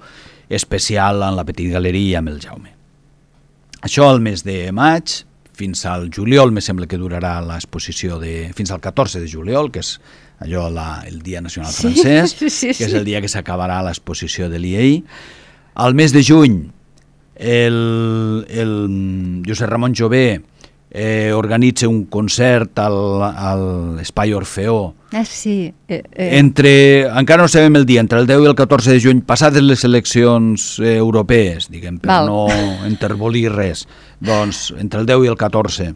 especial 0.49 1.23
en 1.23 1.37
la 1.37 1.45
Petit 1.47 1.71
Galeria 1.73 2.19
amb 2.19 2.33
el 2.33 2.41
Jaume. 2.43 2.73
Això 3.85 4.09
al 4.09 4.21
mes 4.21 4.43
de 4.45 4.71
maig, 4.73 5.21
fins 5.55 5.85
al 5.87 6.09
juliol, 6.13 6.51
me 6.51 6.61
sembla 6.61 6.87
que 6.87 6.99
durarà 6.99 7.37
l'exposició 7.45 8.19
de... 8.19 8.51
fins 8.55 8.71
al 8.73 8.81
14 8.83 9.21
de 9.23 9.29
juliol, 9.31 9.71
que 9.71 9.83
és 9.85 9.95
allò 10.43 10.67
la, 10.73 11.03
el 11.07 11.21
Dia 11.23 11.41
Nacional 11.41 11.71
sí, 11.71 11.93
Francès, 11.93 12.35
sí, 12.35 12.49
sí, 12.59 12.73
que 12.73 12.89
és 12.89 12.95
el 12.97 13.05
dia 13.07 13.21
que 13.23 13.31
s'acabarà 13.31 13.81
l'exposició 13.85 14.49
de 14.51 14.59
l'IEI. 14.59 14.97
Al 15.85 15.95
mes 15.95 16.15
de 16.15 16.23
juny, 16.23 16.59
el, 17.35 17.79
el 18.49 18.75
Josep 19.47 19.69
Ramon 19.69 19.95
Jové 19.95 20.41
eh, 20.97 21.33
organitza 21.35 21.89
un 21.89 22.05
concert 22.05 22.79
al, 22.79 22.95
a 23.27 23.51
l'Espai 23.97 24.31
Orfeó. 24.33 24.93
Ah, 25.11 25.25
sí. 25.27 25.73
Eh, 25.87 26.01
eh. 26.11 26.29
Entre, 26.39 27.03
encara 27.03 27.43
no 27.43 27.51
sabem 27.51 27.75
el 27.75 27.85
dia, 27.85 27.99
entre 27.99 28.21
el 28.23 28.27
10 28.29 28.45
i 28.45 28.49
el 28.53 28.55
14 28.55 28.95
de 28.95 29.01
juny, 29.03 29.19
passades 29.27 29.63
les 29.63 29.83
eleccions 29.83 30.77
eh, 30.79 30.95
europees, 30.95 31.67
diguem, 31.67 31.99
per 31.99 32.13
Val. 32.13 32.31
no 32.31 32.47
intervolir 32.87 33.49
res, 33.51 33.83
doncs 34.23 34.69
entre 34.79 35.03
el 35.03 35.11
10 35.11 35.27
i 35.27 35.33
el 35.35 35.41
14 35.41 35.91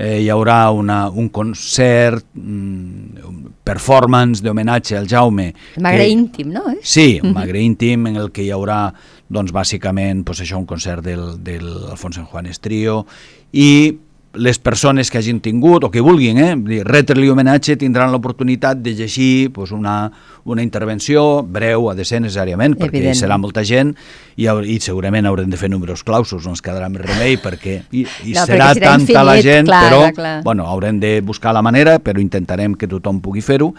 eh, 0.00 0.18
hi 0.24 0.28
haurà 0.32 0.58
una, 0.74 0.98
un 1.10 1.28
concert, 1.28 2.26
mm, 2.34 3.54
performance 3.62 4.42
d'homenatge 4.42 4.96
al 4.96 5.06
Jaume. 5.06 5.52
Magre 5.78 6.06
que, 6.06 6.10
íntim, 6.10 6.50
no? 6.50 6.66
Eh? 6.72 6.78
Sí, 6.82 7.20
un 7.22 7.34
magre 7.36 7.60
íntim 7.62 8.06
en 8.10 8.16
el 8.16 8.30
que 8.32 8.42
hi 8.42 8.50
haurà 8.50 8.88
doncs, 9.28 9.52
bàsicament 9.54 10.24
pues, 10.24 10.40
això, 10.42 10.58
un 10.58 10.66
concert 10.66 11.04
del, 11.04 11.36
del 11.44 11.68
Alfonso 11.92 12.24
Juan 12.24 12.50
Estrio 12.50 13.04
i 13.52 13.98
les 14.34 14.58
persones 14.58 15.10
que 15.10 15.18
hagin 15.18 15.40
tingut 15.42 15.84
o 15.84 15.90
que 15.90 16.02
vulguin 16.04 16.38
eh, 16.38 16.82
retre-li 16.86 17.30
homenatge 17.32 17.74
tindran 17.80 18.12
l'oportunitat 18.14 18.78
de 18.78 18.94
llegir 18.94 19.50
pues, 19.52 19.72
una, 19.74 20.12
una 20.44 20.62
intervenció 20.62 21.42
breu, 21.42 21.88
ha 21.90 21.96
de 21.98 22.06
ser 22.06 22.20
necessàriament, 22.22 22.76
perquè 22.78 23.00
Evident. 23.02 23.18
serà 23.18 23.40
molta 23.42 23.64
gent 23.66 23.90
i, 24.36 24.46
i 24.46 24.78
segurament 24.78 25.26
haurem 25.26 25.50
de 25.50 25.58
fer 25.58 25.70
números 25.72 26.04
clausos, 26.06 26.46
no 26.46 26.54
ens 26.54 26.62
quedarà 26.62 26.88
més 26.92 27.02
remei 27.02 27.40
perquè 27.42 27.80
i, 27.90 28.06
i 28.30 28.36
no, 28.36 28.46
serà, 28.46 28.70
serà 28.70 28.94
tanta 28.94 29.02
infinit, 29.02 29.26
la 29.26 29.36
gent, 29.42 29.70
clar, 29.72 29.82
però 29.88 30.00
clar. 30.14 30.34
Bueno, 30.46 30.70
haurem 30.70 31.02
de 31.02 31.16
buscar 31.26 31.54
la 31.56 31.64
manera, 31.66 31.98
però 31.98 32.22
intentarem 32.22 32.78
que 32.78 32.88
tothom 32.90 33.18
pugui 33.24 33.42
fer-ho. 33.42 33.72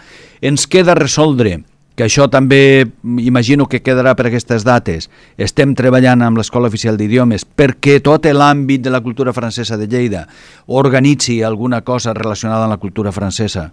Ens 0.44 0.68
queda 0.68 0.94
resoldre 0.98 1.62
que 1.94 2.04
això 2.04 2.28
també 2.32 2.86
imagino 3.20 3.66
que 3.68 3.82
quedarà 3.82 4.14
per 4.16 4.28
aquestes 4.28 4.64
dates. 4.64 5.10
Estem 5.36 5.74
treballant 5.76 6.22
amb 6.24 6.40
l'Escola 6.40 6.70
Oficial 6.72 6.96
d'Idiomes 6.96 7.44
perquè 7.44 8.00
tot 8.04 8.26
l'àmbit 8.26 8.82
de 8.82 8.90
la 8.90 9.02
cultura 9.04 9.32
francesa 9.32 9.76
de 9.76 9.88
Lleida 9.90 10.26
organitzi 10.66 11.42
alguna 11.42 11.82
cosa 11.82 12.14
relacionada 12.14 12.64
amb 12.64 12.76
la 12.76 12.82
cultura 12.82 13.12
francesa, 13.12 13.72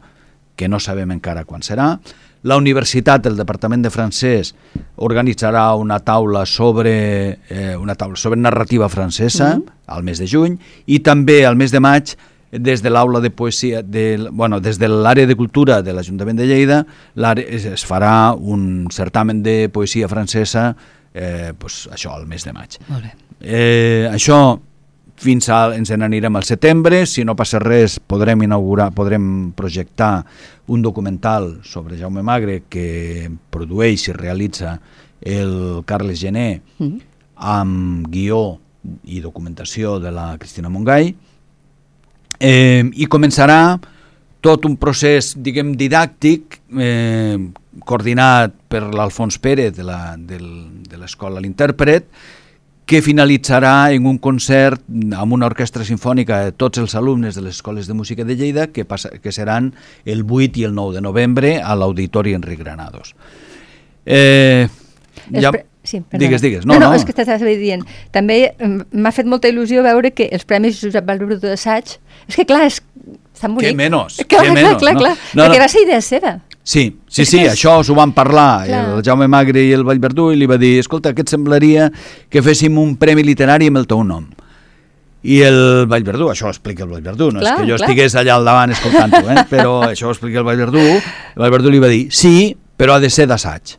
que 0.55 0.67
no 0.67 0.79
sabem 0.79 1.11
encara 1.11 1.45
quan 1.45 1.63
serà. 1.63 1.93
La 2.43 2.55
universitat, 2.55 3.25
el 3.27 3.35
Departament 3.35 3.83
de 3.83 3.91
Francès, 3.91 4.53
organitzarà 5.03 5.73
una 5.75 5.99
taula 5.99 6.45
sobre, 6.45 7.39
eh, 7.49 7.75
una 7.75 7.95
taula 7.95 8.15
sobre 8.15 8.39
narrativa 8.39 8.87
francesa 8.89 9.55
mm 9.55 9.59
-hmm. 9.59 9.71
al 9.87 10.03
mes 10.03 10.19
de 10.19 10.27
juny 10.27 10.57
i 10.85 10.99
també 10.99 11.45
al 11.45 11.55
mes 11.55 11.71
de 11.71 11.79
maig 11.79 12.15
des 12.51 12.81
de 12.81 12.89
l'aula 12.89 13.19
de 13.19 13.29
poesia, 13.29 13.81
de, 13.83 14.29
bueno, 14.31 14.59
des 14.59 14.79
de 14.79 14.87
l'àrea 14.89 15.27
de 15.27 15.35
cultura 15.35 15.81
de 15.81 15.93
l'Ajuntament 15.93 16.37
de 16.39 16.47
Lleida 16.49 16.79
es, 17.37 17.85
farà 17.85 18.33
un 18.33 18.87
certamen 18.91 19.43
de 19.43 19.69
poesia 19.69 20.07
francesa 20.09 20.75
eh, 21.13 21.53
pues, 21.57 21.87
això 21.91 22.15
al 22.15 22.25
mes 22.27 22.45
de 22.45 22.53
maig. 22.53 22.79
Molt 22.89 23.03
bé. 23.03 23.13
Eh, 23.39 24.09
això 24.11 24.59
fins 25.19 25.49
a, 25.51 25.75
ens 25.75 25.91
n'anirem 25.91 26.35
al 26.35 26.47
setembre, 26.47 27.03
si 27.05 27.25
no 27.27 27.35
passa 27.35 27.59
res 27.59 27.99
podrem 27.99 28.47
inaugurar, 28.47 28.89
podrem 28.95 29.51
projectar 29.55 30.23
un 30.71 30.81
documental 30.81 31.59
sobre 31.67 31.99
Jaume 31.99 32.23
Magre 32.23 32.63
que 32.69 33.29
produeix 33.51 34.07
i 34.09 34.15
realitza 34.15 34.77
el 35.19 35.83
Carles 35.85 36.19
Gené 36.19 36.61
mm 36.77 36.87
-hmm. 36.87 37.01
amb 37.35 38.07
guió 38.07 38.59
i 39.03 39.19
documentació 39.19 39.99
de 39.99 40.11
la 40.11 40.37
Cristina 40.37 40.69
Mongai, 40.69 41.15
eh, 42.39 42.83
i 42.95 43.07
començarà 43.11 43.77
tot 44.41 44.65
un 44.65 44.77
procés, 44.79 45.33
diguem, 45.37 45.73
didàctic, 45.77 46.59
eh, 46.79 47.37
coordinat 47.85 48.55
per 48.71 48.85
l'Alfons 48.87 49.37
Pérez 49.39 49.75
de 49.75 50.97
l'Escola 50.97 51.41
L'Intèrpret, 51.43 52.07
que 52.89 53.03
finalitzarà 53.05 53.91
en 53.93 54.07
un 54.09 54.17
concert 54.17 54.81
amb 55.13 55.35
una 55.35 55.45
orquestra 55.45 55.85
sinfònica 55.85 56.39
de 56.47 56.53
tots 56.57 56.81
els 56.81 56.95
alumnes 56.97 57.35
de 57.37 57.43
les 57.45 57.59
escoles 57.59 57.85
de 57.85 57.93
música 57.93 58.25
de 58.25 58.33
Lleida 58.33 58.71
que, 58.73 58.81
passa, 58.81 59.11
que 59.21 59.31
seran 59.31 59.75
el 60.09 60.23
8 60.25 60.63
i 60.63 60.65
el 60.65 60.73
9 60.73 60.97
de 60.97 61.03
novembre 61.05 61.51
a 61.61 61.75
l'Auditori 61.77 62.33
Enric 62.33 62.63
Granados. 62.63 63.13
Eh, 64.05 64.65
ja... 65.29 65.51
Sí, 65.89 66.03
perdona. 66.03 66.21
digues, 66.21 66.41
digues. 66.43 66.65
No, 66.69 66.75
no, 66.77 66.91
no, 66.91 66.97
és 66.99 67.05
que 67.07 67.15
estàs 67.15 67.41
dient. 67.41 67.81
També 68.13 68.51
m'ha 68.59 69.13
fet 69.15 69.29
molta 69.29 69.49
il·lusió 69.49 69.81
veure 69.85 70.11
que 70.13 70.27
els 70.29 70.45
Premis 70.45 70.77
Josep 70.83 71.07
Vallbruto 71.07 71.47
d'assaig... 71.47 71.95
És 72.29 72.37
que 72.37 72.45
clar, 72.45 72.67
és 72.69 72.77
tan 73.39 73.55
bonic. 73.55 73.71
Que 73.71 73.79
menys, 73.79 74.19
clar, 74.29 74.43
que 74.45 74.53
menys. 74.53 74.77
Clar, 74.83 74.93
clar, 74.99 75.15
no? 75.33 75.47
perquè 75.47 75.57
no. 75.57 75.63
va 75.63 75.69
ser 75.71 75.83
idea 75.87 76.03
seva. 76.05 76.35
Sí, 76.69 76.83
sí, 77.07 77.25
sí, 77.25 77.39
és... 77.41 77.55
això 77.55 77.79
s'ho 77.81 77.95
van 77.97 78.11
parlar 78.13 78.67
Clar. 78.67 78.81
el 78.93 79.05
Jaume 79.05 79.25
Magre 79.31 79.63
i 79.65 79.71
el 79.73 79.81
Vallverdú 79.87 80.27
i 80.35 80.37
li 80.37 80.45
va 80.45 80.59
dir, 80.61 80.75
escolta, 80.83 81.15
què 81.17 81.23
et 81.25 81.31
semblaria 81.31 81.87
que 82.29 82.43
féssim 82.45 82.77
un 82.77 82.91
premi 83.01 83.23
literari 83.25 83.71
amb 83.71 83.81
el 83.81 83.87
teu 83.89 84.03
nom? 84.05 84.27
I 85.25 85.39
el 85.47 85.57
Vallverdú, 85.89 86.29
això 86.29 86.45
ho 86.45 86.53
explica 86.53 86.85
el 86.85 86.91
Vallverdú, 86.93 87.31
no 87.33 87.41
clar, 87.41 87.55
és 87.55 87.63
que 87.63 87.71
jo 87.71 87.79
clar. 87.79 87.89
estigués 87.89 88.17
allà 88.21 88.35
al 88.37 88.45
davant 88.45 88.75
escoltant-ho, 88.75 89.23
eh? 89.33 89.47
però 89.55 89.73
això 89.87 90.11
ho 90.11 90.13
explica 90.13 90.43
el 90.43 90.45
Vallverdú, 90.45 90.85
el 90.93 91.41
Vallverdú 91.41 91.73
li 91.73 91.81
va 91.81 91.89
dir, 91.89 92.03
sí, 92.13 92.53
però 92.77 92.99
ha 92.99 93.01
de 93.01 93.09
ser 93.09 93.25
d'assaig, 93.31 93.73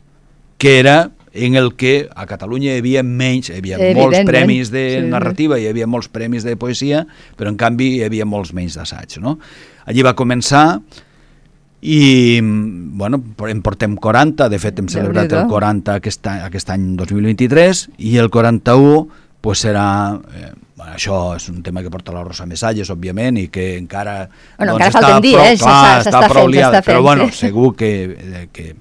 que 0.59 0.75
era 0.81 0.97
en 1.33 1.55
el 1.55 1.75
que 1.79 2.09
a 2.13 2.25
Catalunya 2.27 2.73
hi 2.73 2.81
havia 2.81 3.03
menys, 3.03 3.51
hi 3.51 3.59
havia 3.61 3.79
molts 3.95 4.25
premis 4.27 4.71
de 4.71 4.83
sí. 4.97 5.05
narrativa, 5.07 5.59
hi 5.59 5.69
havia 5.69 5.87
molts 5.87 6.11
premis 6.11 6.43
de 6.43 6.57
poesia, 6.59 7.05
però 7.39 7.51
en 7.51 7.59
canvi 7.59 7.93
hi 7.97 8.03
havia 8.07 8.27
molts 8.27 8.51
menys 8.57 8.75
d'assaig. 8.79 9.19
No? 9.23 9.37
Allí 9.87 10.03
va 10.03 10.15
començar 10.17 10.81
i 11.81 12.39
bueno, 12.41 13.23
en 13.47 13.61
portem 13.65 13.95
40, 13.97 14.49
de 14.51 14.59
fet 14.61 14.79
hem 14.79 14.89
celebrat 14.91 15.31
el 15.33 15.47
40 15.49 15.95
aquest 15.97 16.27
any, 16.29 16.43
aquest 16.45 16.69
any 16.69 16.91
2023 16.99 17.87
i 18.05 18.17
el 18.21 18.29
41 18.29 19.07
pues 19.41 19.63
serà 19.65 19.87
eh, 20.13 20.51
bueno, 20.77 20.93
això 20.93 21.17
és 21.39 21.47
un 21.49 21.63
tema 21.65 21.81
que 21.81 21.89
porta 21.89 22.13
la 22.13 22.21
Rosa 22.21 22.45
Mesalles 22.45 22.91
òbviament 22.93 23.39
i 23.41 23.47
que 23.49 23.71
encara 23.79 24.27
bueno, 24.27 24.75
doncs, 24.75 24.85
encara 24.85 24.93
falten 24.93 25.25
dies, 25.25 25.55
eh? 25.55 25.63
clar, 25.63 25.97
està 26.05 26.21
prou 26.29 26.51
liada, 26.53 26.83
però 26.85 27.01
bueno, 27.01 27.31
segur 27.33 27.73
que, 27.79 27.91
eh, 28.13 28.45
que, 28.53 28.75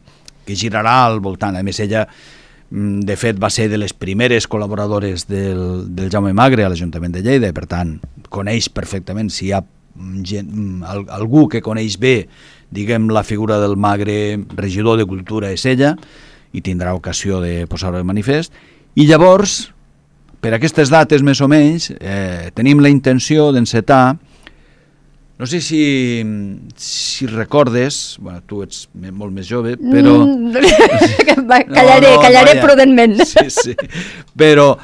que 0.45 0.59
girarà 0.59 1.05
al 1.07 1.21
voltant. 1.25 1.57
A 1.57 1.65
més 1.67 1.81
ella 1.81 2.07
mm, 2.07 3.03
de 3.09 3.17
fet 3.17 3.41
va 3.41 3.51
ser 3.51 3.69
de 3.73 3.81
les 3.81 3.93
primeres 3.93 4.49
col·laboradores 4.51 5.27
del, 5.31 5.87
del 5.95 6.13
Jaume 6.13 6.33
Magre 6.37 6.65
a 6.65 6.71
l'Ajuntament 6.73 7.17
de 7.17 7.25
Lleida, 7.27 7.53
per 7.57 7.67
tant 7.71 7.99
coneix 8.31 8.71
perfectament 8.71 9.31
si 9.33 9.49
hi 9.49 9.53
ha 9.57 9.65
gent, 10.25 10.49
mm, 10.49 11.07
algú 11.11 11.49
que 11.51 11.63
coneix 11.65 11.99
bé 12.01 12.17
diguem, 12.71 13.11
la 13.11 13.23
figura 13.23 13.59
del 13.59 13.77
magre 13.77 14.39
regidor 14.55 14.99
de 14.99 15.07
cultura 15.07 15.51
és 15.51 15.67
ella, 15.67 15.97
i 16.53 16.63
tindrà 16.63 16.95
ocasió 16.95 17.41
de 17.43 17.67
posar-ho 17.71 17.99
de 17.99 18.07
manifest, 18.07 18.55
i 18.95 19.07
llavors, 19.07 19.71
per 20.41 20.55
aquestes 20.57 20.91
dates 20.91 21.23
més 21.27 21.43
o 21.43 21.49
menys, 21.51 21.91
eh, 21.99 22.51
tenim 22.55 22.81
la 22.81 22.91
intenció 22.91 23.51
d'encetar, 23.53 24.19
no 25.41 25.47
sé 25.47 25.63
si, 25.63 26.23
si 26.77 27.27
recordes, 27.27 28.19
bueno, 28.21 28.43
tu 28.45 28.59
ets 28.61 28.83
molt 28.93 29.33
més 29.33 29.49
jove, 29.49 29.73
però... 29.81 30.19
Mm, 30.27 30.53
callaré, 31.73 32.11
no, 32.11 32.19
no, 32.19 32.21
callaré 32.21 32.59
no, 32.59 32.67
prudentment. 32.67 33.17
Sí, 33.31 33.47
sí, 33.49 33.75
però 34.37 34.75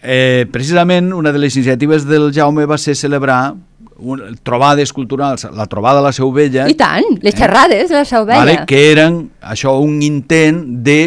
eh, 0.00 0.48
precisament 0.48 1.12
una 1.12 1.34
de 1.36 1.44
les 1.44 1.60
iniciatives 1.60 2.08
del 2.08 2.30
Jaume 2.32 2.64
va 2.64 2.80
ser 2.80 2.96
celebrar 2.96 3.42
un, 3.98 4.24
trobades 4.40 4.94
culturals, 4.96 5.44
la 5.52 5.68
trobada 5.68 6.00
de 6.00 6.06
la 6.08 6.16
Seu 6.16 6.32
Vella... 6.32 6.64
I 6.64 6.78
tant, 6.78 7.18
les 7.20 7.36
eh? 7.36 7.36
xerrades 7.36 7.84
eh? 7.84 7.92
de 7.92 8.00
la 8.00 8.06
Seu 8.08 8.24
Vella. 8.24 8.40
Vale, 8.46 8.58
que 8.64 8.86
eren 8.94 9.26
això 9.52 9.76
un 9.84 10.00
intent 10.00 10.64
de 10.80 11.02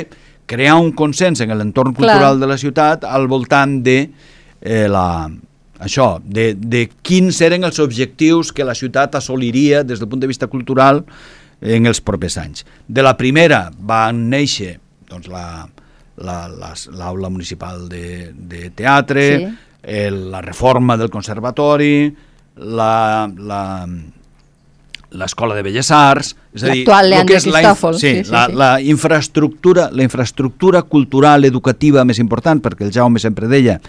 crear 0.46 0.78
un 0.78 0.94
consens 0.94 1.42
en 1.42 1.58
l'entorn 1.58 1.98
cultural 1.98 2.38
de 2.38 2.54
la 2.54 2.62
ciutat 2.62 3.10
al 3.10 3.26
voltant 3.26 3.80
de 3.82 4.04
eh, 4.06 4.86
la, 4.86 5.32
això, 5.82 6.16
de, 6.24 6.52
de 6.56 6.86
quins 7.02 7.42
eren 7.42 7.66
els 7.66 7.80
objectius 7.82 8.52
que 8.54 8.68
la 8.68 8.78
ciutat 8.78 9.18
assoliria 9.18 9.84
des 9.84 10.00
del 10.00 10.10
punt 10.12 10.22
de 10.22 10.30
vista 10.30 10.48
cultural 10.48 11.04
en 11.62 11.90
els 11.90 12.02
propers 12.02 12.38
anys. 12.42 12.66
De 12.88 13.04
la 13.06 13.16
primera 13.18 13.68
van 13.78 14.28
néixer 14.30 14.76
doncs, 15.10 15.28
la, 15.28 15.68
l'aula 16.22 17.28
la, 17.28 17.30
municipal 17.30 17.88
de, 17.90 18.32
de 18.34 18.70
teatre, 18.78 19.28
sí. 19.38 19.52
el, 19.84 20.24
la 20.32 20.42
reforma 20.42 20.98
del 20.98 21.10
conservatori, 21.10 22.12
la, 22.62 23.30
la, 23.38 23.64
l'Escola 25.12 25.56
de 25.56 25.64
Belles 25.66 25.92
Arts, 25.92 26.36
és 26.54 26.64
a 26.64 26.72
dir, 26.72 26.86
el 26.86 27.26
que 27.28 27.38
és 27.40 27.48
la, 27.48 27.64
sí, 27.74 27.98
sí, 28.00 28.14
sí, 28.26 28.32
la, 28.32 28.46
sí. 28.48 28.58
la 28.60 28.72
infraestructura, 28.82 29.90
la 29.92 30.06
infraestructura 30.06 30.84
cultural 30.84 31.46
educativa 31.48 32.06
més 32.08 32.20
important, 32.20 32.62
perquè 32.64 32.88
el 32.88 32.94
Jaume 32.96 33.22
sempre 33.24 33.50
deia 33.52 33.80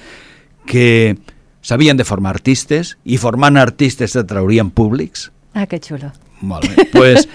que 0.66 1.16
s'havien 1.63 1.97
de 1.97 2.05
formar 2.05 2.35
artistes 2.35 2.97
i 3.05 3.19
formant 3.23 3.57
artistes 3.57 4.13
se 4.17 4.25
traurien 4.29 4.71
públics. 4.71 5.31
Ah, 5.55 5.67
que 5.67 5.81
xulo. 5.81 6.13
Molt 6.43 6.67
bé. 6.69 6.89
pues, 6.93 7.29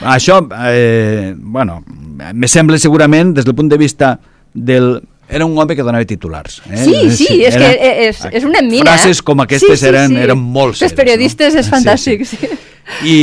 això, 0.00 0.40
eh, 0.70 1.34
bueno, 1.36 1.82
me 1.86 2.48
sembla 2.48 2.78
segurament, 2.78 3.34
des 3.34 3.44
del 3.44 3.56
punt 3.58 3.70
de 3.70 3.78
vista 3.80 4.18
del 4.54 5.02
era 5.30 5.46
un 5.46 5.56
home 5.56 5.76
que 5.76 5.82
donava 5.82 6.04
titulars. 6.04 6.60
Eh? 6.68 6.84
Sí, 6.84 6.96
sí, 7.10 7.26
sí 7.26 7.44
és 7.46 7.54
era, 7.54 7.70
que 7.70 7.92
és, 8.08 8.24
és 8.32 8.44
una 8.44 8.62
mina. 8.66 8.88
Frases 8.88 9.22
com 9.22 9.40
aquestes 9.46 9.78
sí, 9.78 9.84
sí, 9.84 9.88
eren, 9.92 10.16
sí. 10.16 10.24
eren 10.26 10.38
molt 10.40 10.76
seres. 10.76 10.90
Els 10.90 10.98
periodistes 10.98 11.54
no? 11.54 11.62
és 11.62 11.70
fantàstic, 11.70 12.26
sí. 12.26 12.40
sí. 12.42 12.58
I, 13.06 13.18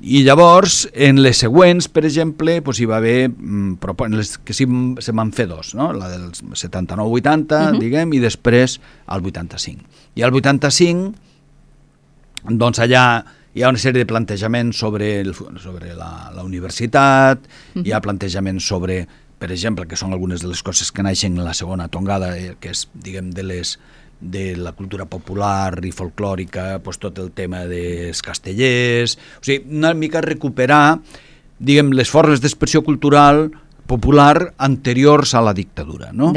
I 0.00 0.22
llavors, 0.22 0.84
en 0.94 1.18
les 1.24 1.40
següents, 1.42 1.88
per 1.90 2.04
exemple, 2.06 2.60
pues, 2.62 2.80
hi 2.80 2.86
va 2.88 3.00
haver, 3.00 3.28
mm, 3.28 4.06
les 4.14 4.36
que 4.38 4.54
sí 4.54 4.66
se 5.02 5.12
van 5.12 5.32
fer 5.34 5.48
dos, 5.50 5.74
no? 5.74 5.90
la 5.92 6.08
del 6.08 6.30
79-80, 6.30 6.94
uh 7.02 7.74
-huh. 7.74 7.78
diguem, 7.80 8.12
i 8.14 8.20
després 8.20 8.80
el 9.08 9.26
85. 9.26 9.82
I 10.14 10.22
al 10.22 10.32
85, 10.32 11.14
doncs 12.48 12.78
allà 12.78 13.24
hi 13.52 13.62
ha 13.62 13.68
una 13.68 13.78
sèrie 13.78 14.04
de 14.04 14.06
plantejaments 14.06 14.78
sobre, 14.78 15.20
el, 15.20 15.34
sobre 15.34 15.94
la, 15.94 16.30
la 16.34 16.42
universitat, 16.42 17.38
uh 17.40 17.46
-huh. 17.74 17.86
hi 17.86 17.92
ha 17.92 18.00
plantejaments 18.00 18.64
sobre 18.64 19.06
per 19.40 19.50
exemple, 19.50 19.86
que 19.88 19.96
són 19.96 20.12
algunes 20.12 20.44
de 20.44 20.50
les 20.50 20.60
coses 20.62 20.92
que 20.92 21.02
naixen 21.02 21.38
en 21.38 21.46
la 21.46 21.56
segona 21.56 21.88
tongada, 21.88 22.34
eh, 22.36 22.54
que 22.60 22.74
és, 22.74 22.84
diguem, 22.94 23.32
de 23.34 23.46
les 23.46 23.78
de 24.20 24.52
la 24.60 24.74
cultura 24.76 25.06
popular 25.08 25.80
i 25.80 25.94
folclòrica, 25.96 26.82
pues, 26.84 26.98
tot 27.00 27.16
el 27.18 27.30
tema 27.32 27.64
dels 27.64 28.20
castellers, 28.20 29.16
o 29.40 29.44
sigui, 29.48 29.64
una 29.80 29.94
mica 29.96 30.20
recuperar, 30.20 31.00
diguem, 31.58 31.94
les 31.96 32.12
formes 32.12 32.42
d'expressió 32.44 32.84
cultural 32.84 33.48
popular 33.90 34.52
anteriors 34.62 35.34
a 35.34 35.40
la 35.42 35.52
dictadura, 35.56 36.12
no? 36.14 36.30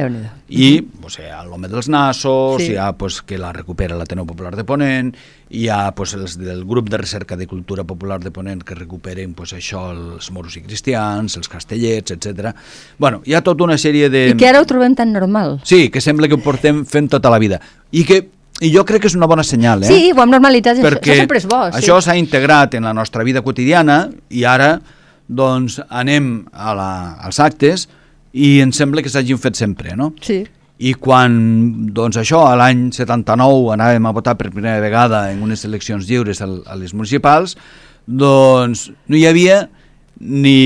I 0.50 0.70
hi 0.74 1.28
ha 1.30 1.44
l'home 1.46 1.70
dels 1.70 1.90
nassos, 1.92 2.64
sí. 2.64 2.72
hi 2.74 2.78
ha 2.82 2.90
pues, 2.98 3.20
que 3.22 3.38
la 3.38 3.52
recupera 3.54 3.98
l'Ateneu 3.98 4.26
Popular 4.26 4.56
de 4.58 4.66
Ponent, 4.66 5.12
hi 5.54 5.68
ha 5.70 5.92
pues, 5.94 6.16
els 6.18 6.40
del 6.42 6.64
grup 6.66 6.90
de 6.90 6.98
recerca 6.98 7.38
de 7.38 7.46
cultura 7.48 7.86
popular 7.86 8.18
de 8.24 8.32
Ponent 8.34 8.64
que 8.66 8.78
recuperen 8.80 9.36
pues, 9.38 9.54
això, 9.54 9.86
els 9.94 10.32
moros 10.34 10.58
i 10.58 10.64
cristians, 10.66 11.38
els 11.38 11.52
castellets, 11.52 12.16
etc. 12.16 12.56
Bueno, 12.98 13.22
hi 13.26 13.38
ha 13.38 13.44
tota 13.46 13.68
una 13.68 13.78
sèrie 13.78 14.10
de... 14.10 14.32
I 14.34 14.40
que 14.40 14.50
ara 14.50 14.64
ho 14.64 14.70
trobem 14.70 14.98
tan 14.98 15.14
normal. 15.14 15.60
Sí, 15.68 15.92
que 15.94 16.02
sembla 16.02 16.32
que 16.32 16.40
ho 16.40 16.42
portem 16.42 16.82
fent 16.90 17.12
tota 17.14 17.30
la 17.34 17.42
vida. 17.44 17.62
I 17.94 18.08
que 18.10 18.24
i 18.64 18.70
jo 18.74 18.82
crec 18.88 19.04
que 19.04 19.10
és 19.12 19.18
una 19.18 19.28
bona 19.30 19.44
senyal, 19.46 19.86
eh? 19.86 19.94
Sí, 19.94 20.12
ho 20.14 20.26
hem 20.26 20.34
normalitzat, 20.34 20.82
Perquè 20.82 21.14
això 21.14 21.22
sempre 21.26 21.42
és 21.42 21.48
bo. 21.50 21.62
Sí. 21.70 21.84
Això 21.84 22.02
s'ha 22.02 22.18
integrat 22.18 22.78
en 22.78 22.90
la 22.90 22.94
nostra 22.98 23.26
vida 23.28 23.42
quotidiana 23.46 24.08
i 24.30 24.46
ara 24.48 24.76
doncs 25.36 25.80
anem 25.90 26.46
a 26.54 26.74
la, 26.78 26.90
als 27.26 27.40
actes 27.44 27.88
i 28.34 28.60
em 28.64 28.74
sembla 28.74 29.04
que 29.04 29.12
s'hagin 29.14 29.40
fet 29.42 29.60
sempre, 29.60 29.96
no? 29.98 30.12
Sí. 30.22 30.42
I 30.84 30.96
quan, 31.00 31.36
doncs 31.96 32.18
això, 32.20 32.44
a 32.50 32.58
l'any 32.60 32.88
79 32.96 33.74
anàvem 33.76 34.10
a 34.10 34.14
votar 34.16 34.36
per 34.40 34.50
primera 34.52 34.82
vegada 34.84 35.28
en 35.32 35.44
unes 35.46 35.64
eleccions 35.68 36.10
lliures 36.10 36.42
a, 36.42 36.50
a 36.50 36.78
les 36.80 36.96
municipals, 36.98 37.56
doncs 38.06 38.90
no 39.08 39.20
hi 39.20 39.28
havia 39.30 39.62
ni, 40.20 40.58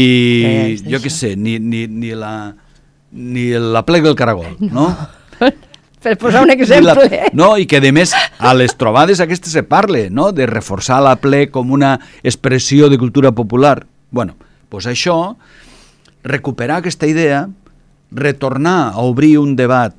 eh, 0.47 0.77
jo 0.87 1.01
què 1.03 1.11
sé, 1.11 1.35
ni, 1.35 1.57
ni, 1.59 1.85
ni 1.91 2.15
la 2.17 2.33
ni 3.11 3.49
la 3.51 3.85
plega 3.85 4.07
del 4.07 4.15
caragol, 4.15 4.57
no? 4.59 4.89
no? 5.39 5.51
per 6.03 6.15
posar 6.17 6.43
un 6.43 6.51
exemple. 6.51 6.93
La, 6.93 7.29
no, 7.33 7.53
i 7.57 7.65
que 7.67 7.79
a 7.81 7.93
més 7.93 8.13
a 8.15 8.53
les 8.55 8.75
trobades 8.77 9.21
aquestes 9.23 9.53
se 9.53 9.63
parle, 9.63 10.07
no? 10.09 10.31
de 10.31 10.47
reforçar 10.47 11.01
la 11.03 11.15
ple 11.19 11.47
com 11.51 11.71
una 11.71 11.97
expressió 12.23 12.89
de 12.89 12.99
cultura 12.99 13.31
popular. 13.31 13.85
Bueno, 14.11 14.37
pues 14.69 14.87
això, 14.89 15.35
recuperar 16.23 16.81
aquesta 16.81 17.07
idea, 17.07 17.47
retornar 18.11 18.93
a 18.93 19.03
obrir 19.03 19.37
un 19.39 19.55
debat 19.55 19.95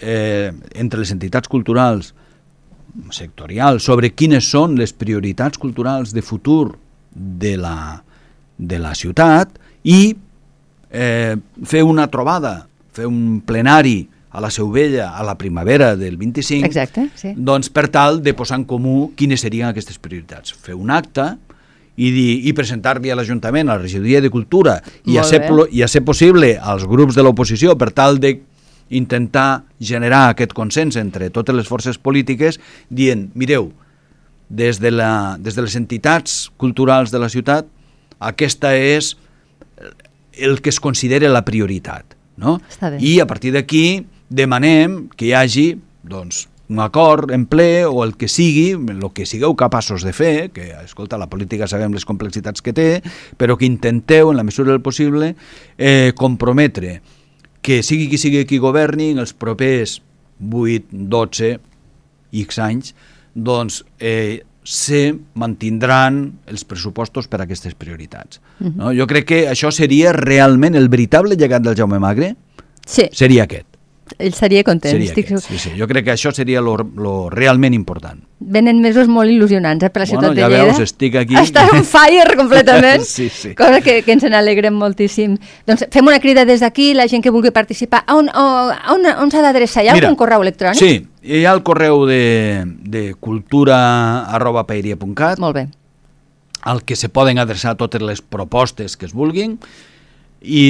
eh, 0.00 0.52
entre 0.74 1.00
les 1.00 1.12
entitats 1.12 1.48
culturals 1.48 2.14
sectorials 3.14 3.84
sobre 3.86 4.10
quines 4.10 4.48
són 4.50 4.74
les 4.78 4.92
prioritats 4.96 5.60
culturals 5.60 6.14
de 6.16 6.22
futur 6.22 6.76
de 7.14 7.56
la, 7.60 8.02
de 8.58 8.78
la 8.82 8.94
ciutat 8.94 9.52
i 9.84 10.16
eh, 10.90 11.36
fer 11.64 11.82
una 11.86 12.08
trobada, 12.10 12.66
fer 12.92 13.06
un 13.06 13.40
plenari 13.46 14.08
a 14.30 14.40
la 14.42 14.50
Seu 14.50 14.70
Vella 14.70 15.10
a 15.18 15.24
la 15.26 15.36
primavera 15.38 15.96
del 15.96 16.16
25, 16.16 16.66
Exacte, 16.66 17.08
sí. 17.18 17.32
doncs 17.36 17.70
per 17.70 17.88
tal 17.90 18.20
de 18.22 18.34
posar 18.34 18.60
en 18.60 18.66
comú 18.68 19.10
quines 19.18 19.42
serien 19.42 19.70
aquestes 19.70 19.98
prioritats. 19.98 20.54
Fer 20.54 20.76
un 20.78 20.90
acte 20.94 21.32
i, 21.96 22.10
dir, 22.14 22.30
i 22.48 22.54
presentar-li 22.56 23.10
a 23.10 23.16
l'Ajuntament, 23.18 23.68
a 23.68 23.76
la 23.76 23.82
regidoria 23.82 24.20
de 24.22 24.30
Cultura, 24.30 24.78
i 25.06 25.18
a, 25.18 25.24
ser, 25.26 25.42
i 25.70 25.82
a 25.82 25.88
ser 25.90 26.04
possible 26.06 26.54
als 26.56 26.86
grups 26.88 27.18
de 27.18 27.24
l'oposició 27.26 27.76
per 27.78 27.90
tal 27.96 28.20
de 28.22 28.36
intentar 28.90 29.62
generar 29.78 30.28
aquest 30.30 30.52
consens 30.56 30.98
entre 30.98 31.30
totes 31.30 31.54
les 31.54 31.68
forces 31.68 31.98
polítiques 31.98 32.58
dient, 32.90 33.28
mireu, 33.38 33.70
des 34.50 34.80
de, 34.82 34.90
la, 34.90 35.38
des 35.38 35.54
de 35.54 35.62
les 35.62 35.76
entitats 35.78 36.50
culturals 36.58 37.12
de 37.14 37.20
la 37.22 37.30
ciutat, 37.30 37.68
aquesta 38.18 38.74
és 38.74 39.14
el 40.40 40.58
que 40.60 40.72
es 40.74 40.80
considera 40.82 41.30
la 41.30 41.44
prioritat. 41.46 42.16
No? 42.40 42.58
I 42.98 43.20
a 43.20 43.28
partir 43.30 43.52
d'aquí 43.54 44.02
demanem 44.28 45.04
que 45.14 45.28
hi 45.28 45.34
hagi 45.36 45.66
doncs, 46.02 46.46
un 46.70 46.80
acord 46.80 47.32
en 47.34 47.46
ple 47.50 47.84
o 47.84 48.04
el 48.04 48.16
que 48.16 48.28
sigui, 48.30 48.72
el 48.72 49.02
que 49.12 49.26
sigueu 49.26 49.56
capaços 49.58 50.04
de 50.06 50.14
fer, 50.14 50.50
que, 50.54 50.70
escolta, 50.84 51.18
la 51.18 51.28
política 51.30 51.68
sabem 51.68 51.92
les 51.92 52.06
complexitats 52.06 52.62
que 52.62 52.74
té, 52.76 52.88
però 53.36 53.58
que 53.58 53.68
intenteu, 53.68 54.30
en 54.30 54.38
la 54.38 54.46
mesura 54.46 54.70
del 54.70 54.82
possible, 54.82 55.34
eh, 55.76 56.12
comprometre 56.16 57.00
que 57.60 57.82
sigui 57.84 58.06
qui 58.08 58.18
sigui 58.18 58.46
qui 58.48 58.60
governi 58.62 59.10
en 59.12 59.20
els 59.20 59.34
propers 59.34 59.98
8, 60.40 60.88
12, 60.90 61.58
X 62.46 62.60
anys, 62.62 62.94
doncs 63.34 63.82
eh, 63.98 64.46
se 64.64 65.10
mantindran 65.34 66.22
els 66.46 66.62
pressupostos 66.68 67.26
per 67.26 67.40
a 67.40 67.44
aquestes 67.44 67.74
prioritats. 67.74 68.40
Uh 68.60 68.66
-huh. 68.66 68.74
no? 68.76 68.92
Jo 68.94 69.06
crec 69.06 69.26
que 69.26 69.50
això 69.50 69.70
seria 69.70 70.12
realment 70.12 70.74
el 70.74 70.88
veritable 70.88 71.36
llegat 71.36 71.62
del 71.62 71.76
Jaume 71.76 71.98
Magre, 71.98 72.36
Sí, 72.90 73.08
seria 73.12 73.44
aquest. 73.44 73.69
Ell 74.18 74.32
seria 74.34 74.64
content. 74.64 74.92
Seria 74.92 75.08
estic 75.10 75.26
aquest. 75.30 75.46
Sí, 75.48 75.58
sí. 75.58 75.70
Jo 75.78 75.86
crec 75.86 76.04
que 76.06 76.12
això 76.12 76.32
seria 76.34 76.60
lo, 76.60 76.74
lo 76.96 77.30
realment 77.30 77.74
important. 77.74 78.20
Venen 78.40 78.80
mesos 78.80 79.06
molt 79.08 79.30
il·lusionants 79.30 79.84
eh, 79.84 79.90
per 79.90 80.02
la 80.02 80.06
ciutat 80.06 80.30
Bueno, 80.30 80.40
ja 80.40 80.48
de 80.48 80.54
Lleida. 80.56 80.72
veus, 80.72 80.80
estic 80.88 81.16
aquí. 81.20 81.36
Està 81.36 81.66
on 81.72 81.84
fire 81.84 82.36
completament, 82.40 83.02
Sí, 83.04 83.28
sí. 83.28 83.54
cosa 83.54 83.80
que, 83.84 84.00
que 84.02 84.12
ens 84.16 84.24
n'alegrem 84.24 84.74
moltíssim. 84.74 85.36
Doncs 85.68 85.84
fem 85.92 86.06
una 86.08 86.20
crida 86.20 86.44
des 86.48 86.60
d'aquí, 86.64 86.94
la 86.94 87.06
gent 87.08 87.22
que 87.22 87.30
vulgui 87.30 87.50
participar. 87.50 88.04
A 88.06 88.16
on, 88.16 88.30
a 88.32 88.94
on, 88.94 89.04
on 89.06 89.30
s'ha 89.30 89.42
d'adreçar? 89.44 89.84
Hi 89.84 89.88
ha 89.92 89.94
Mira, 89.98 90.08
algun 90.08 90.18
correu 90.18 90.42
electrònic? 90.42 90.80
Sí, 90.80 91.06
hi 91.22 91.44
ha 91.44 91.52
el 91.52 91.62
correu 91.62 92.06
de, 92.08 92.64
de 92.82 93.14
cultura 93.20 94.24
arroba 94.32 94.66
paeria.cat 94.66 95.38
Molt 95.38 95.54
bé. 95.56 95.68
al 96.62 96.82
que 96.84 96.96
se 96.96 97.08
poden 97.08 97.38
adreçar 97.38 97.74
totes 97.76 98.02
les 98.02 98.20
propostes 98.20 98.96
que 98.96 99.06
es 99.06 99.12
vulguin 99.16 99.58
i 100.42 100.64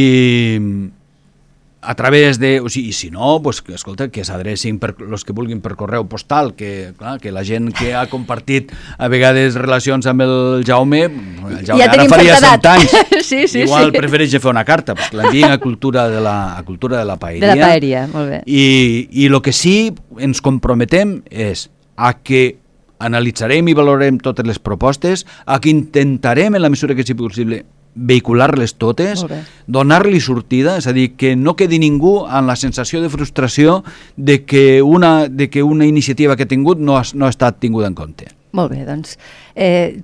a 1.82 1.94
través 1.94 2.38
de, 2.38 2.60
o 2.60 2.68
sigui, 2.68 2.90
i 2.90 2.92
si 2.92 3.10
no, 3.10 3.40
pues, 3.42 3.62
que, 3.62 3.72
escolta, 3.74 4.10
que 4.12 4.24
s'adrecin 4.24 4.78
per 4.78 4.92
los 5.00 5.24
que 5.24 5.32
vulguin 5.32 5.62
per 5.64 5.76
correu 5.80 6.04
postal, 6.10 6.52
que, 6.54 6.92
clar, 6.98 7.18
que 7.20 7.32
la 7.32 7.40
gent 7.44 7.70
que 7.72 7.94
ha 7.96 8.04
compartit 8.10 8.74
a 8.98 9.08
vegades 9.08 9.56
relacions 9.56 10.04
amb 10.10 10.26
el 10.26 10.64
Jaume, 10.68 11.06
el 11.06 11.64
Jaume 11.64 11.80
Ja 11.80 11.88
ara 11.88 12.06
faria 12.12 12.36
certa 12.36 12.76
100 12.76 12.84
edat. 12.84 13.00
anys, 13.16 13.26
Sí, 13.30 13.48
sí, 13.48 13.64
igual 13.64 13.90
sí. 13.90 13.96
prefereix 13.96 14.36
fer 14.36 14.52
una 14.52 14.64
carta, 14.68 14.94
pues, 14.94 15.08
que 15.08 15.16
l'envien 15.16 15.50
a 15.54 15.58
cultura 15.58 16.08
de 16.12 16.20
la, 16.20 16.58
a 16.58 16.62
cultura 16.68 16.98
de 16.98 17.08
la 17.08 17.16
paeria. 17.16 17.48
De 17.48 17.56
la 17.56 17.66
paeria, 17.66 18.06
molt 18.12 18.28
bé. 18.28 18.42
I, 18.44 19.08
i 19.10 19.28
el 19.30 19.40
que 19.40 19.56
sí 19.56 19.94
ens 20.20 20.44
comprometem 20.44 21.22
és 21.30 21.70
a 21.96 22.12
que 22.20 22.58
analitzarem 23.00 23.68
i 23.68 23.74
valorarem 23.74 24.20
totes 24.20 24.44
les 24.44 24.60
propostes, 24.60 25.24
a 25.46 25.58
que 25.60 25.72
intentarem, 25.72 26.54
en 26.54 26.62
la 26.62 26.68
mesura 26.68 26.94
que 26.94 27.06
sigui 27.08 27.24
possible, 27.24 27.64
vehicular-les 27.94 28.74
totes, 28.78 29.24
donar-li 29.66 30.20
sortida, 30.20 30.76
és 30.78 30.86
a 30.86 30.92
dir, 30.92 31.16
que 31.18 31.34
no 31.36 31.56
quedi 31.58 31.78
ningú 31.82 32.20
amb 32.26 32.48
la 32.48 32.56
sensació 32.56 33.00
de 33.02 33.10
frustració 33.10 33.82
de 34.16 34.44
que 34.44 34.80
una, 34.82 35.28
de 35.28 35.50
que 35.50 35.62
una 35.62 35.86
iniciativa 35.86 36.36
que 36.36 36.44
ha 36.44 36.48
tingut 36.48 36.78
no 36.78 36.96
ha, 36.96 37.02
no 37.14 37.26
ha 37.26 37.30
estat 37.34 37.58
tinguda 37.60 37.88
en 37.90 37.94
compte. 37.98 38.28
Molt 38.52 38.72
bé, 38.72 38.80
doncs 38.84 39.16
eh, 39.54 40.00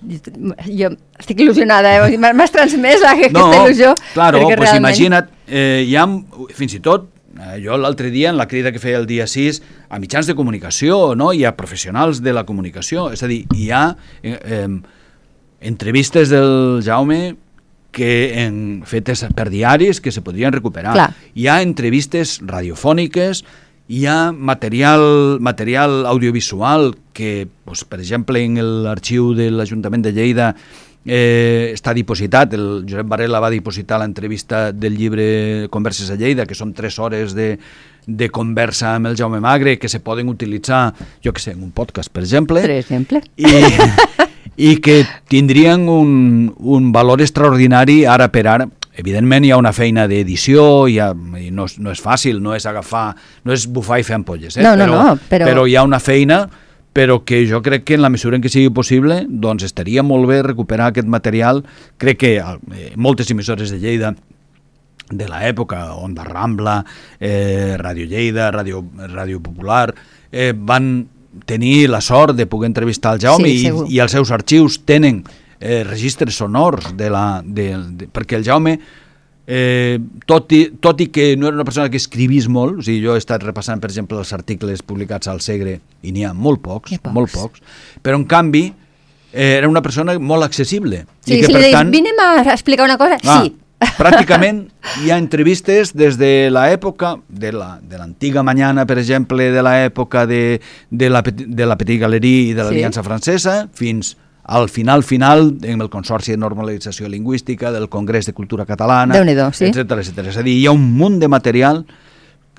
jo 0.70 0.93
estic 1.18 1.41
il·lusionada, 1.43 1.97
eh? 2.07 2.18
M'ha- 2.18 2.32
m'has 2.37 2.53
transmès 2.55 3.03
aquesta 3.03 3.32
No, 3.34 3.49
il·lusió. 3.53 3.95
claro, 4.14 4.43
pues 4.43 4.59
realment- 4.59 4.78
imagina't, 4.84 5.30
eh, 5.49 5.84
hi 5.87 5.97
ha, 5.97 6.05
fins 6.55 6.74
i 6.74 6.80
tot, 6.80 7.09
eh, 7.39 7.61
jo 7.64 7.76
l'altre 7.76 8.11
dia, 8.11 8.30
en 8.30 8.37
la 8.37 8.47
crida 8.47 8.70
que 8.70 8.78
feia 8.78 8.99
el 8.99 9.07
dia 9.07 9.26
6, 9.26 9.62
a 9.89 9.99
mitjans 9.99 10.26
de 10.28 10.34
comunicació, 10.34 11.14
no? 11.16 11.32
i 11.32 11.43
a 11.45 11.57
professionals 11.57 12.22
de 12.22 12.32
la 12.32 12.45
comunicació, 12.47 13.11
és 13.11 13.22
a 13.22 13.26
dir, 13.26 13.47
hi 13.55 13.70
ha 13.70 13.97
eh, 14.22 14.39
eh, 14.45 14.68
entrevistes 15.61 16.28
del 16.28 16.82
Jaume 16.84 17.37
que 17.93 18.45
en, 18.45 18.82
fetes 18.87 19.24
per 19.37 19.49
diaris 19.51 20.01
que 20.01 20.12
se 20.12 20.22
podrien 20.22 20.53
recuperar. 20.53 20.95
Clar. 20.97 21.11
Hi 21.34 21.47
ha 21.49 21.61
entrevistes 21.64 22.41
radiofòniques, 22.45 23.45
hi 23.89 24.07
ha 24.11 24.32
material, 24.32 25.39
material 25.41 26.07
audiovisual 26.11 26.95
que, 27.14 27.47
doncs, 27.64 27.87
per 27.87 28.01
exemple, 28.03 28.43
en 28.43 28.59
l'arxiu 28.84 29.32
de 29.39 29.51
l'Ajuntament 29.55 30.03
de 30.05 30.12
Lleida 30.16 30.51
eh, 31.07 31.70
està 31.72 31.95
dipositat, 31.95 32.57
el 32.59 32.84
Josep 32.89 33.07
Varela 33.07 33.41
va 33.41 33.53
dipositar 33.55 34.01
l'entrevista 34.03 34.72
del 34.74 34.97
llibre 34.99 35.68
Converses 35.70 36.11
a 36.11 36.18
Lleida, 36.18 36.47
que 36.47 36.59
són 36.59 36.74
tres 36.74 36.99
hores 36.99 37.34
de, 37.39 37.55
de 38.07 38.28
conversa 38.34 38.97
amb 38.97 39.12
el 39.12 39.16
Jaume 39.18 39.41
Magre, 39.41 39.78
que 39.78 39.89
se 39.89 40.01
poden 40.03 40.28
utilitzar, 40.28 40.93
jo 41.22 41.32
que 41.32 41.43
sé, 41.43 41.55
en 41.55 41.62
un 41.62 41.70
podcast, 41.70 42.11
per 42.11 42.26
exemple. 42.26 42.61
Per 42.66 42.74
exemple. 42.80 43.22
I, 43.39 43.47
i 44.57 44.76
que 44.80 45.05
tindrien 45.28 45.88
un, 45.88 46.53
un 46.59 46.92
valor 46.92 47.20
extraordinari 47.22 48.05
ara 48.07 48.28
per 48.32 48.47
ara. 48.47 48.68
Evidentment 48.97 49.44
hi 49.44 49.51
ha 49.53 49.59
una 49.61 49.74
feina 49.76 50.07
d'edició, 50.09 50.86
ha, 50.88 51.11
i 51.40 51.51
no, 51.53 51.66
no 51.78 51.90
és 51.92 52.01
fàcil, 52.01 52.38
no 52.40 52.55
és 52.57 52.64
agafar, 52.66 53.11
no 53.44 53.53
és 53.53 53.66
bufar 53.68 53.99
i 54.01 54.07
fer 54.09 54.14
ampolles, 54.16 54.57
eh? 54.57 54.62
No, 54.64 54.72
no, 54.76 54.86
però, 54.86 55.03
no, 55.03 55.18
però- 55.28 55.51
però 55.51 55.66
hi 55.68 55.74
ha 55.76 55.82
una 55.84 56.01
feina 56.01 56.47
però 56.97 57.18
que 57.28 57.42
jo 57.44 57.61
crec 57.61 57.82
que 57.84 57.92
en 57.99 58.01
la 58.01 58.09
mesura 58.09 58.38
en 58.38 58.42
què 58.42 58.49
sigui 58.49 58.70
possible 58.72 59.26
doncs 59.28 59.66
estaria 59.66 60.01
molt 60.03 60.24
bé 60.30 60.38
recuperar 60.47 60.86
aquest 60.94 61.07
material 61.12 61.59
crec 62.01 62.16
que 62.22 62.30
eh, 62.38 62.92
moltes 62.97 63.28
emissores 63.30 63.68
de 63.68 63.76
Lleida 63.82 64.14
de 65.11 65.26
l'època, 65.28 65.92
Onda 65.94 66.24
Rambla, 66.24 66.78
eh, 67.20 67.76
Ràdio 67.78 68.09
Lleida, 68.09 68.49
Ràdio, 68.51 68.80
Ràdio 69.12 69.42
Popular, 69.44 69.92
eh, 70.32 70.55
van 70.57 71.07
tenir 71.45 71.89
la 71.91 72.01
sort 72.01 72.37
de 72.37 72.47
poder 72.47 72.68
entrevistar 72.70 73.14
el 73.14 73.20
Jaume 73.20 73.49
Sí, 73.49 73.57
i, 73.57 73.64
segur. 73.66 73.87
i 73.93 73.99
els 74.01 74.12
seus 74.12 74.30
arxius 74.30 74.80
tenen 74.84 75.24
eh, 75.61 75.82
registres 75.84 76.34
sonors 76.37 76.95
de 76.97 77.11
la, 77.11 77.43
de, 77.45 77.66
de, 77.97 78.09
perquè 78.12 78.37
el 78.41 78.45
Jaume 78.45 78.78
eh, 79.47 79.99
tot, 80.26 80.51
i, 80.53 80.62
tot 80.80 81.01
i 81.01 81.09
que 81.14 81.37
no 81.39 81.47
era 81.49 81.55
una 81.57 81.64
persona 81.68 81.91
que 81.91 82.01
escrivís 82.01 82.49
molt, 82.51 82.80
o 82.80 82.82
sigui, 82.87 83.05
jo 83.05 83.14
he 83.14 83.20
estat 83.22 83.45
repassant, 83.47 83.80
per 83.82 83.91
exemple, 83.93 84.18
els 84.18 84.32
articles 84.34 84.82
publicats 84.82 85.28
al 85.30 85.41
Segre 85.45 85.78
i 86.03 86.12
n'hi 86.14 86.24
ha 86.26 86.32
molt 86.34 86.62
pocs, 86.64 86.97
pocs. 86.99 87.14
molt 87.14 87.30
pocs, 87.34 87.62
però 88.03 88.18
en 88.18 88.24
canvi 88.26 88.64
eh, 89.32 89.59
era 89.61 89.68
una 89.68 89.82
persona 89.82 90.16
molt 90.18 90.43
accessible. 90.49 91.05
Sí, 91.22 91.37
i 91.37 91.41
que, 91.41 91.47
si 91.47 91.55
per 91.55 91.62
li 91.62 91.70
tant, 91.74 91.93
dius, 91.93 92.01
vinem 92.01 92.18
a 92.24 92.32
explicar 92.55 92.89
una 92.89 92.99
cosa, 92.99 93.20
Ah, 93.22 93.43
sí. 93.45 93.55
Pràcticament 93.98 94.62
hi 95.04 95.10
ha 95.12 95.18
entrevistes 95.20 95.92
des 95.96 96.16
de 96.18 96.48
l'època 96.52 97.16
de 97.28 97.52
la- 97.52 97.78
de 97.82 97.98
l'antiga 97.98 98.40
la, 98.40 98.42
Mañana, 98.42 98.86
per 98.86 98.98
exemple, 98.98 99.50
de 99.52 99.62
l'època 99.62 100.26
de, 100.26 100.60
de, 100.90 101.10
la, 101.10 101.22
de 101.22 101.66
la 101.66 101.76
Petit 101.76 102.00
Galerie 102.00 102.50
i 102.50 102.54
de 102.54 102.62
Sí. 102.62 102.68
l'Aliança 102.68 103.02
Francesa, 103.02 103.68
fins 103.72 104.16
al 104.44 104.68
final 104.70 105.02
final 105.02 105.56
amb 105.68 105.82
el 105.82 105.90
Consorci 105.90 106.30
de 106.32 106.38
Normalització 106.38 107.08
Lingüística, 107.08 107.72
del 107.72 107.88
Congrés 107.88 108.26
de 108.26 108.32
Cultura 108.32 108.64
Catalana, 108.64 109.14
sí. 109.52 109.64
etc 109.66 109.90
etc. 109.98 110.26
És 110.28 110.36
a 110.38 110.42
dir, 110.42 110.54
hi 110.60 110.66
ha 110.66 110.72
un 110.72 110.92
munt 110.96 111.18
de 111.20 111.28
material 111.28 111.84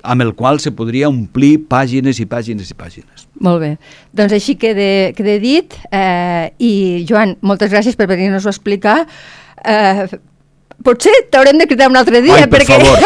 amb 0.02 0.22
el 0.22 0.34
qual 0.36 0.60
se 0.60 0.70
podria 0.70 1.08
omplir 1.08 1.64
pàgines 1.66 2.20
i 2.20 2.26
pàgines 2.26 2.70
i 2.70 2.74
pàgines. 2.78 3.24
Molt 3.40 3.60
bé. 3.60 3.70
Doncs 4.14 4.32
així 4.36 4.54
queda, 4.54 5.12
queda 5.16 5.38
dit. 5.42 5.74
Eh, 5.90 6.52
I, 6.58 7.04
Joan, 7.08 7.36
moltes 7.40 7.72
gràcies 7.72 7.96
per 7.98 8.06
venir-nos-ho 8.06 8.46
a 8.46 8.54
explicar. 8.54 9.06
Eh, 9.64 10.06
potser 10.84 11.14
t'haurem 11.32 11.58
de 11.58 11.66
cridar 11.66 11.88
un 11.90 11.96
altre 11.98 12.20
dia, 12.22 12.36
Ai, 12.42 12.46
per 12.50 12.62
perquè... 12.62 12.78
favor. 12.78 12.98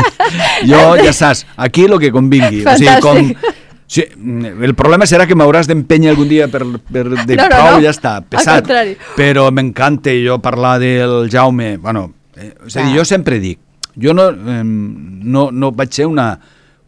jo, 0.70 0.82
ja 1.00 1.12
saps, 1.16 1.44
aquí 1.56 1.86
el 1.88 1.98
que 2.02 2.12
convingui. 2.14 2.62
O 2.64 2.76
sigui, 2.78 2.92
com, 3.02 3.18
Fantàstic. 3.18 3.64
sí, 3.90 4.04
el 4.68 4.74
problema 4.78 5.08
serà 5.10 5.26
que 5.26 5.36
m'hauràs 5.38 5.68
d'empènyer 5.70 6.12
algun 6.14 6.30
dia 6.30 6.46
per, 6.52 6.62
per 6.92 7.04
de 7.08 7.36
No, 7.36 7.42
no, 7.42 7.48
prou, 7.50 7.72
no. 7.76 7.82
ja 7.84 7.94
està, 7.94 8.14
pesat. 8.22 8.70
Però 9.18 9.48
m'encanta 9.54 10.14
jo 10.22 10.38
parlar 10.42 10.78
del 10.82 11.26
Jaume. 11.32 11.74
Bueno, 11.82 12.06
eh, 12.36 12.52
és 12.66 12.76
a 12.76 12.86
dir, 12.86 12.96
jo 13.00 13.04
sempre 13.08 13.40
dic, 13.42 13.58
jo 14.00 14.14
no, 14.14 14.30
eh, 14.30 14.62
no, 14.64 15.50
no 15.50 15.72
vaig 15.76 15.92
ser 15.96 16.06
una, 16.06 16.32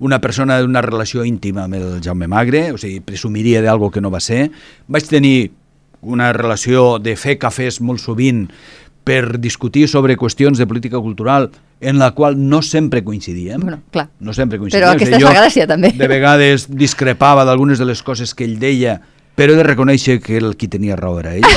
una 0.03 0.21
persona 0.23 0.61
d'una 0.63 0.83
relació 0.83 1.27
íntima 1.27 1.67
amb 1.67 1.81
el 1.81 1.99
Jaume 2.05 2.31
Magre, 2.31 2.69
o 2.73 2.79
sigui, 2.79 3.03
presumiria 3.05 3.63
d'algo 3.65 3.91
que 3.91 4.01
no 4.01 4.11
va 4.11 4.23
ser. 4.23 4.47
Vaig 4.87 5.11
tenir 5.11 5.51
una 6.03 6.33
relació 6.35 6.99
de 6.99 7.15
fer 7.15 7.37
cafès 7.39 7.81
molt 7.81 8.03
sovint 8.03 8.49
per 9.05 9.39
discutir 9.43 9.89
sobre 9.91 10.17
qüestions 10.17 10.59
de 10.59 10.67
política 10.67 11.01
cultural 11.03 11.51
en 11.81 11.99
la 11.99 12.13
qual 12.15 12.37
no 12.39 12.63
sempre 12.63 13.03
coincidíem. 13.03 13.61
Bueno, 13.61 13.81
clar. 13.91 14.09
No 14.21 14.33
sempre 14.33 14.59
coincidíem. 14.59 14.85
Però 14.85 14.93
aquesta 14.95 15.17
és 15.19 15.25
la 15.27 15.35
gràcia, 15.35 15.67
també. 15.67 15.91
De 15.99 16.09
vegades 16.09 16.69
discrepava 16.71 17.45
d'algunes 17.45 17.83
de 17.83 17.89
les 17.89 18.03
coses 18.03 18.35
que 18.35 18.45
ell 18.47 18.61
deia, 18.63 19.01
però 19.35 19.55
he 19.55 19.59
de 19.59 19.67
reconèixer 19.67 20.21
que 20.23 20.39
el 20.39 20.55
qui 20.57 20.69
tenia 20.71 20.97
raó 20.97 21.19
era 21.21 21.35
ell. 21.35 21.49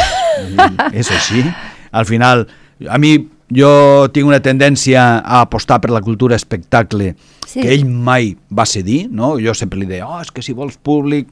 És 0.93 1.11
així. 1.13 1.43
Al 1.91 2.05
final, 2.09 2.47
a 2.89 2.97
mi 2.97 3.13
jo 3.53 4.07
tinc 4.11 4.25
una 4.25 4.41
tendència 4.41 5.19
a 5.21 5.43
apostar 5.45 5.77
per 5.83 5.91
la 5.93 6.01
cultura 6.01 6.35
espectacle 6.35 7.15
Sí. 7.45 7.61
que 7.61 7.69
ell 7.75 7.85
mai 7.85 8.33
va 8.49 8.65
cedir, 8.65 9.05
no? 9.13 9.35
Jo 9.39 9.53
sempre 9.53 9.77
li 9.79 9.85
deia, 9.85 10.07
oh, 10.09 10.17
és 10.19 10.31
que 10.33 10.41
si 10.41 10.51
vols 10.57 10.79
públic, 10.81 11.29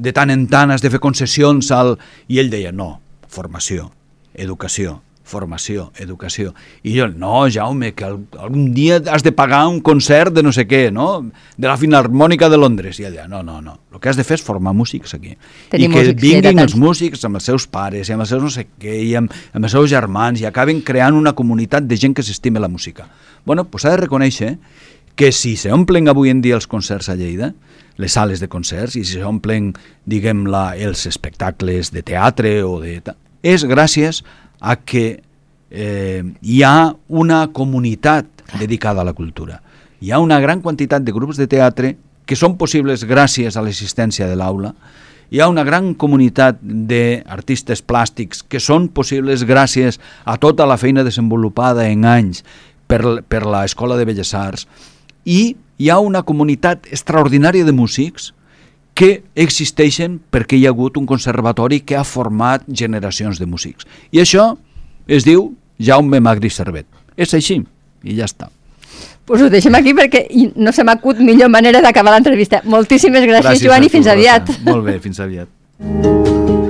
de 0.00 0.12
tant 0.16 0.30
en 0.32 0.46
tant 0.48 0.72
has 0.72 0.80
de 0.80 0.88
fer 0.90 0.98
concessions 0.98 1.68
al... 1.76 1.98
I 2.32 2.40
ell 2.40 2.48
deia, 2.50 2.72
no, 2.72 2.94
formació, 3.28 3.90
educació, 4.32 5.02
formació, 5.30 5.90
educació. 6.02 6.52
I 6.82 6.96
jo, 6.98 7.06
no, 7.08 7.46
Jaume, 7.52 7.92
que 7.94 8.08
algun 8.08 8.72
dia 8.74 8.98
has 9.12 9.24
de 9.26 9.32
pagar 9.32 9.62
un 9.70 9.80
concert 9.86 10.34
de 10.34 10.42
no 10.42 10.52
sé 10.52 10.66
què, 10.68 10.88
no? 10.92 11.30
De 11.56 11.70
la 11.70 11.78
Filarmònica 11.80 12.50
de 12.50 12.58
Londres. 12.58 13.00
I 13.00 13.08
ella, 13.08 13.28
no, 13.30 13.44
no, 13.46 13.60
no. 13.62 13.78
El 13.94 14.02
que 14.02 14.10
has 14.10 14.18
de 14.18 14.26
fer 14.26 14.40
és 14.40 14.44
formar 14.44 14.74
músics 14.76 15.14
aquí. 15.16 15.36
Tenim 15.72 15.90
I 15.90 15.94
que 15.94 16.04
músics, 16.04 16.22
vinguin 16.22 16.62
els 16.66 16.76
músics 16.78 17.24
amb 17.28 17.40
els 17.40 17.48
seus 17.50 17.66
pares 17.70 18.10
i 18.10 18.16
amb 18.16 18.26
els 18.26 18.34
seus 18.34 18.44
no 18.44 18.52
sé 18.52 18.66
què 18.80 19.00
i 19.06 19.14
amb, 19.18 19.32
amb 19.54 19.66
els 19.66 19.78
seus 19.78 19.90
germans 19.90 20.42
i 20.42 20.48
acaben 20.50 20.82
creant 20.86 21.18
una 21.18 21.34
comunitat 21.38 21.86
de 21.86 21.98
gent 22.00 22.16
que 22.16 22.26
s'estima 22.26 22.62
la 22.62 22.70
música. 22.70 23.08
Bueno, 23.46 23.64
doncs 23.70 23.86
s'ha 23.86 23.94
de 23.94 24.02
reconèixer 24.04 24.54
que 25.20 25.32
si 25.36 25.56
s'omplen 25.60 26.08
avui 26.08 26.30
en 26.32 26.40
dia 26.40 26.56
els 26.56 26.68
concerts 26.70 27.10
a 27.12 27.16
Lleida, 27.18 27.50
les 28.00 28.14
sales 28.16 28.40
de 28.40 28.48
concerts, 28.48 28.96
i 28.96 29.04
si 29.04 29.20
s'omplen, 29.20 29.74
diguem-la, 30.08 30.70
els 30.80 31.04
espectacles 31.10 31.92
de 31.92 32.02
teatre 32.06 32.60
o 32.64 32.78
de... 32.80 33.02
és 33.42 33.64
gràcies 33.64 34.22
a 34.60 34.76
que 34.76 35.22
eh, 35.70 36.22
hi 36.42 36.62
ha 36.62 36.94
una 37.08 37.46
comunitat 37.52 38.26
dedicada 38.58 39.00
a 39.00 39.08
la 39.08 39.14
cultura. 39.14 39.60
Hi 40.00 40.12
ha 40.12 40.18
una 40.18 40.40
gran 40.40 40.60
quantitat 40.60 41.04
de 41.04 41.12
grups 41.12 41.36
de 41.36 41.46
teatre 41.46 41.94
que 42.26 42.36
són 42.36 42.56
possibles 42.56 43.04
gràcies 43.04 43.56
a 43.56 43.62
l'existència 43.62 44.28
de 44.28 44.36
l'aula. 44.38 44.74
Hi 45.30 45.40
ha 45.40 45.48
una 45.48 45.62
gran 45.64 45.92
comunitat 45.94 46.58
d'artistes 46.62 47.82
plàstics 47.86 48.42
que 48.42 48.60
són 48.60 48.88
possibles 48.88 49.44
gràcies 49.46 50.00
a 50.24 50.36
tota 50.42 50.66
la 50.66 50.78
feina 50.78 51.04
desenvolupada 51.06 51.86
en 51.86 52.04
anys 52.04 52.42
per, 52.90 53.22
per 53.22 53.44
l'Escola 53.46 53.96
de 53.96 54.06
Belles 54.08 54.34
Arts. 54.34 54.66
I 55.24 55.54
hi 55.78 55.90
ha 55.90 56.00
una 56.02 56.24
comunitat 56.26 56.90
extraordinària 56.90 57.64
de 57.64 57.72
músics 57.72 58.32
que 58.94 59.22
existeixen 59.34 60.18
perquè 60.32 60.58
hi 60.58 60.66
ha 60.66 60.74
hagut 60.74 60.98
un 61.00 61.06
conservatori 61.08 61.80
que 61.80 61.96
ha 61.96 62.04
format 62.04 62.64
generacions 62.68 63.40
de 63.40 63.46
músics. 63.46 63.86
I 64.12 64.22
això 64.24 64.54
es 65.08 65.24
diu 65.24 65.52
Jaume 65.80 66.20
Magri 66.20 66.50
Servet. 66.52 66.86
És 67.16 67.34
així, 67.34 67.60
i 68.04 68.16
ja 68.18 68.28
està. 68.28 68.50
Pues 69.24 69.42
ho 69.42 69.48
deixem 69.52 69.74
aquí 69.78 69.94
perquè 69.94 70.24
no 70.58 70.72
se 70.74 70.84
m'acut 70.84 71.20
millor 71.22 71.52
manera 71.52 71.82
d'acabar 71.84 72.16
l'entrevista. 72.16 72.64
Moltíssimes 72.64 73.22
gràcies, 73.22 73.46
gràcies 73.46 73.66
Joan, 73.68 73.86
i 73.86 73.92
fins 73.92 74.08
tu, 74.08 74.14
aviat. 74.16 74.50
Rosa. 74.50 74.66
Molt 74.72 74.86
bé, 74.88 74.98
fins 75.00 75.20
aviat. 75.22 75.48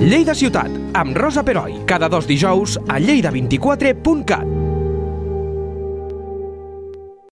Lleida 0.00 0.34
Ciutat, 0.34 0.72
amb 0.98 1.16
Rosa 1.16 1.44
Peroi, 1.46 1.84
cada 1.86 2.10
dos 2.12 2.26
dijous 2.28 2.76
a 2.88 2.98
lleida24.cat. 2.98 4.59